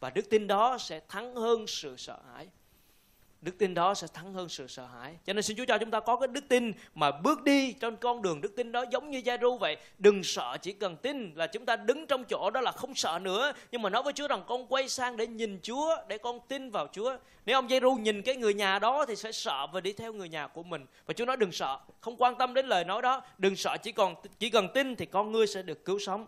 và 0.00 0.10
đức 0.10 0.30
tin 0.30 0.46
đó 0.46 0.78
sẽ 0.78 1.00
thắng 1.08 1.34
hơn 1.34 1.66
sự 1.66 1.96
sợ 1.96 2.18
hãi 2.34 2.48
đức 3.40 3.58
tin 3.58 3.74
đó 3.74 3.94
sẽ 3.94 4.06
thắng 4.14 4.32
hơn 4.32 4.48
sự 4.48 4.66
sợ 4.66 4.86
hãi. 4.86 5.16
Cho 5.26 5.32
nên 5.32 5.42
xin 5.42 5.56
Chúa 5.56 5.64
cho 5.64 5.78
chúng 5.78 5.90
ta 5.90 6.00
có 6.00 6.16
cái 6.16 6.28
đức 6.28 6.44
tin 6.48 6.72
mà 6.94 7.10
bước 7.10 7.42
đi 7.42 7.72
trên 7.72 7.96
con 7.96 8.22
đường 8.22 8.40
đức 8.40 8.56
tin 8.56 8.72
đó 8.72 8.84
giống 8.90 9.10
như 9.10 9.18
Giai-ru 9.24 9.58
vậy. 9.58 9.76
Đừng 9.98 10.24
sợ, 10.24 10.56
chỉ 10.62 10.72
cần 10.72 10.96
tin 10.96 11.32
là 11.34 11.46
chúng 11.46 11.66
ta 11.66 11.76
đứng 11.76 12.06
trong 12.06 12.24
chỗ 12.24 12.50
đó 12.50 12.60
là 12.60 12.72
không 12.72 12.94
sợ 12.94 13.18
nữa. 13.22 13.52
Nhưng 13.70 13.82
mà 13.82 13.90
nói 13.90 14.02
với 14.02 14.12
Chúa 14.12 14.28
rằng 14.28 14.42
con 14.46 14.66
quay 14.66 14.88
sang 14.88 15.16
để 15.16 15.26
nhìn 15.26 15.58
Chúa, 15.62 15.96
để 16.08 16.18
con 16.18 16.40
tin 16.48 16.70
vào 16.70 16.86
Chúa. 16.92 17.16
Nếu 17.46 17.58
ông 17.58 17.68
Giai-ru 17.68 17.94
nhìn 17.94 18.22
cái 18.22 18.36
người 18.36 18.54
nhà 18.54 18.78
đó 18.78 19.04
thì 19.08 19.16
sẽ 19.16 19.32
sợ 19.32 19.66
và 19.72 19.80
đi 19.80 19.92
theo 19.92 20.12
người 20.12 20.28
nhà 20.28 20.46
của 20.46 20.62
mình. 20.62 20.86
Và 21.06 21.14
Chúa 21.14 21.24
nói 21.24 21.36
đừng 21.36 21.52
sợ, 21.52 21.78
không 22.00 22.16
quan 22.16 22.34
tâm 22.38 22.54
đến 22.54 22.66
lời 22.66 22.84
nói 22.84 23.02
đó. 23.02 23.22
Đừng 23.38 23.56
sợ, 23.56 23.76
chỉ 23.82 23.92
còn, 23.92 24.14
chỉ 24.38 24.50
cần 24.50 24.68
tin 24.74 24.96
thì 24.96 25.06
con 25.06 25.32
ngươi 25.32 25.46
sẽ 25.46 25.62
được 25.62 25.84
cứu 25.84 25.98
sống. 25.98 26.26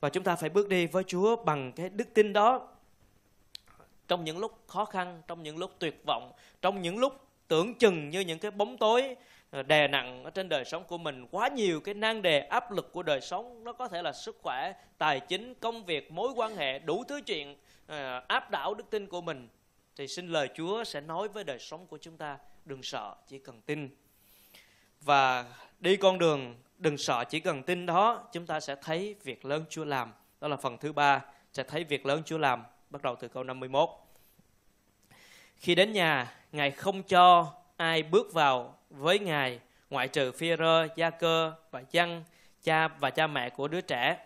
Và 0.00 0.08
chúng 0.08 0.24
ta 0.24 0.36
phải 0.36 0.50
bước 0.50 0.68
đi 0.68 0.86
với 0.86 1.04
Chúa 1.04 1.36
bằng 1.36 1.72
cái 1.72 1.88
đức 1.88 2.14
tin 2.14 2.32
đó 2.32 2.68
trong 4.08 4.24
những 4.24 4.38
lúc 4.38 4.58
khó 4.66 4.84
khăn, 4.84 5.22
trong 5.26 5.42
những 5.42 5.58
lúc 5.58 5.72
tuyệt 5.78 6.02
vọng, 6.06 6.32
trong 6.62 6.82
những 6.82 6.98
lúc 6.98 7.26
tưởng 7.48 7.74
chừng 7.74 8.10
như 8.10 8.20
những 8.20 8.38
cái 8.38 8.50
bóng 8.50 8.78
tối 8.78 9.16
ờ, 9.50 9.62
đè 9.62 9.88
nặng 9.88 10.24
ở 10.24 10.30
trên 10.30 10.48
đời 10.48 10.64
sống 10.64 10.84
của 10.84 10.98
mình, 10.98 11.26
quá 11.30 11.48
nhiều 11.48 11.80
cái 11.80 11.94
nan 11.94 12.22
đề 12.22 12.40
áp 12.40 12.72
lực 12.72 12.92
của 12.92 13.02
đời 13.02 13.20
sống, 13.20 13.64
nó 13.64 13.72
có 13.72 13.88
thể 13.88 14.02
là 14.02 14.12
sức 14.12 14.38
khỏe, 14.42 14.72
tài 14.98 15.20
chính, 15.20 15.54
công 15.54 15.84
việc, 15.84 16.12
mối 16.12 16.30
quan 16.36 16.56
hệ, 16.56 16.78
đủ 16.78 17.04
thứ 17.08 17.20
chuyện 17.26 17.56
ờ, 17.86 18.22
áp 18.28 18.50
đảo 18.50 18.74
đức 18.74 18.90
tin 18.90 19.06
của 19.06 19.20
mình, 19.20 19.48
thì 19.96 20.08
xin 20.08 20.28
lời 20.28 20.48
Chúa 20.54 20.84
sẽ 20.84 21.00
nói 21.00 21.28
với 21.28 21.44
đời 21.44 21.58
sống 21.58 21.86
của 21.86 21.98
chúng 21.98 22.16
ta, 22.16 22.38
đừng 22.64 22.82
sợ, 22.82 23.14
chỉ 23.26 23.38
cần 23.38 23.60
tin. 23.60 23.88
Và 25.00 25.44
đi 25.80 25.96
con 25.96 26.18
đường, 26.18 26.54
đừng 26.78 26.98
sợ, 26.98 27.24
chỉ 27.24 27.40
cần 27.40 27.62
tin 27.62 27.86
đó, 27.86 28.28
chúng 28.32 28.46
ta 28.46 28.60
sẽ 28.60 28.76
thấy 28.82 29.16
việc 29.22 29.44
lớn 29.44 29.64
Chúa 29.70 29.84
làm. 29.84 30.12
Đó 30.40 30.48
là 30.48 30.56
phần 30.56 30.78
thứ 30.78 30.92
ba, 30.92 31.24
sẽ 31.52 31.62
thấy 31.62 31.84
việc 31.84 32.06
lớn 32.06 32.22
Chúa 32.26 32.38
làm 32.38 32.62
bắt 32.90 33.02
đầu 33.02 33.16
từ 33.20 33.28
câu 33.28 33.44
51. 33.44 33.88
Khi 35.56 35.74
đến 35.74 35.92
nhà, 35.92 36.32
Ngài 36.52 36.70
không 36.70 37.02
cho 37.02 37.52
ai 37.76 38.02
bước 38.02 38.32
vào 38.32 38.74
với 38.90 39.18
Ngài 39.18 39.60
ngoại 39.90 40.08
trừ 40.08 40.32
Phi-rơ, 40.32 40.88
Gia 40.96 41.10
Cơ 41.10 41.52
và 41.70 41.82
Giăng, 41.90 42.24
cha 42.62 42.88
và 42.88 43.10
cha 43.10 43.26
mẹ 43.26 43.50
của 43.50 43.68
đứa 43.68 43.80
trẻ. 43.80 44.16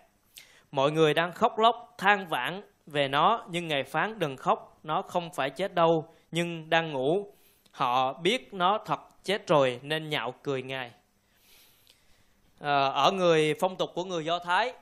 Mọi 0.70 0.92
người 0.92 1.14
đang 1.14 1.33
khóc 1.33 1.59
lóc, 1.59 1.94
than 1.98 2.27
vãn 2.27 2.62
về 2.87 3.09
nó, 3.09 3.44
nhưng 3.51 3.68
Ngài 3.68 3.83
phán 3.83 4.18
đừng 4.18 4.37
khóc, 4.37 4.79
nó 4.83 5.03
không 5.03 5.31
phải 5.35 5.51
chết 5.51 5.75
đâu, 5.75 6.14
nhưng 6.31 6.70
đang 6.70 6.92
ngủ. 6.92 7.33
Họ 7.70 8.12
biết 8.12 8.55
nó 8.55 8.79
thật 8.79 9.01
chết 9.25 9.46
rồi 9.46 9.81
nên 9.83 10.11
nhạo 10.11 10.35
cười 10.42 10.62
Ngài. 10.62 10.90
À, 12.61 12.85
ở 12.85 13.12
người 13.12 13.55
phong 13.61 13.77
tục 13.77 13.90
của 13.94 14.05
người 14.05 14.25
Do 14.25 14.38
Thái 14.38 14.72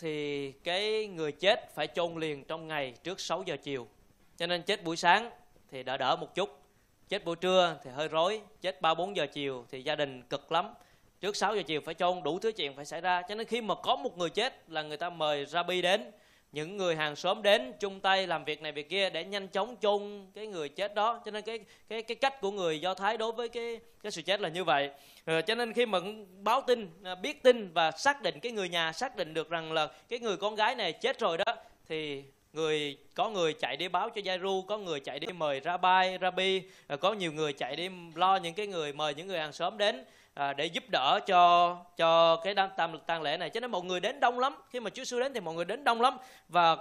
thì 0.00 0.52
cái 0.52 1.06
người 1.06 1.32
chết 1.32 1.74
phải 1.74 1.86
chôn 1.86 2.14
liền 2.14 2.44
trong 2.44 2.68
ngày 2.68 2.94
trước 3.04 3.20
6 3.20 3.42
giờ 3.46 3.56
chiều. 3.62 3.88
Cho 4.36 4.46
nên 4.46 4.62
chết 4.62 4.84
buổi 4.84 4.96
sáng 4.96 5.30
thì 5.70 5.82
đỡ 5.82 5.96
đỡ 5.96 6.16
một 6.16 6.34
chút. 6.34 6.60
Chết 7.08 7.24
buổi 7.24 7.36
trưa 7.36 7.78
thì 7.84 7.90
hơi 7.90 8.08
rối, 8.08 8.40
chết 8.60 8.80
3 8.80 8.94
4 8.94 9.16
giờ 9.16 9.26
chiều 9.32 9.64
thì 9.70 9.82
gia 9.82 9.94
đình 9.96 10.22
cực 10.22 10.52
lắm. 10.52 10.74
Trước 11.20 11.36
6 11.36 11.56
giờ 11.56 11.62
chiều 11.66 11.80
phải 11.80 11.94
chôn 11.94 12.22
đủ 12.22 12.38
thứ 12.38 12.52
chuyện 12.52 12.76
phải 12.76 12.84
xảy 12.84 13.00
ra. 13.00 13.22
Cho 13.28 13.34
nên 13.34 13.46
khi 13.46 13.60
mà 13.60 13.74
có 13.74 13.96
một 13.96 14.18
người 14.18 14.30
chết 14.30 14.70
là 14.70 14.82
người 14.82 14.96
ta 14.96 15.10
mời 15.10 15.46
Rabbi 15.46 15.82
đến 15.82 16.10
những 16.52 16.76
người 16.76 16.96
hàng 16.96 17.16
xóm 17.16 17.42
đến 17.42 17.72
chung 17.80 18.00
tay 18.00 18.26
làm 18.26 18.44
việc 18.44 18.62
này 18.62 18.72
việc 18.72 18.88
kia 18.88 19.10
để 19.10 19.24
nhanh 19.24 19.48
chóng 19.48 19.76
chôn 19.80 20.26
cái 20.34 20.46
người 20.46 20.68
chết 20.68 20.94
đó. 20.94 21.20
Cho 21.24 21.30
nên 21.30 21.42
cái 21.44 21.58
cái 21.88 22.02
cái 22.02 22.14
cách 22.14 22.40
của 22.40 22.50
người 22.50 22.80
do 22.80 22.94
thái 22.94 23.16
đối 23.16 23.32
với 23.32 23.48
cái 23.48 23.80
cái 24.02 24.12
sự 24.12 24.22
chết 24.22 24.40
là 24.40 24.48
như 24.48 24.64
vậy. 24.64 24.90
Ừ, 25.26 25.40
cho 25.46 25.54
nên 25.54 25.72
khi 25.72 25.86
mà 25.86 25.98
báo 26.42 26.62
tin 26.66 26.88
à, 27.04 27.14
biết 27.14 27.42
tin 27.42 27.72
và 27.72 27.90
xác 27.90 28.22
định 28.22 28.40
cái 28.40 28.52
người 28.52 28.68
nhà 28.68 28.92
xác 28.92 29.16
định 29.16 29.34
được 29.34 29.50
rằng 29.50 29.72
là 29.72 29.88
cái 30.08 30.18
người 30.18 30.36
con 30.36 30.54
gái 30.54 30.74
này 30.74 30.92
chết 30.92 31.18
rồi 31.18 31.38
đó 31.38 31.56
thì 31.88 32.24
người 32.52 32.96
có 33.14 33.30
người 33.30 33.52
chạy 33.52 33.76
đi 33.76 33.88
báo 33.88 34.10
cho 34.10 34.20
Giai-ru, 34.20 34.62
có 34.62 34.78
người 34.78 35.00
chạy 35.00 35.18
đi 35.18 35.32
mời 35.32 35.60
Rabbi, 35.64 36.18
Rabbi, 36.20 36.62
à, 36.86 36.96
có 36.96 37.12
nhiều 37.12 37.32
người 37.32 37.52
chạy 37.52 37.76
đi 37.76 37.90
lo 38.14 38.36
những 38.36 38.54
cái 38.54 38.66
người 38.66 38.92
mời 38.92 39.14
những 39.14 39.26
người 39.26 39.38
hàng 39.38 39.52
xóm 39.52 39.78
đến 39.78 40.04
à, 40.34 40.52
để 40.52 40.66
giúp 40.66 40.84
đỡ 40.92 41.20
cho 41.26 41.76
cho 41.96 42.36
cái 42.36 42.54
đám 42.54 42.70
tam 42.76 42.98
tang 43.06 43.22
lễ 43.22 43.36
này. 43.36 43.50
Cho 43.50 43.60
nên 43.60 43.70
mọi 43.70 43.82
người 43.82 44.00
đến 44.00 44.20
đông 44.20 44.38
lắm. 44.38 44.56
Khi 44.70 44.80
mà 44.80 44.90
Chúa 44.90 45.04
Giêsu 45.04 45.20
đến 45.20 45.34
thì 45.34 45.40
mọi 45.40 45.54
người 45.54 45.64
đến 45.64 45.84
đông 45.84 46.00
lắm. 46.00 46.16
Và 46.48 46.76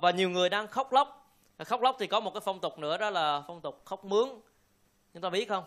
và 0.00 0.10
nhiều 0.14 0.30
người 0.30 0.48
đang 0.48 0.66
khóc 0.66 0.92
lóc. 0.92 1.34
À, 1.56 1.64
khóc 1.64 1.82
lóc 1.82 1.96
thì 1.98 2.06
có 2.06 2.20
một 2.20 2.34
cái 2.34 2.40
phong 2.44 2.58
tục 2.60 2.78
nữa 2.78 2.98
đó 2.98 3.10
là 3.10 3.42
phong 3.46 3.60
tục 3.60 3.82
khóc 3.84 4.04
mướn. 4.04 4.28
Chúng 5.14 5.22
ta 5.22 5.30
biết 5.30 5.48
không? 5.48 5.64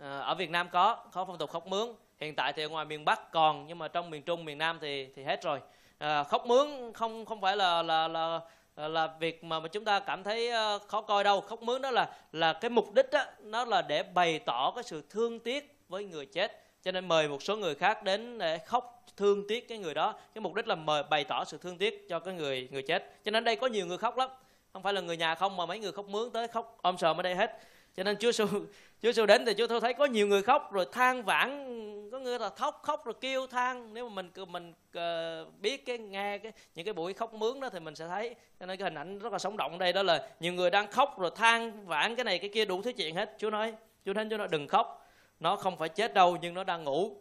À, 0.00 0.18
ở 0.18 0.34
Việt 0.34 0.50
Nam 0.50 0.68
có 0.72 0.94
có 1.12 1.24
phong 1.24 1.38
tục 1.38 1.50
khóc 1.50 1.66
mướn. 1.66 1.88
Hiện 2.20 2.34
tại 2.34 2.52
thì 2.52 2.62
ở 2.62 2.68
ngoài 2.68 2.84
miền 2.84 3.04
Bắc 3.04 3.32
còn 3.32 3.66
nhưng 3.66 3.78
mà 3.78 3.88
trong 3.88 4.10
miền 4.10 4.22
Trung 4.22 4.44
miền 4.44 4.58
Nam 4.58 4.78
thì 4.80 5.08
thì 5.16 5.24
hết 5.24 5.42
rồi 5.42 5.60
à, 5.98 6.24
khóc 6.24 6.46
mướn 6.46 6.92
không 6.94 7.24
không 7.24 7.40
phải 7.40 7.56
là 7.56 7.82
là 7.82 8.08
là 8.08 8.40
là 8.76 9.08
việc 9.20 9.44
mà 9.44 9.60
mà 9.60 9.68
chúng 9.68 9.84
ta 9.84 10.00
cảm 10.00 10.24
thấy 10.24 10.50
ờ, 10.50 10.78
khó 10.78 11.00
coi 11.00 11.24
đâu. 11.24 11.40
Khóc 11.40 11.62
mướn 11.62 11.82
đó 11.82 11.90
là 11.90 12.10
là 12.32 12.52
cái 12.52 12.70
mục 12.70 12.94
đích 12.94 13.10
đó 13.12 13.24
nó 13.40 13.64
là 13.64 13.82
để 13.82 14.02
bày 14.02 14.38
tỏ 14.38 14.72
cái 14.74 14.84
sự 14.84 15.02
thương 15.10 15.40
tiếc 15.40 15.78
với 15.88 16.04
người 16.04 16.26
chết. 16.26 16.62
Cho 16.82 16.92
nên 16.92 17.08
mời 17.08 17.28
một 17.28 17.42
số 17.42 17.56
người 17.56 17.74
khác 17.74 18.02
đến 18.02 18.38
để 18.38 18.58
khóc 18.58 19.04
thương 19.16 19.48
tiếc 19.48 19.68
cái 19.68 19.78
người 19.78 19.94
đó. 19.94 20.14
Cái 20.34 20.42
mục 20.42 20.54
đích 20.54 20.68
là 20.68 20.74
mời 20.74 21.02
bày 21.02 21.24
tỏ 21.24 21.44
sự 21.44 21.58
thương 21.58 21.78
tiếc 21.78 22.06
cho 22.08 22.18
cái 22.18 22.34
người 22.34 22.68
người 22.72 22.82
chết. 22.82 23.24
Cho 23.24 23.30
nên 23.30 23.44
đây 23.44 23.56
có 23.56 23.66
nhiều 23.66 23.86
người 23.86 23.98
khóc 23.98 24.16
lắm. 24.16 24.30
Không 24.72 24.82
phải 24.82 24.92
là 24.92 25.00
người 25.00 25.16
nhà 25.16 25.34
không 25.34 25.56
mà 25.56 25.66
mấy 25.66 25.78
người 25.78 25.92
khóc 25.92 26.08
mướn 26.08 26.30
tới 26.30 26.48
khóc 26.48 26.78
om 26.82 26.98
sòm 26.98 27.20
ở 27.20 27.22
đây 27.22 27.34
hết 27.34 27.58
cho 27.96 28.02
nên 28.02 28.16
Chúa 28.16 28.32
Giêsu 28.32 28.46
Chúa 28.46 28.62
Giêsu 29.02 29.26
đến 29.26 29.44
thì 29.46 29.54
Chúa 29.58 29.66
tôi 29.66 29.80
thấy 29.80 29.94
có 29.94 30.04
nhiều 30.04 30.26
người 30.26 30.42
khóc 30.42 30.72
rồi 30.72 30.86
than 30.92 31.22
vãn 31.22 31.66
có 32.12 32.18
người 32.18 32.38
là 32.38 32.50
khóc 32.50 32.80
khóc 32.82 33.04
rồi 33.04 33.14
kêu 33.20 33.46
than. 33.46 33.94
Nếu 33.94 34.08
mà 34.08 34.22
mình 34.22 34.46
mình 34.48 34.70
uh, 34.70 35.60
biết 35.60 35.86
cái 35.86 35.98
nghe 35.98 36.38
cái 36.38 36.52
những 36.74 36.84
cái 36.84 36.94
buổi 36.94 37.12
khóc 37.12 37.34
mướn 37.34 37.60
đó 37.60 37.68
thì 37.72 37.80
mình 37.80 37.94
sẽ 37.94 38.08
thấy. 38.08 38.34
Cho 38.60 38.66
nên 38.66 38.78
cái 38.78 38.84
hình 38.84 38.98
ảnh 38.98 39.18
rất 39.18 39.32
là 39.32 39.38
sống 39.38 39.56
động 39.56 39.78
đây 39.78 39.92
đó 39.92 40.02
là 40.02 40.28
nhiều 40.40 40.52
người 40.52 40.70
đang 40.70 40.90
khóc 40.90 41.18
rồi 41.18 41.30
than 41.36 41.86
vãn 41.86 42.16
cái 42.16 42.24
này 42.24 42.38
cái 42.38 42.50
kia 42.54 42.64
đủ 42.64 42.82
thứ 42.82 42.92
chuyện 42.92 43.14
hết. 43.14 43.34
Chúa 43.38 43.50
nói 43.50 43.74
Chúa 44.04 44.12
đến 44.12 44.30
Chúa 44.30 44.36
nói 44.36 44.48
đừng 44.48 44.68
khóc 44.68 45.06
nó 45.40 45.56
không 45.56 45.76
phải 45.76 45.88
chết 45.88 46.14
đâu 46.14 46.36
nhưng 46.42 46.54
nó 46.54 46.64
đang 46.64 46.84
ngủ. 46.84 47.16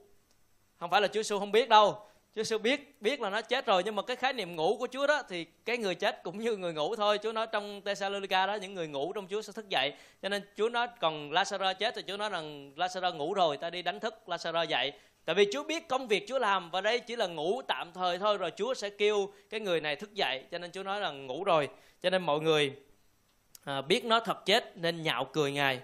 Không 0.80 0.90
phải 0.90 1.02
là 1.02 1.08
Chúa 1.08 1.24
Giêsu 1.24 1.40
không 1.40 1.52
biết 1.52 1.70
đâu 1.70 2.06
Chúa 2.36 2.44
Giêsu 2.44 2.58
biết 2.58 3.02
biết 3.02 3.22
là 3.22 3.30
nó 3.30 3.42
chết 3.42 3.66
rồi 3.66 3.84
nhưng 3.86 3.96
mà 3.96 4.02
cái 4.02 4.16
khái 4.16 4.34
niệm 4.34 4.56
ngủ 4.56 4.78
của 4.80 4.88
Chúa 4.92 5.08
đó 5.08 5.24
thì 5.30 5.46
cái 5.66 5.78
người 5.78 5.96
chết 5.96 6.24
cũng 6.24 6.40
như 6.40 6.56
người 6.56 6.74
ngủ 6.74 6.96
thôi. 6.96 7.20
Chúa 7.24 7.32
nói 7.32 7.48
trong 7.52 7.82
Tesalonica 7.82 8.46
đó 8.46 8.56
những 8.56 8.74
người 8.74 8.88
ngủ 8.88 9.14
trong 9.14 9.28
Chúa 9.28 9.42
sẽ 9.42 9.54
thức 9.54 9.70
dậy. 9.70 9.94
Cho 10.22 10.30
nên 10.30 10.42
Chúa 10.58 10.70
nói 10.70 10.88
còn 11.00 11.32
Lazarus 11.32 11.74
chết 11.74 11.96
thì 11.96 12.02
Chúa 12.08 12.18
nói 12.18 12.30
rằng 12.30 12.74
Lazarus 12.76 13.16
ngủ 13.16 13.34
rồi, 13.34 13.58
ta 13.58 13.70
đi 13.70 13.82
đánh 13.82 14.00
thức 14.00 14.16
Lazarus 14.26 14.66
dậy. 14.66 14.92
Tại 15.26 15.36
vì 15.36 15.48
Chúa 15.54 15.64
biết 15.64 15.88
công 15.88 16.08
việc 16.08 16.26
Chúa 16.28 16.40
làm 16.40 16.72
và 16.72 16.82
đây 16.82 17.00
chỉ 17.00 17.16
là 17.16 17.28
ngủ 17.28 17.62
tạm 17.62 17.92
thời 17.94 18.18
thôi 18.18 18.38
rồi 18.38 18.52
Chúa 18.58 18.74
sẽ 18.74 18.90
kêu 18.90 19.34
cái 19.50 19.60
người 19.60 19.82
này 19.82 19.96
thức 19.96 20.14
dậy. 20.14 20.44
Cho 20.52 20.58
nên 20.58 20.72
Chúa 20.72 20.84
nói 20.84 21.00
là 21.00 21.12
ngủ 21.12 21.44
rồi. 21.44 21.70
Cho 22.04 22.10
nên 22.10 22.22
mọi 22.22 22.40
người 22.40 22.74
à, 23.64 23.82
biết 23.82 24.06
nó 24.06 24.20
thật 24.20 24.46
chết 24.46 24.78
nên 24.78 25.04
nhạo 25.04 25.26
cười 25.34 25.52
Ngài. 25.52 25.80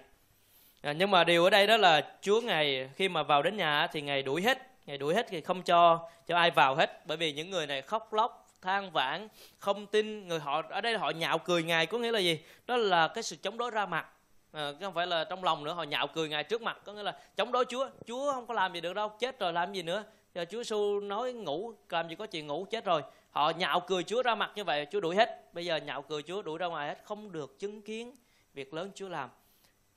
À, 0.80 0.92
nhưng 0.92 1.10
mà 1.10 1.24
điều 1.24 1.44
ở 1.44 1.50
đây 1.50 1.66
đó 1.66 1.76
là 1.76 2.16
Chúa 2.22 2.40
Ngài 2.40 2.90
khi 2.96 3.08
mà 3.08 3.22
vào 3.22 3.42
đến 3.42 3.56
nhà 3.56 3.86
thì 3.86 4.00
Ngài 4.00 4.22
đuổi 4.22 4.42
hết 4.42 4.71
ngài 4.86 4.98
đuổi 4.98 5.14
hết 5.14 5.26
thì 5.28 5.40
không 5.40 5.62
cho 5.62 6.08
cho 6.26 6.36
ai 6.36 6.50
vào 6.50 6.74
hết. 6.74 7.06
Bởi 7.06 7.16
vì 7.16 7.32
những 7.32 7.50
người 7.50 7.66
này 7.66 7.82
khóc 7.82 8.12
lóc 8.12 8.48
than 8.62 8.90
vãn 8.90 9.28
không 9.58 9.86
tin 9.86 10.28
người 10.28 10.38
họ 10.40 10.62
ở 10.70 10.80
đây 10.80 10.98
họ 10.98 11.10
nhạo 11.10 11.38
cười 11.38 11.62
ngài 11.62 11.86
có 11.86 11.98
nghĩa 11.98 12.12
là 12.12 12.18
gì? 12.18 12.40
Đó 12.66 12.76
là 12.76 13.08
cái 13.08 13.22
sự 13.22 13.36
chống 13.36 13.58
đối 13.58 13.70
ra 13.70 13.86
mặt. 13.86 14.06
À, 14.52 14.72
không 14.80 14.94
phải 14.94 15.06
là 15.06 15.24
trong 15.24 15.44
lòng 15.44 15.64
nữa 15.64 15.72
họ 15.72 15.82
nhạo 15.82 16.06
cười 16.06 16.28
ngài 16.28 16.44
trước 16.44 16.62
mặt 16.62 16.78
có 16.84 16.92
nghĩa 16.92 17.02
là 17.02 17.18
chống 17.36 17.52
đối 17.52 17.64
chúa. 17.64 17.88
Chúa 18.06 18.32
không 18.32 18.46
có 18.46 18.54
làm 18.54 18.74
gì 18.74 18.80
được 18.80 18.92
đâu 18.92 19.08
chết 19.08 19.38
rồi 19.38 19.52
làm 19.52 19.72
gì 19.72 19.82
nữa. 19.82 20.04
Giờ 20.34 20.44
chúa 20.50 20.62
su 20.62 21.00
nói 21.00 21.32
ngủ 21.32 21.72
làm 21.88 22.08
gì 22.08 22.14
có 22.14 22.26
chuyện 22.26 22.46
ngủ 22.46 22.66
chết 22.70 22.84
rồi. 22.84 23.02
Họ 23.30 23.50
nhạo 23.50 23.80
cười 23.80 24.02
chúa 24.02 24.22
ra 24.22 24.34
mặt 24.34 24.50
như 24.54 24.64
vậy 24.64 24.86
chúa 24.90 25.00
đuổi 25.00 25.16
hết. 25.16 25.54
Bây 25.54 25.64
giờ 25.64 25.76
nhạo 25.76 26.02
cười 26.02 26.22
chúa 26.22 26.42
đuổi 26.42 26.58
ra 26.58 26.66
ngoài 26.66 26.88
hết 26.88 26.98
không 27.04 27.32
được 27.32 27.58
chứng 27.58 27.82
kiến 27.82 28.16
việc 28.54 28.74
lớn 28.74 28.90
chúa 28.94 29.08
làm 29.08 29.30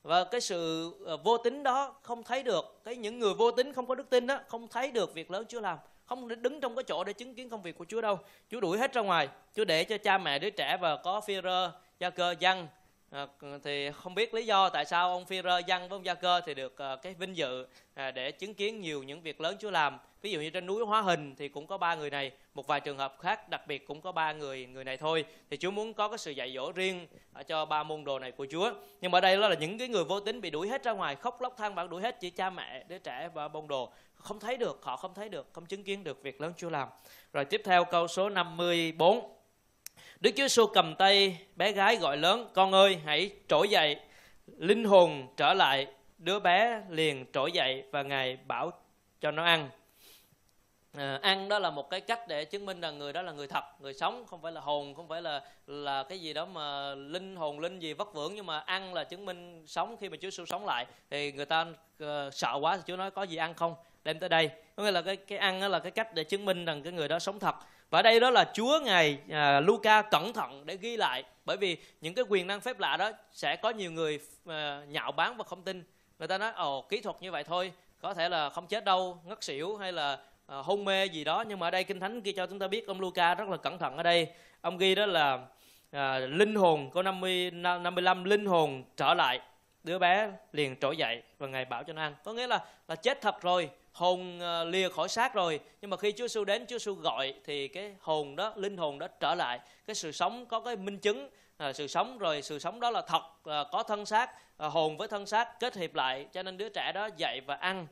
và 0.05 0.23
cái 0.23 0.41
sự 0.41 0.91
ờ, 1.05 1.17
vô 1.17 1.37
tính 1.37 1.63
đó 1.63 1.95
không 2.01 2.23
thấy 2.23 2.43
được 2.43 2.81
cái 2.83 2.95
những 2.95 3.19
người 3.19 3.33
vô 3.33 3.51
tính 3.51 3.73
không 3.73 3.87
có 3.87 3.95
đức 3.95 4.09
tin 4.09 4.27
đó 4.27 4.39
không 4.47 4.67
thấy 4.67 4.91
được 4.91 5.13
việc 5.13 5.31
lớn 5.31 5.45
Chúa 5.49 5.59
làm 5.59 5.77
không 6.05 6.41
đứng 6.41 6.61
trong 6.61 6.75
cái 6.75 6.83
chỗ 6.83 7.03
để 7.03 7.13
chứng 7.13 7.35
kiến 7.35 7.49
công 7.49 7.61
việc 7.61 7.77
của 7.77 7.85
Chúa 7.85 8.01
đâu. 8.01 8.19
Chúa 8.51 8.59
đuổi 8.59 8.77
hết 8.77 8.93
ra 8.93 9.01
ngoài 9.01 9.27
Chúa 9.55 9.65
để 9.65 9.83
cho 9.83 9.97
cha 9.97 10.17
mẹ 10.17 10.39
đứa 10.39 10.49
trẻ 10.49 10.77
và 10.81 10.97
có 10.97 11.21
phi 11.21 11.41
rơ 11.43 11.71
gia 11.99 12.09
cơ 12.09 12.35
dân. 12.39 12.67
À, 13.11 13.27
thì 13.63 13.91
không 13.91 14.15
biết 14.15 14.33
lý 14.33 14.45
do 14.45 14.69
tại 14.69 14.85
sao 14.85 15.09
ông 15.09 15.25
phi 15.25 15.41
rơ 15.41 15.57
dân 15.57 15.81
với 15.81 15.97
ông 15.97 16.05
gia 16.05 16.13
cơ 16.13 16.41
thì 16.45 16.53
được 16.53 16.77
à, 16.77 16.95
cái 16.95 17.13
vinh 17.13 17.37
dự 17.37 17.67
à, 17.93 18.11
để 18.11 18.31
chứng 18.31 18.53
kiến 18.53 18.81
nhiều 18.81 19.03
những 19.03 19.21
việc 19.21 19.41
lớn 19.41 19.55
Chúa 19.59 19.71
làm 19.71 19.97
ví 20.25 20.31
dụ 20.31 20.39
như 20.39 20.49
trên 20.49 20.65
núi 20.65 20.85
hóa 20.85 21.01
hình 21.01 21.35
thì 21.35 21.49
cũng 21.49 21.67
có 21.67 21.77
ba 21.77 21.95
người 21.95 22.09
này, 22.09 22.31
một 22.53 22.67
vài 22.67 22.79
trường 22.79 22.97
hợp 22.97 23.15
khác, 23.19 23.49
đặc 23.49 23.67
biệt 23.67 23.87
cũng 23.87 24.01
có 24.01 24.11
ba 24.11 24.33
người 24.33 24.65
người 24.65 24.83
này 24.83 24.97
thôi. 24.97 25.25
Thì 25.49 25.57
Chúa 25.57 25.71
muốn 25.71 25.93
có 25.93 26.07
cái 26.07 26.17
sự 26.17 26.31
dạy 26.31 26.53
dỗ 26.55 26.71
riêng 26.71 27.07
ờ, 27.33 27.43
cho 27.43 27.65
ba 27.65 27.83
môn 27.83 28.03
đồ 28.03 28.19
này 28.19 28.31
của 28.31 28.47
Chúa. 28.51 28.71
Nhưng 29.01 29.11
mà 29.11 29.19
đây 29.21 29.37
đó 29.37 29.49
là 29.49 29.55
những 29.55 29.77
cái 29.77 29.87
người 29.87 30.03
vô 30.03 30.19
tính 30.19 30.41
bị 30.41 30.49
đuổi 30.49 30.67
hết 30.67 30.83
ra 30.83 30.91
ngoài, 30.91 31.15
khóc 31.15 31.41
lóc 31.41 31.57
than 31.57 31.75
vãn 31.75 31.89
đuổi 31.89 32.01
hết 32.01 32.19
chỉ 32.19 32.29
cha 32.29 32.49
mẹ, 32.49 32.83
đứa 32.87 32.97
trẻ 32.97 33.29
và 33.33 33.47
môn 33.47 33.67
đồ. 33.67 33.91
Không 34.15 34.39
thấy 34.39 34.57
được, 34.57 34.79
họ 34.83 34.97
không 34.97 35.13
thấy 35.13 35.29
được, 35.29 35.47
không 35.53 35.65
chứng 35.65 35.83
kiến 35.83 36.03
được 36.03 36.23
việc 36.23 36.41
lớn 36.41 36.53
Chúa 36.57 36.69
làm. 36.69 36.87
Rồi 37.33 37.45
tiếp 37.45 37.61
theo 37.65 37.85
câu 37.85 38.07
số 38.07 38.29
54 38.29 39.19
Đức 40.19 40.31
Chúa 40.31 40.43
Giêsu 40.43 40.67
cầm 40.67 40.95
tay, 40.95 41.37
bé 41.55 41.71
gái 41.71 41.95
gọi 41.95 42.17
lớn, 42.17 42.49
con 42.53 42.71
ơi, 42.71 42.97
hãy 43.05 43.31
trỗi 43.47 43.69
dậy, 43.69 43.99
linh 44.57 44.83
hồn 44.83 45.27
trở 45.37 45.53
lại, 45.53 45.87
đứa 46.17 46.39
bé 46.39 46.81
liền 46.89 47.25
trỗi 47.33 47.51
dậy 47.51 47.83
và 47.91 48.03
ngài 48.03 48.37
bảo 48.47 48.71
cho 49.21 49.31
nó 49.31 49.43
ăn 49.43 49.69
à, 50.97 51.19
ăn 51.21 51.49
đó 51.49 51.59
là 51.59 51.69
một 51.69 51.89
cái 51.89 52.01
cách 52.01 52.27
để 52.27 52.45
chứng 52.45 52.65
minh 52.65 52.81
rằng 52.81 52.99
người 52.99 53.13
đó 53.13 53.21
là 53.21 53.31
người 53.31 53.47
thật 53.47 53.63
người 53.79 53.93
sống 53.93 54.25
không 54.27 54.41
phải 54.41 54.51
là 54.51 54.61
hồn 54.61 54.95
không 54.95 55.07
phải 55.07 55.21
là 55.21 55.41
là 55.67 56.03
cái 56.03 56.19
gì 56.19 56.33
đó 56.33 56.45
mà 56.45 56.95
linh 56.95 57.35
hồn 57.35 57.59
linh 57.59 57.79
gì 57.79 57.93
vất 57.93 58.13
vưởng. 58.13 58.35
Nhưng 58.35 58.45
mà 58.45 58.59
ăn 58.59 58.93
là 58.93 59.03
chứng 59.03 59.25
minh 59.25 59.63
sống 59.67 59.97
khi 59.99 60.09
mà 60.09 60.17
Chúa 60.17 60.29
Giêsu 60.29 60.45
sống 60.45 60.65
lại. 60.65 60.85
Thì 61.09 61.31
người 61.31 61.45
ta 61.45 61.65
uh, 62.03 62.07
sợ 62.33 62.57
quá 62.61 62.77
thì 62.77 62.83
Chúa 62.87 62.95
nói 62.95 63.11
có 63.11 63.23
gì 63.23 63.37
ăn 63.37 63.53
không? 63.53 63.75
Đem 64.03 64.19
tới 64.19 64.29
đây. 64.29 64.49
Có 64.75 64.83
nghĩa 64.83 64.91
là 64.91 65.01
cái 65.01 65.15
cái 65.15 65.37
ăn 65.37 65.61
đó 65.61 65.67
là 65.67 65.79
cái 65.79 65.91
cách 65.91 66.13
để 66.13 66.23
chứng 66.23 66.45
minh 66.45 66.65
rằng 66.65 66.83
cái 66.83 66.93
người 66.93 67.07
đó 67.07 67.19
sống 67.19 67.39
thật. 67.39 67.55
Và 67.89 68.01
đây 68.01 68.19
đó 68.19 68.29
là 68.29 68.51
Chúa 68.53 68.79
ngài 68.83 69.17
à, 69.29 69.59
Luca 69.59 70.01
cẩn 70.01 70.33
thận 70.33 70.65
để 70.65 70.77
ghi 70.77 70.97
lại. 70.97 71.23
Bởi 71.45 71.57
vì 71.57 71.77
những 72.01 72.13
cái 72.13 72.25
quyền 72.29 72.47
năng 72.47 72.61
phép 72.61 72.79
lạ 72.79 72.97
đó 72.97 73.11
sẽ 73.31 73.55
có 73.55 73.69
nhiều 73.69 73.91
người 73.91 74.19
à, 74.45 74.81
nhạo 74.87 75.11
báng 75.11 75.37
và 75.37 75.43
không 75.43 75.61
tin. 75.61 75.83
Người 76.19 76.27
ta 76.27 76.37
nói 76.37 76.51
ồ 76.51 76.81
kỹ 76.81 77.01
thuật 77.01 77.15
như 77.21 77.31
vậy 77.31 77.43
thôi 77.43 77.71
có 78.01 78.13
thể 78.13 78.29
là 78.29 78.49
không 78.49 78.67
chết 78.67 78.85
đâu 78.85 79.21
ngất 79.25 79.43
xỉu 79.43 79.77
hay 79.77 79.91
là 79.91 80.17
à, 80.45 80.57
hôn 80.57 80.85
mê 80.85 81.05
gì 81.05 81.23
đó 81.23 81.43
nhưng 81.47 81.59
mà 81.59 81.67
ở 81.67 81.71
đây 81.71 81.83
kinh 81.83 81.99
thánh 81.99 82.21
kia 82.21 82.31
cho 82.31 82.47
chúng 82.47 82.59
ta 82.59 82.67
biết 82.67 82.87
ông 82.87 83.01
Luca 83.01 83.35
rất 83.35 83.49
là 83.49 83.57
cẩn 83.57 83.77
thận 83.77 83.97
ở 83.97 84.03
đây. 84.03 84.27
Ông 84.61 84.77
ghi 84.77 84.95
đó 84.95 85.05
là 85.05 85.39
à, 85.91 86.19
linh 86.19 86.55
hồn 86.55 86.89
có 86.89 87.03
50 87.03 87.51
55 87.51 88.23
linh 88.23 88.45
hồn 88.45 88.83
trở 88.97 89.13
lại. 89.13 89.39
Đứa 89.83 89.99
bé 89.99 90.31
liền 90.51 90.75
trỗi 90.79 90.97
dậy 90.97 91.21
và 91.37 91.47
ngài 91.47 91.65
bảo 91.65 91.83
cho 91.83 91.93
nó 91.93 92.01
ăn. 92.01 92.15
Có 92.23 92.33
nghĩa 92.33 92.47
là 92.47 92.65
là 92.87 92.95
chết 92.95 93.21
thật 93.21 93.41
rồi 93.41 93.69
hồn 93.95 94.39
ờ, 94.39 94.63
lìa 94.63 94.89
khỏi 94.89 95.09
xác 95.09 95.33
rồi. 95.33 95.59
Nhưng 95.81 95.89
mà 95.89 95.97
khi 95.97 96.11
Chúa 96.11 96.27
Giêsu 96.27 96.43
đến 96.43 96.65
Chúa 96.65 96.77
Giêsu 96.77 96.93
gọi 96.93 97.33
thì 97.45 97.67
cái 97.67 97.95
hồn 98.01 98.35
đó 98.35 98.53
linh 98.55 98.77
hồn 98.77 98.99
đó 98.99 99.07
trở 99.19 99.35
lại. 99.35 99.59
Cái 99.87 99.95
sự 99.95 100.11
sống 100.11 100.45
có 100.45 100.59
cái 100.59 100.75
minh 100.75 100.97
chứng 100.97 101.29
à, 101.57 101.73
sự 101.73 101.87
sống 101.87 102.17
rồi 102.17 102.41
sự 102.41 102.59
sống 102.59 102.79
đó 102.79 102.91
là 102.91 103.01
thật 103.01 103.23
à, 103.45 103.63
có 103.71 103.83
thân 103.83 104.05
xác 104.05 104.31
à, 104.57 104.67
hồn 104.67 104.97
với 104.97 105.07
thân 105.07 105.25
xác 105.25 105.59
kết 105.59 105.75
hiệp 105.75 105.95
lại. 105.95 106.25
Cho 106.33 106.43
nên 106.43 106.57
đứa 106.57 106.69
trẻ 106.69 106.91
đó 106.91 107.09
dậy 107.17 107.41
và 107.45 107.55
ăn. 107.55 107.87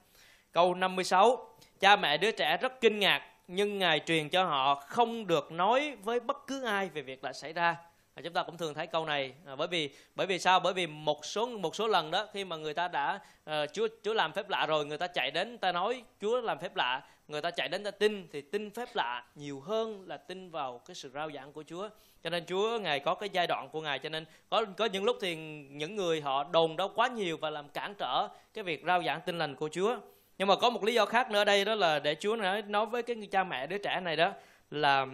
Câu 0.52 0.76
56 0.76 1.53
cha 1.84 1.96
mẹ 1.96 2.17
đứa 2.17 2.32
trẻ 2.32 2.58
rất 2.58 2.82
kinh 2.82 3.00
ngạc 3.00 3.22
nhưng 3.48 3.80
ngài 3.80 4.00
truyền 4.00 4.30
cho 4.30 4.43
họ 4.43 4.76
không 4.76 5.28
được 5.28 5.52
nói 5.52 5.96
với 6.04 6.19
bất 6.19 6.48
cứ 6.48 6.63
ai 6.63 6.89
về 6.89 7.02
việc 7.02 7.22
đã 7.22 7.34
xảy 7.34 7.54
ra. 7.54 7.76
À, 8.15 8.22
chúng 8.24 8.34
ta 8.34 8.43
cũng 8.43 8.58
thường 8.58 8.74
thấy 8.74 8.88
câu 8.88 9.06
này 9.06 9.34
à, 9.46 9.56
bởi 9.56 9.67
vì 9.67 9.89
bởi 10.15 10.28
vì 10.28 10.39
sao? 10.39 10.60
Bởi 10.60 10.74
vì 10.74 10.88
một 10.88 11.26
số 11.26 11.46
một 11.46 11.76
số 11.76 11.88
lần 11.88 12.12
đó 12.12 12.28
khi 12.34 12.46
mà 12.46 12.56
người 12.56 12.74
ta 12.74 12.88
đã 12.88 13.19
uh, 13.50 13.54
Chúa 13.74 13.88
Chúa 14.04 14.13
làm 14.13 14.34
phép 14.34 14.50
lạ 14.50 14.65
rồi 14.65 14.86
người 14.86 14.98
ta 14.98 15.08
chạy 15.08 15.32
đến 15.32 15.58
ta 15.58 15.72
nói 15.72 16.04
Chúa 16.22 16.41
làm 16.41 16.60
phép 16.60 16.76
lạ 16.76 17.02
người 17.28 17.41
ta 17.41 17.52
chạy 17.52 17.69
đến 17.69 17.84
ta 17.84 17.91
tin 17.91 18.28
thì 18.32 18.41
tin 18.41 18.69
phép 18.69 18.89
lạ 18.93 19.26
nhiều 19.36 19.60
hơn 19.60 20.04
là 20.08 20.17
tin 20.17 20.50
vào 20.50 20.82
cái 20.86 20.96
sự 20.96 21.12
rao 21.13 21.32
giảng 21.32 21.54
của 21.54 21.63
Chúa. 21.67 21.89
Cho 22.24 22.30
nên 22.30 22.46
Chúa 22.46 22.80
ngài 22.80 23.00
có 23.00 23.15
cái 23.15 23.30
giai 23.34 23.48
đoạn 23.48 23.69
của 23.69 23.82
ngài 23.82 24.00
cho 24.00 24.10
nên 24.10 24.26
có 24.50 24.65
có 24.78 24.86
những 24.86 25.04
lúc 25.04 25.17
thì 25.22 25.36
những 25.69 25.96
người 25.96 26.22
họ 26.22 26.43
đồn 26.43 26.78
đâu 26.78 26.91
quá 26.96 27.08
nhiều 27.08 27.38
và 27.41 27.50
làm 27.50 27.69
cản 27.69 27.93
trở 27.98 28.28
cái 28.54 28.63
việc 28.63 28.84
rao 28.86 29.04
giảng 29.04 29.22
tin 29.22 29.38
lành 29.38 29.56
của 29.56 29.69
Chúa 29.72 29.98
nhưng 30.38 30.48
mà 30.48 30.56
có 30.56 30.69
một 30.69 30.84
lý 30.84 30.93
do 30.93 31.06
khác 31.06 31.32
nữa 31.32 31.43
đây 31.43 31.65
đó 31.65 31.76
là 31.76 32.00
để 32.00 32.15
Chúa 32.19 32.36
nói 32.36 32.62
nói 32.62 32.86
với 32.86 33.04
cái 33.04 33.15
cha 33.32 33.43
mẹ 33.43 33.67
đứa 33.67 33.78
trẻ 33.78 34.00
này 34.00 34.15
đó 34.15 34.32
là 34.72 35.06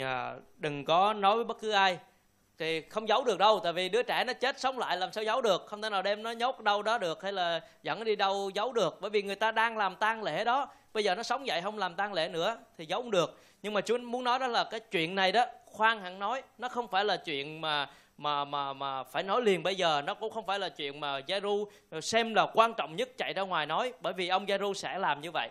à, 0.00 0.34
đừng 0.56 0.84
có 0.84 1.12
nói 1.12 1.36
với 1.36 1.44
bất 1.44 1.60
cứ 1.60 1.70
ai. 1.70 1.98
Thì 2.58 2.80
không 2.80 3.08
giấu 3.08 3.24
được 3.24 3.38
đâu 3.38 3.60
tại 3.64 3.72
vì 3.72 3.88
đứa 3.88 4.02
trẻ 4.02 4.24
nó 4.24 4.32
chết 4.32 4.60
sống 4.60 4.78
lại 4.78 4.96
làm 4.96 5.12
sao 5.12 5.24
giấu 5.24 5.42
được. 5.42 5.66
Không 5.66 5.82
thể 5.82 5.90
nào 5.90 6.02
đem 6.02 6.22
nó 6.22 6.30
nhốt 6.30 6.60
đâu 6.60 6.82
đó 6.82 6.98
được 6.98 7.22
hay 7.22 7.32
là 7.32 7.60
dẫn 7.82 7.98
nó 7.98 8.04
đi 8.04 8.16
đâu 8.16 8.50
giấu 8.54 8.72
được. 8.72 8.98
Bởi 9.00 9.10
vì 9.10 9.22
người 9.22 9.36
ta 9.36 9.52
đang 9.52 9.78
làm 9.78 9.96
tang 9.96 10.22
lễ 10.22 10.44
đó 10.44 10.68
bây 10.94 11.04
giờ 11.04 11.14
nó 11.14 11.22
sống 11.22 11.46
dậy 11.46 11.62
không 11.62 11.78
làm 11.78 11.94
tang 11.94 12.12
lễ 12.12 12.28
nữa 12.28 12.56
thì 12.78 12.86
giấu 12.86 13.02
không 13.02 13.10
được. 13.10 13.40
Nhưng 13.62 13.74
mà 13.74 13.80
Chúa 13.80 13.98
muốn 13.98 14.24
nói 14.24 14.38
đó 14.38 14.46
là 14.46 14.64
cái 14.64 14.80
chuyện 14.80 15.14
này 15.14 15.32
đó 15.32 15.46
khoan 15.66 16.00
hẳn 16.00 16.18
nói 16.18 16.42
nó 16.58 16.68
không 16.68 16.88
phải 16.88 17.04
là 17.04 17.16
chuyện 17.16 17.60
mà 17.60 17.88
mà 18.18 18.44
mà 18.44 18.72
mà 18.72 19.04
phải 19.04 19.22
nói 19.22 19.42
liền 19.42 19.62
bây 19.62 19.74
giờ, 19.74 20.02
nó 20.06 20.14
cũng 20.14 20.30
không 20.30 20.46
phải 20.46 20.58
là 20.58 20.68
chuyện 20.68 21.00
mà 21.00 21.20
Jairu 21.20 21.64
xem 22.02 22.34
là 22.34 22.46
quan 22.54 22.74
trọng 22.74 22.96
nhất 22.96 23.08
chạy 23.18 23.32
ra 23.32 23.42
ngoài 23.42 23.66
nói, 23.66 23.92
bởi 24.00 24.12
vì 24.12 24.28
ông 24.28 24.46
Jairu 24.46 24.72
sẽ 24.74 24.98
làm 24.98 25.20
như 25.20 25.30
vậy. 25.30 25.48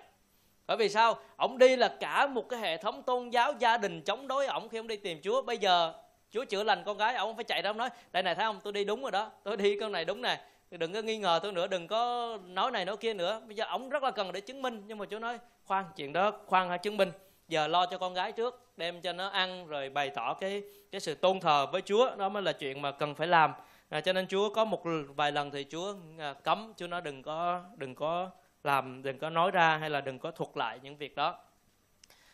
Bởi 0.68 0.78
vì 0.78 0.90
sao? 0.90 1.18
Ông 1.36 1.58
đi 1.58 1.76
là 1.76 1.96
cả 2.00 2.28
một 2.28 2.50
cái 2.50 2.60
hệ 2.60 2.78
thống 2.78 3.04
tôn 3.04 3.30
giáo 3.30 3.54
gia 3.60 3.78
đình 3.78 4.02
chống 4.02 4.28
đối 4.28 4.48
ổng 4.48 4.70
khi 4.70 4.78
ông 4.78 4.88
đi 4.88 4.98
tìm 4.98 5.22
Chúa. 5.24 5.42
Bây 5.42 5.58
giờ, 5.58 5.94
Chúa 6.32 6.46
chữa 6.46 6.64
lành 6.64 6.84
con 6.86 6.98
gái, 6.98 7.16
ông 7.16 7.36
phải 7.36 7.44
chạy 7.44 7.62
ra 7.62 7.70
ông 7.70 7.78
nói, 7.78 7.90
đây 8.12 8.24
này, 8.24 8.36
thấy 8.36 8.46
không? 8.46 8.60
Tôi 8.64 8.74
đi 8.74 8.84
đúng 8.84 9.02
rồi 9.02 9.12
đó. 9.12 9.32
Tôi 9.44 9.58
đi 9.58 9.80
con 9.80 9.92
này 9.92 10.06
đúng 10.06 10.22
này 10.22 10.40
đừng 10.72 10.94
có 10.94 11.02
nghi 11.02 11.18
ngờ 11.18 11.40
tôi 11.44 11.52
nữa, 11.52 11.68
đừng 11.68 11.88
có 11.88 12.38
nói 12.46 12.72
này 12.72 12.86
nói 12.86 12.98
kia 12.98 13.14
nữa. 13.14 13.42
Bây 13.48 13.56
giờ 13.56 13.66
ông 13.66 13.90
rất 13.90 14.04
là 14.04 14.12
cần 14.12 14.32
để 14.32 14.42
chứng 14.42 14.62
minh. 14.62 14.84
Nhưng 14.88 14.98
mà 14.98 15.06
Chúa 15.06 15.20
nói, 15.20 15.40
khoan, 15.66 15.86
chuyện 15.96 16.14
đó 16.14 16.32
khoan 16.46 16.70
hãy 16.70 16.78
chứng 16.78 16.98
minh? 16.98 17.12
Giờ 17.48 17.68
lo 17.68 17.86
cho 17.86 17.98
con 17.98 18.14
gái 18.14 18.32
trước 18.32 18.62
đem 18.78 19.02
cho 19.02 19.14
nó 19.14 19.28
ăn 19.28 19.68
rồi 19.68 19.90
bày 19.90 20.10
tỏ 20.10 20.34
cái 20.34 20.64
cái 20.92 21.02
sự 21.02 21.16
tôn 21.16 21.40
thờ 21.40 21.66
với 21.72 21.82
Chúa. 21.82 22.16
Đó 22.16 22.30
mới 22.30 22.44
là 22.44 22.54
chuyện 22.54 22.82
mà 22.82 22.92
cần 22.92 23.16
phải 23.16 23.28
làm. 23.28 23.54
À, 23.90 24.02
cho 24.02 24.14
nên 24.14 24.28
Chúa 24.28 24.54
có 24.54 24.66
một 24.66 24.84
vài 25.16 25.32
lần 25.32 25.52
thì 25.52 25.66
Chúa 25.70 25.96
à, 26.20 26.34
cấm. 26.34 26.74
Chúa 26.78 26.88
nói 26.88 27.02
đừng 27.02 27.24
có 27.24 27.64
đừng 27.76 27.96
có 27.96 28.30
làm 28.64 29.04
đừng 29.04 29.20
có 29.20 29.30
nói 29.30 29.52
ra 29.52 29.78
hay 29.78 29.90
là 29.90 30.02
đừng 30.02 30.20
có 30.20 30.32
thuật 30.32 30.50
lại 30.56 30.80
những 30.82 30.98
việc 30.98 31.16
đó. 31.16 31.40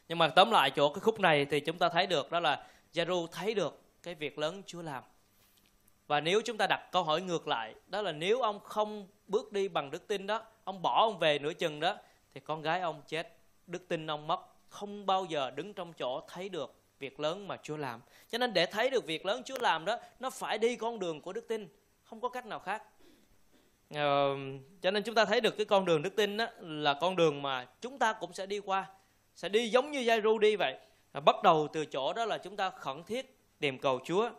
Nhưng 0.07 0.17
mà 0.17 0.27
tóm 0.27 0.51
lại 0.51 0.71
chỗ 0.71 0.93
cái 0.93 0.99
khúc 0.99 1.19
này 1.19 1.45
thì 1.45 1.59
chúng 1.59 1.77
ta 1.77 1.89
thấy 1.89 2.07
được 2.07 2.31
đó 2.31 2.39
là 2.39 2.65
Giêsu 2.91 3.27
thấy 3.27 3.53
được 3.53 3.81
cái 4.03 4.15
việc 4.15 4.39
lớn 4.39 4.61
Chúa 4.65 4.81
làm. 4.81 5.03
Và 6.07 6.19
nếu 6.19 6.41
chúng 6.45 6.57
ta 6.57 6.67
đặt 6.67 6.89
câu 6.91 7.03
hỏi 7.03 7.21
ngược 7.21 7.47
lại 7.47 7.75
đó 7.87 8.01
là 8.01 8.11
nếu 8.11 8.41
ông 8.41 8.59
không 8.59 9.07
bước 9.27 9.51
đi 9.51 9.67
bằng 9.67 9.91
đức 9.91 10.07
tin 10.07 10.27
đó 10.27 10.43
ông 10.63 10.81
bỏ 10.81 11.01
ông 11.01 11.19
về 11.19 11.39
nửa 11.39 11.53
chừng 11.53 11.79
đó 11.79 11.95
thì 12.33 12.41
con 12.41 12.61
gái 12.61 12.81
ông 12.81 13.01
chết 13.07 13.37
đức 13.67 13.87
tin 13.87 14.11
ông 14.11 14.27
mất 14.27 14.50
không 14.71 15.05
bao 15.05 15.25
giờ 15.25 15.51
đứng 15.51 15.73
trong 15.73 15.93
chỗ 15.93 16.21
thấy 16.27 16.49
được 16.49 16.75
việc 16.99 17.19
lớn 17.19 17.47
mà 17.47 17.57
Chúa 17.63 17.77
làm. 17.77 18.01
Cho 18.29 18.37
nên 18.37 18.53
để 18.53 18.65
thấy 18.65 18.89
được 18.89 19.05
việc 19.05 19.25
lớn 19.25 19.41
Chúa 19.45 19.57
làm 19.59 19.85
đó, 19.85 19.99
nó 20.19 20.29
phải 20.29 20.57
đi 20.57 20.75
con 20.75 20.99
đường 20.99 21.21
của 21.21 21.33
đức 21.33 21.47
tin, 21.47 21.67
không 22.03 22.21
có 22.21 22.29
cách 22.29 22.45
nào 22.45 22.59
khác. 22.59 22.83
Ờ, 23.93 24.35
cho 24.81 24.91
nên 24.91 25.03
chúng 25.03 25.15
ta 25.15 25.25
thấy 25.25 25.41
được 25.41 25.57
cái 25.57 25.65
con 25.65 25.85
đường 25.85 26.01
đức 26.01 26.15
tin 26.15 26.37
đó 26.37 26.45
là 26.59 26.93
con 26.93 27.15
đường 27.15 27.41
mà 27.41 27.67
chúng 27.81 27.99
ta 27.99 28.13
cũng 28.13 28.33
sẽ 28.33 28.45
đi 28.45 28.59
qua, 28.59 28.85
sẽ 29.35 29.49
đi 29.49 29.69
giống 29.69 29.91
như 29.91 29.99
Giai-ru 29.99 30.39
đi 30.39 30.55
vậy. 30.55 30.77
Bắt 31.25 31.35
đầu 31.43 31.67
từ 31.73 31.85
chỗ 31.85 32.13
đó 32.13 32.25
là 32.25 32.37
chúng 32.37 32.55
ta 32.55 32.69
khẩn 32.69 33.03
thiết 33.03 33.37
tìm 33.59 33.79
cầu 33.79 33.99
Chúa 34.05 34.29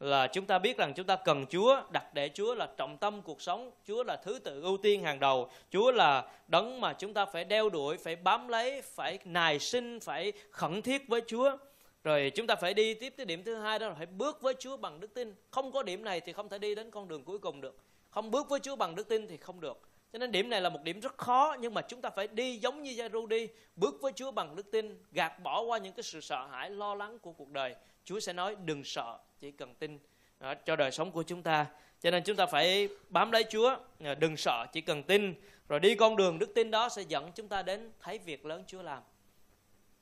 là 0.00 0.26
chúng 0.26 0.46
ta 0.46 0.58
biết 0.58 0.76
rằng 0.76 0.92
chúng 0.94 1.06
ta 1.06 1.16
cần 1.16 1.46
Chúa, 1.46 1.82
đặt 1.90 2.14
để 2.14 2.30
Chúa 2.34 2.54
là 2.54 2.68
trọng 2.76 2.96
tâm 2.96 3.22
cuộc 3.22 3.42
sống, 3.42 3.70
Chúa 3.86 4.04
là 4.04 4.16
thứ 4.16 4.38
tự 4.38 4.62
ưu 4.62 4.76
tiên 4.76 5.02
hàng 5.02 5.20
đầu, 5.20 5.50
Chúa 5.70 5.92
là 5.92 6.30
đấng 6.48 6.80
mà 6.80 6.92
chúng 6.92 7.14
ta 7.14 7.26
phải 7.26 7.44
đeo 7.44 7.68
đuổi, 7.68 7.96
phải 7.96 8.16
bám 8.16 8.48
lấy, 8.48 8.82
phải 8.82 9.18
nài 9.24 9.58
sinh, 9.58 10.00
phải 10.00 10.32
khẩn 10.50 10.82
thiết 10.82 11.08
với 11.08 11.22
Chúa. 11.26 11.56
Rồi 12.04 12.32
chúng 12.34 12.46
ta 12.46 12.56
phải 12.56 12.74
đi 12.74 12.94
tiếp 12.94 13.14
tới 13.16 13.26
điểm 13.26 13.44
thứ 13.44 13.54
hai 13.54 13.78
đó 13.78 13.88
là 13.88 13.94
phải 13.94 14.06
bước 14.06 14.42
với 14.42 14.54
Chúa 14.58 14.76
bằng 14.76 15.00
đức 15.00 15.14
tin. 15.14 15.34
Không 15.50 15.72
có 15.72 15.82
điểm 15.82 16.04
này 16.04 16.20
thì 16.20 16.32
không 16.32 16.48
thể 16.48 16.58
đi 16.58 16.74
đến 16.74 16.90
con 16.90 17.08
đường 17.08 17.24
cuối 17.24 17.38
cùng 17.38 17.60
được. 17.60 17.76
Không 18.10 18.30
bước 18.30 18.48
với 18.48 18.60
Chúa 18.60 18.76
bằng 18.76 18.94
đức 18.94 19.08
tin 19.08 19.26
thì 19.26 19.36
không 19.36 19.60
được. 19.60 19.80
Cho 20.14 20.18
nên 20.18 20.32
điểm 20.32 20.50
này 20.50 20.60
là 20.60 20.68
một 20.68 20.82
điểm 20.82 21.00
rất 21.00 21.18
khó 21.18 21.56
nhưng 21.60 21.74
mà 21.74 21.82
chúng 21.82 22.00
ta 22.00 22.10
phải 22.10 22.28
đi 22.28 22.56
giống 22.56 22.82
như 22.82 22.90
Giai-ru 22.90 23.26
đi, 23.26 23.48
bước 23.76 23.94
với 24.02 24.12
Chúa 24.12 24.30
bằng 24.30 24.56
đức 24.56 24.70
tin, 24.70 25.02
gạt 25.12 25.42
bỏ 25.42 25.60
qua 25.62 25.78
những 25.78 25.92
cái 25.92 26.02
sự 26.02 26.20
sợ 26.20 26.46
hãi, 26.46 26.70
lo 26.70 26.94
lắng 26.94 27.18
của 27.18 27.32
cuộc 27.32 27.50
đời. 27.50 27.74
Chúa 28.04 28.20
sẽ 28.20 28.32
nói 28.32 28.56
đừng 28.64 28.84
sợ, 28.84 29.18
chỉ 29.40 29.50
cần 29.50 29.74
tin 29.74 29.98
đó, 30.40 30.54
cho 30.54 30.76
đời 30.76 30.90
sống 30.90 31.12
của 31.12 31.22
chúng 31.22 31.42
ta. 31.42 31.66
Cho 32.00 32.10
nên 32.10 32.22
chúng 32.24 32.36
ta 32.36 32.46
phải 32.46 32.88
bám 33.08 33.30
lấy 33.30 33.44
Chúa, 33.50 33.76
ờ, 34.04 34.14
đừng 34.14 34.36
sợ, 34.36 34.66
chỉ 34.72 34.80
cần 34.80 35.02
tin. 35.02 35.34
Rồi 35.68 35.80
đi 35.80 35.94
con 35.94 36.16
đường 36.16 36.38
đức 36.38 36.54
tin 36.54 36.70
đó 36.70 36.88
sẽ 36.88 37.02
dẫn 37.02 37.32
chúng 37.34 37.48
ta 37.48 37.62
đến 37.62 37.92
thấy 38.00 38.18
việc 38.18 38.46
lớn 38.46 38.64
Chúa 38.66 38.82
làm. 38.82 39.02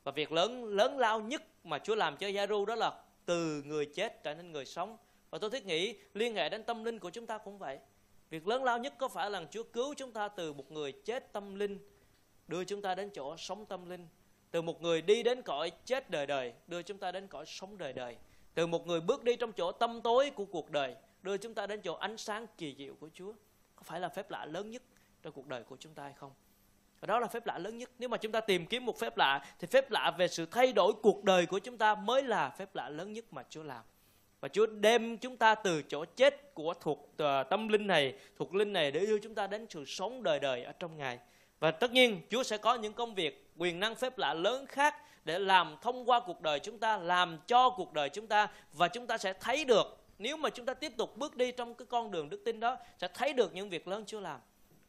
Và 0.05 0.13
việc 0.13 0.33
lớn 0.33 0.65
lớn 0.65 0.99
lao 0.99 1.21
nhất 1.21 1.43
mà 1.65 1.79
Chúa 1.79 1.95
làm 1.95 2.17
cho 2.17 2.27
Giai-ru 2.27 2.65
đó 2.65 2.75
là 2.75 2.93
từ 3.25 3.63
người 3.67 3.87
chết 3.87 4.23
trở 4.23 4.35
nên 4.35 4.53
người 4.53 4.65
sống. 4.65 4.97
Và 5.31 5.39
tôi 5.39 5.51
thiết 5.51 5.67
nghĩ 5.67 5.97
liên 6.15 6.35
hệ 6.35 6.49
đến 6.49 6.65
tâm 6.65 6.85
linh 6.85 6.99
của 6.99 7.11
chúng 7.11 7.27
ta 7.27 7.39
cũng 7.39 7.59
vậy. 7.59 7.79
Việc 8.33 8.49
lớn 8.49 8.65
lao 8.65 8.79
nhất 8.79 8.95
có 8.99 9.09
phải 9.09 9.31
là 9.31 9.45
Chúa 9.51 9.63
cứu 9.63 9.95
chúng 9.95 10.13
ta 10.13 10.29
từ 10.29 10.53
một 10.53 10.73
người 10.73 10.93
chết 10.93 11.33
tâm 11.33 11.55
linh, 11.55 11.79
đưa 12.49 12.65
chúng 12.65 12.83
ta 12.83 12.95
đến 12.95 13.11
chỗ 13.15 13.37
sống 13.37 13.67
tâm 13.67 13.91
linh. 13.91 14.09
Từ 14.51 14.63
một 14.63 14.83
người 14.83 15.03
đi 15.03 15.23
đến 15.23 15.43
cõi 15.43 15.73
chết 15.85 16.11
đời 16.11 16.27
đời, 16.27 16.53
đưa 16.67 16.83
chúng 16.83 16.99
ta 16.99 17.13
đến 17.13 17.27
cõi 17.27 17.45
sống 17.47 17.79
đời 17.79 17.93
đời. 17.93 18.17
Từ 18.55 18.67
một 18.67 18.87
người 18.87 19.01
bước 19.01 19.25
đi 19.25 19.37
trong 19.37 19.53
chỗ 19.53 19.73
tâm 19.73 20.01
tối 20.01 20.31
của 20.31 20.45
cuộc 20.45 20.71
đời, 20.71 20.97
đưa 21.23 21.37
chúng 21.37 21.55
ta 21.55 21.67
đến 21.67 21.81
chỗ 21.81 21.95
ánh 21.95 22.17
sáng 22.17 22.47
kỳ 22.59 22.75
diệu 22.79 22.95
của 22.95 23.09
Chúa. 23.15 23.33
Có 23.77 23.83
phải 23.83 24.01
là 24.01 24.09
phép 24.09 24.31
lạ 24.31 24.45
lớn 24.45 24.71
nhất 24.71 24.83
trong 25.23 25.33
cuộc 25.33 25.47
đời 25.47 25.63
của 25.63 25.77
chúng 25.81 25.95
ta 25.95 26.03
hay 26.03 26.13
không? 26.13 26.33
Và 27.01 27.07
đó 27.07 27.19
là 27.19 27.27
phép 27.27 27.47
lạ 27.47 27.59
lớn 27.59 27.79
nhất. 27.79 27.91
Nếu 27.99 28.09
mà 28.09 28.17
chúng 28.17 28.33
ta 28.33 28.41
tìm 28.41 28.67
kiếm 28.67 28.87
một 28.87 28.99
phép 28.99 29.17
lạ, 29.17 29.47
thì 29.59 29.67
phép 29.67 29.91
lạ 29.91 30.15
về 30.19 30.29
sự 30.29 30.47
thay 30.47 30.73
đổi 30.73 30.93
cuộc 31.03 31.25
đời 31.25 31.47
của 31.47 31.59
chúng 31.59 31.79
ta 31.79 31.95
mới 31.95 32.23
là 32.23 32.51
phép 32.51 32.75
lạ 32.75 32.89
lớn 32.89 33.13
nhất 33.13 33.25
mà 33.31 33.43
Chúa 33.51 33.63
làm. 33.63 33.85
Và 34.43 34.49
Chúa 34.49 34.67
đem 34.67 35.19
chúng 35.19 35.37
ta 35.37 35.55
từ 35.55 35.83
chỗ 35.83 36.05
chết 36.05 36.55
của 36.55 36.75
thuộc 36.81 36.99
uh, 36.99 37.49
tâm 37.51 37.69
linh 37.69 37.87
này, 37.87 38.15
thuộc 38.37 38.55
linh 38.55 38.73
này 38.73 38.91
để 38.91 39.07
đưa 39.07 39.19
chúng 39.19 39.35
ta 39.35 39.47
đến 39.47 39.67
sự 39.71 39.85
sống 39.85 40.23
đời 40.23 40.41
đời 40.41 40.63
ở 40.65 40.73
trong 40.73 40.97
Ngài. 40.97 41.19
Và 41.61 41.71
tất 41.71 41.93
nhiên 41.93 42.21
Chúa 42.31 42.43
sẽ 42.43 42.57
có 42.57 42.75
những 42.75 42.93
công 42.93 43.15
việc 43.15 43.47
quyền 43.57 43.81
năng 43.81 43.95
phép 43.95 44.19
lạ 44.19 44.35
lớn 44.35 44.67
khác 44.67 44.95
để 45.25 45.39
làm 45.39 45.77
thông 45.83 46.11
qua 46.11 46.21
cuộc 46.27 46.41
đời 46.41 46.61
chúng 46.61 46.79
ta, 46.79 46.97
làm 46.97 47.39
cho 47.47 47.71
cuộc 47.71 47.93
đời 47.93 48.09
chúng 48.09 48.27
ta 48.27 48.49
và 48.73 48.89
chúng 48.89 49.07
ta 49.07 49.19
sẽ 49.19 49.33
thấy 49.33 49.65
được 49.65 50.05
nếu 50.19 50.37
mà 50.37 50.51
chúng 50.51 50.67
ta 50.67 50.75
tiếp 50.75 50.93
tục 50.97 51.17
bước 51.17 51.37
đi 51.37 51.53
trong 51.53 51.75
cái 51.75 51.87
con 51.87 52.11
đường 52.11 52.31
đức 52.31 52.43
tin 52.45 52.61
đó 52.61 52.77
sẽ 52.99 53.09
thấy 53.15 53.33
được 53.33 53.55
những 53.55 53.69
việc 53.69 53.89
lớn 53.89 54.05
Chúa 54.07 54.21
làm. 54.21 54.41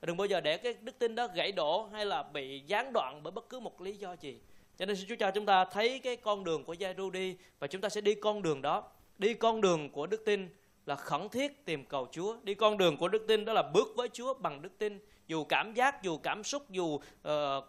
Đừng 0.01 0.17
bao 0.17 0.27
giờ 0.27 0.41
để 0.41 0.57
cái 0.57 0.73
đức 0.81 0.99
tin 0.99 1.15
đó 1.15 1.27
gãy 1.27 1.51
đổ 1.51 1.89
hay 1.93 2.05
là 2.05 2.23
bị 2.23 2.59
gián 2.67 2.93
đoạn 2.93 3.23
bởi 3.23 3.31
bất 3.31 3.49
cứ 3.49 3.59
một 3.59 3.81
lý 3.81 3.97
do 3.97 4.15
gì. 4.19 4.37
Cho 4.77 4.85
nên 4.85 4.95
xin 4.95 5.05
Chúa 5.09 5.15
cho 5.19 5.31
chúng 5.31 5.45
ta 5.45 5.65
thấy 5.65 5.99
cái 5.99 6.15
con 6.15 6.43
đường 6.43 6.63
của 6.63 6.73
Giai-ru 6.73 7.09
đi 7.09 7.37
và 7.59 7.67
chúng 7.67 7.81
ta 7.81 7.89
sẽ 7.89 8.01
đi 8.01 8.15
con 8.15 8.41
đường 8.41 8.61
đó 8.61 8.83
đi 9.17 9.33
con 9.33 9.61
đường 9.61 9.89
của 9.89 10.07
đức 10.07 10.25
tin 10.25 10.49
là 10.85 10.95
khẩn 10.95 11.29
thiết 11.29 11.65
tìm 11.65 11.85
cầu 11.85 12.07
Chúa. 12.11 12.37
Đi 12.43 12.53
con 12.53 12.77
đường 12.77 12.97
của 12.97 13.07
đức 13.07 13.25
tin 13.27 13.45
đó 13.45 13.53
là 13.53 13.63
bước 13.73 13.87
với 13.95 14.09
Chúa 14.13 14.33
bằng 14.33 14.61
đức 14.61 14.77
tin. 14.77 14.99
Dù 15.27 15.43
cảm 15.43 15.73
giác, 15.73 16.03
dù 16.03 16.17
cảm 16.17 16.43
xúc, 16.43 16.69
dù 16.69 16.85
uh, 16.85 17.01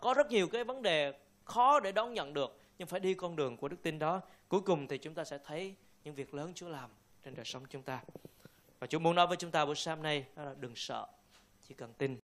có 0.01 0.15
rất 0.17 0.31
nhiều 0.31 0.49
cái 0.49 0.65
vấn 0.65 0.83
đề 0.83 1.15
khó 1.45 1.81
để 1.81 1.93
đón 1.93 2.15
nhận 2.15 2.35
được. 2.35 2.59
Nhưng 2.79 2.89
phải 2.89 3.01
đi 3.01 3.15
con 3.15 3.37
đường 3.37 3.57
của 3.57 3.69
đức 3.69 3.83
tin 3.83 3.99
đó. 3.99 4.21
Cuối 4.49 4.61
cùng 4.61 4.89
thì 4.89 4.99
chúng 4.99 5.15
ta 5.15 5.25
sẽ 5.25 5.39
thấy 5.45 5.75
những 6.05 6.15
việc 6.15 6.35
lớn 6.35 6.53
Chúa 6.55 6.69
làm 6.69 6.91
trên 7.25 7.35
đời 7.35 7.45
sống 7.45 7.63
chúng 7.71 7.83
ta. 7.83 8.03
Và 8.79 8.87
Chúa 8.87 8.99
muốn 8.99 9.15
nói 9.15 9.27
với 9.27 9.37
chúng 9.37 9.51
ta 9.51 9.67
buổi 9.67 9.75
sáng 9.75 10.03
nay 10.03 10.25
đó 10.37 10.45
là 10.45 10.55
đừng 10.59 10.77
sợ, 10.77 11.07
chỉ 11.69 11.75
cần 11.75 11.93
tin. 11.99 12.24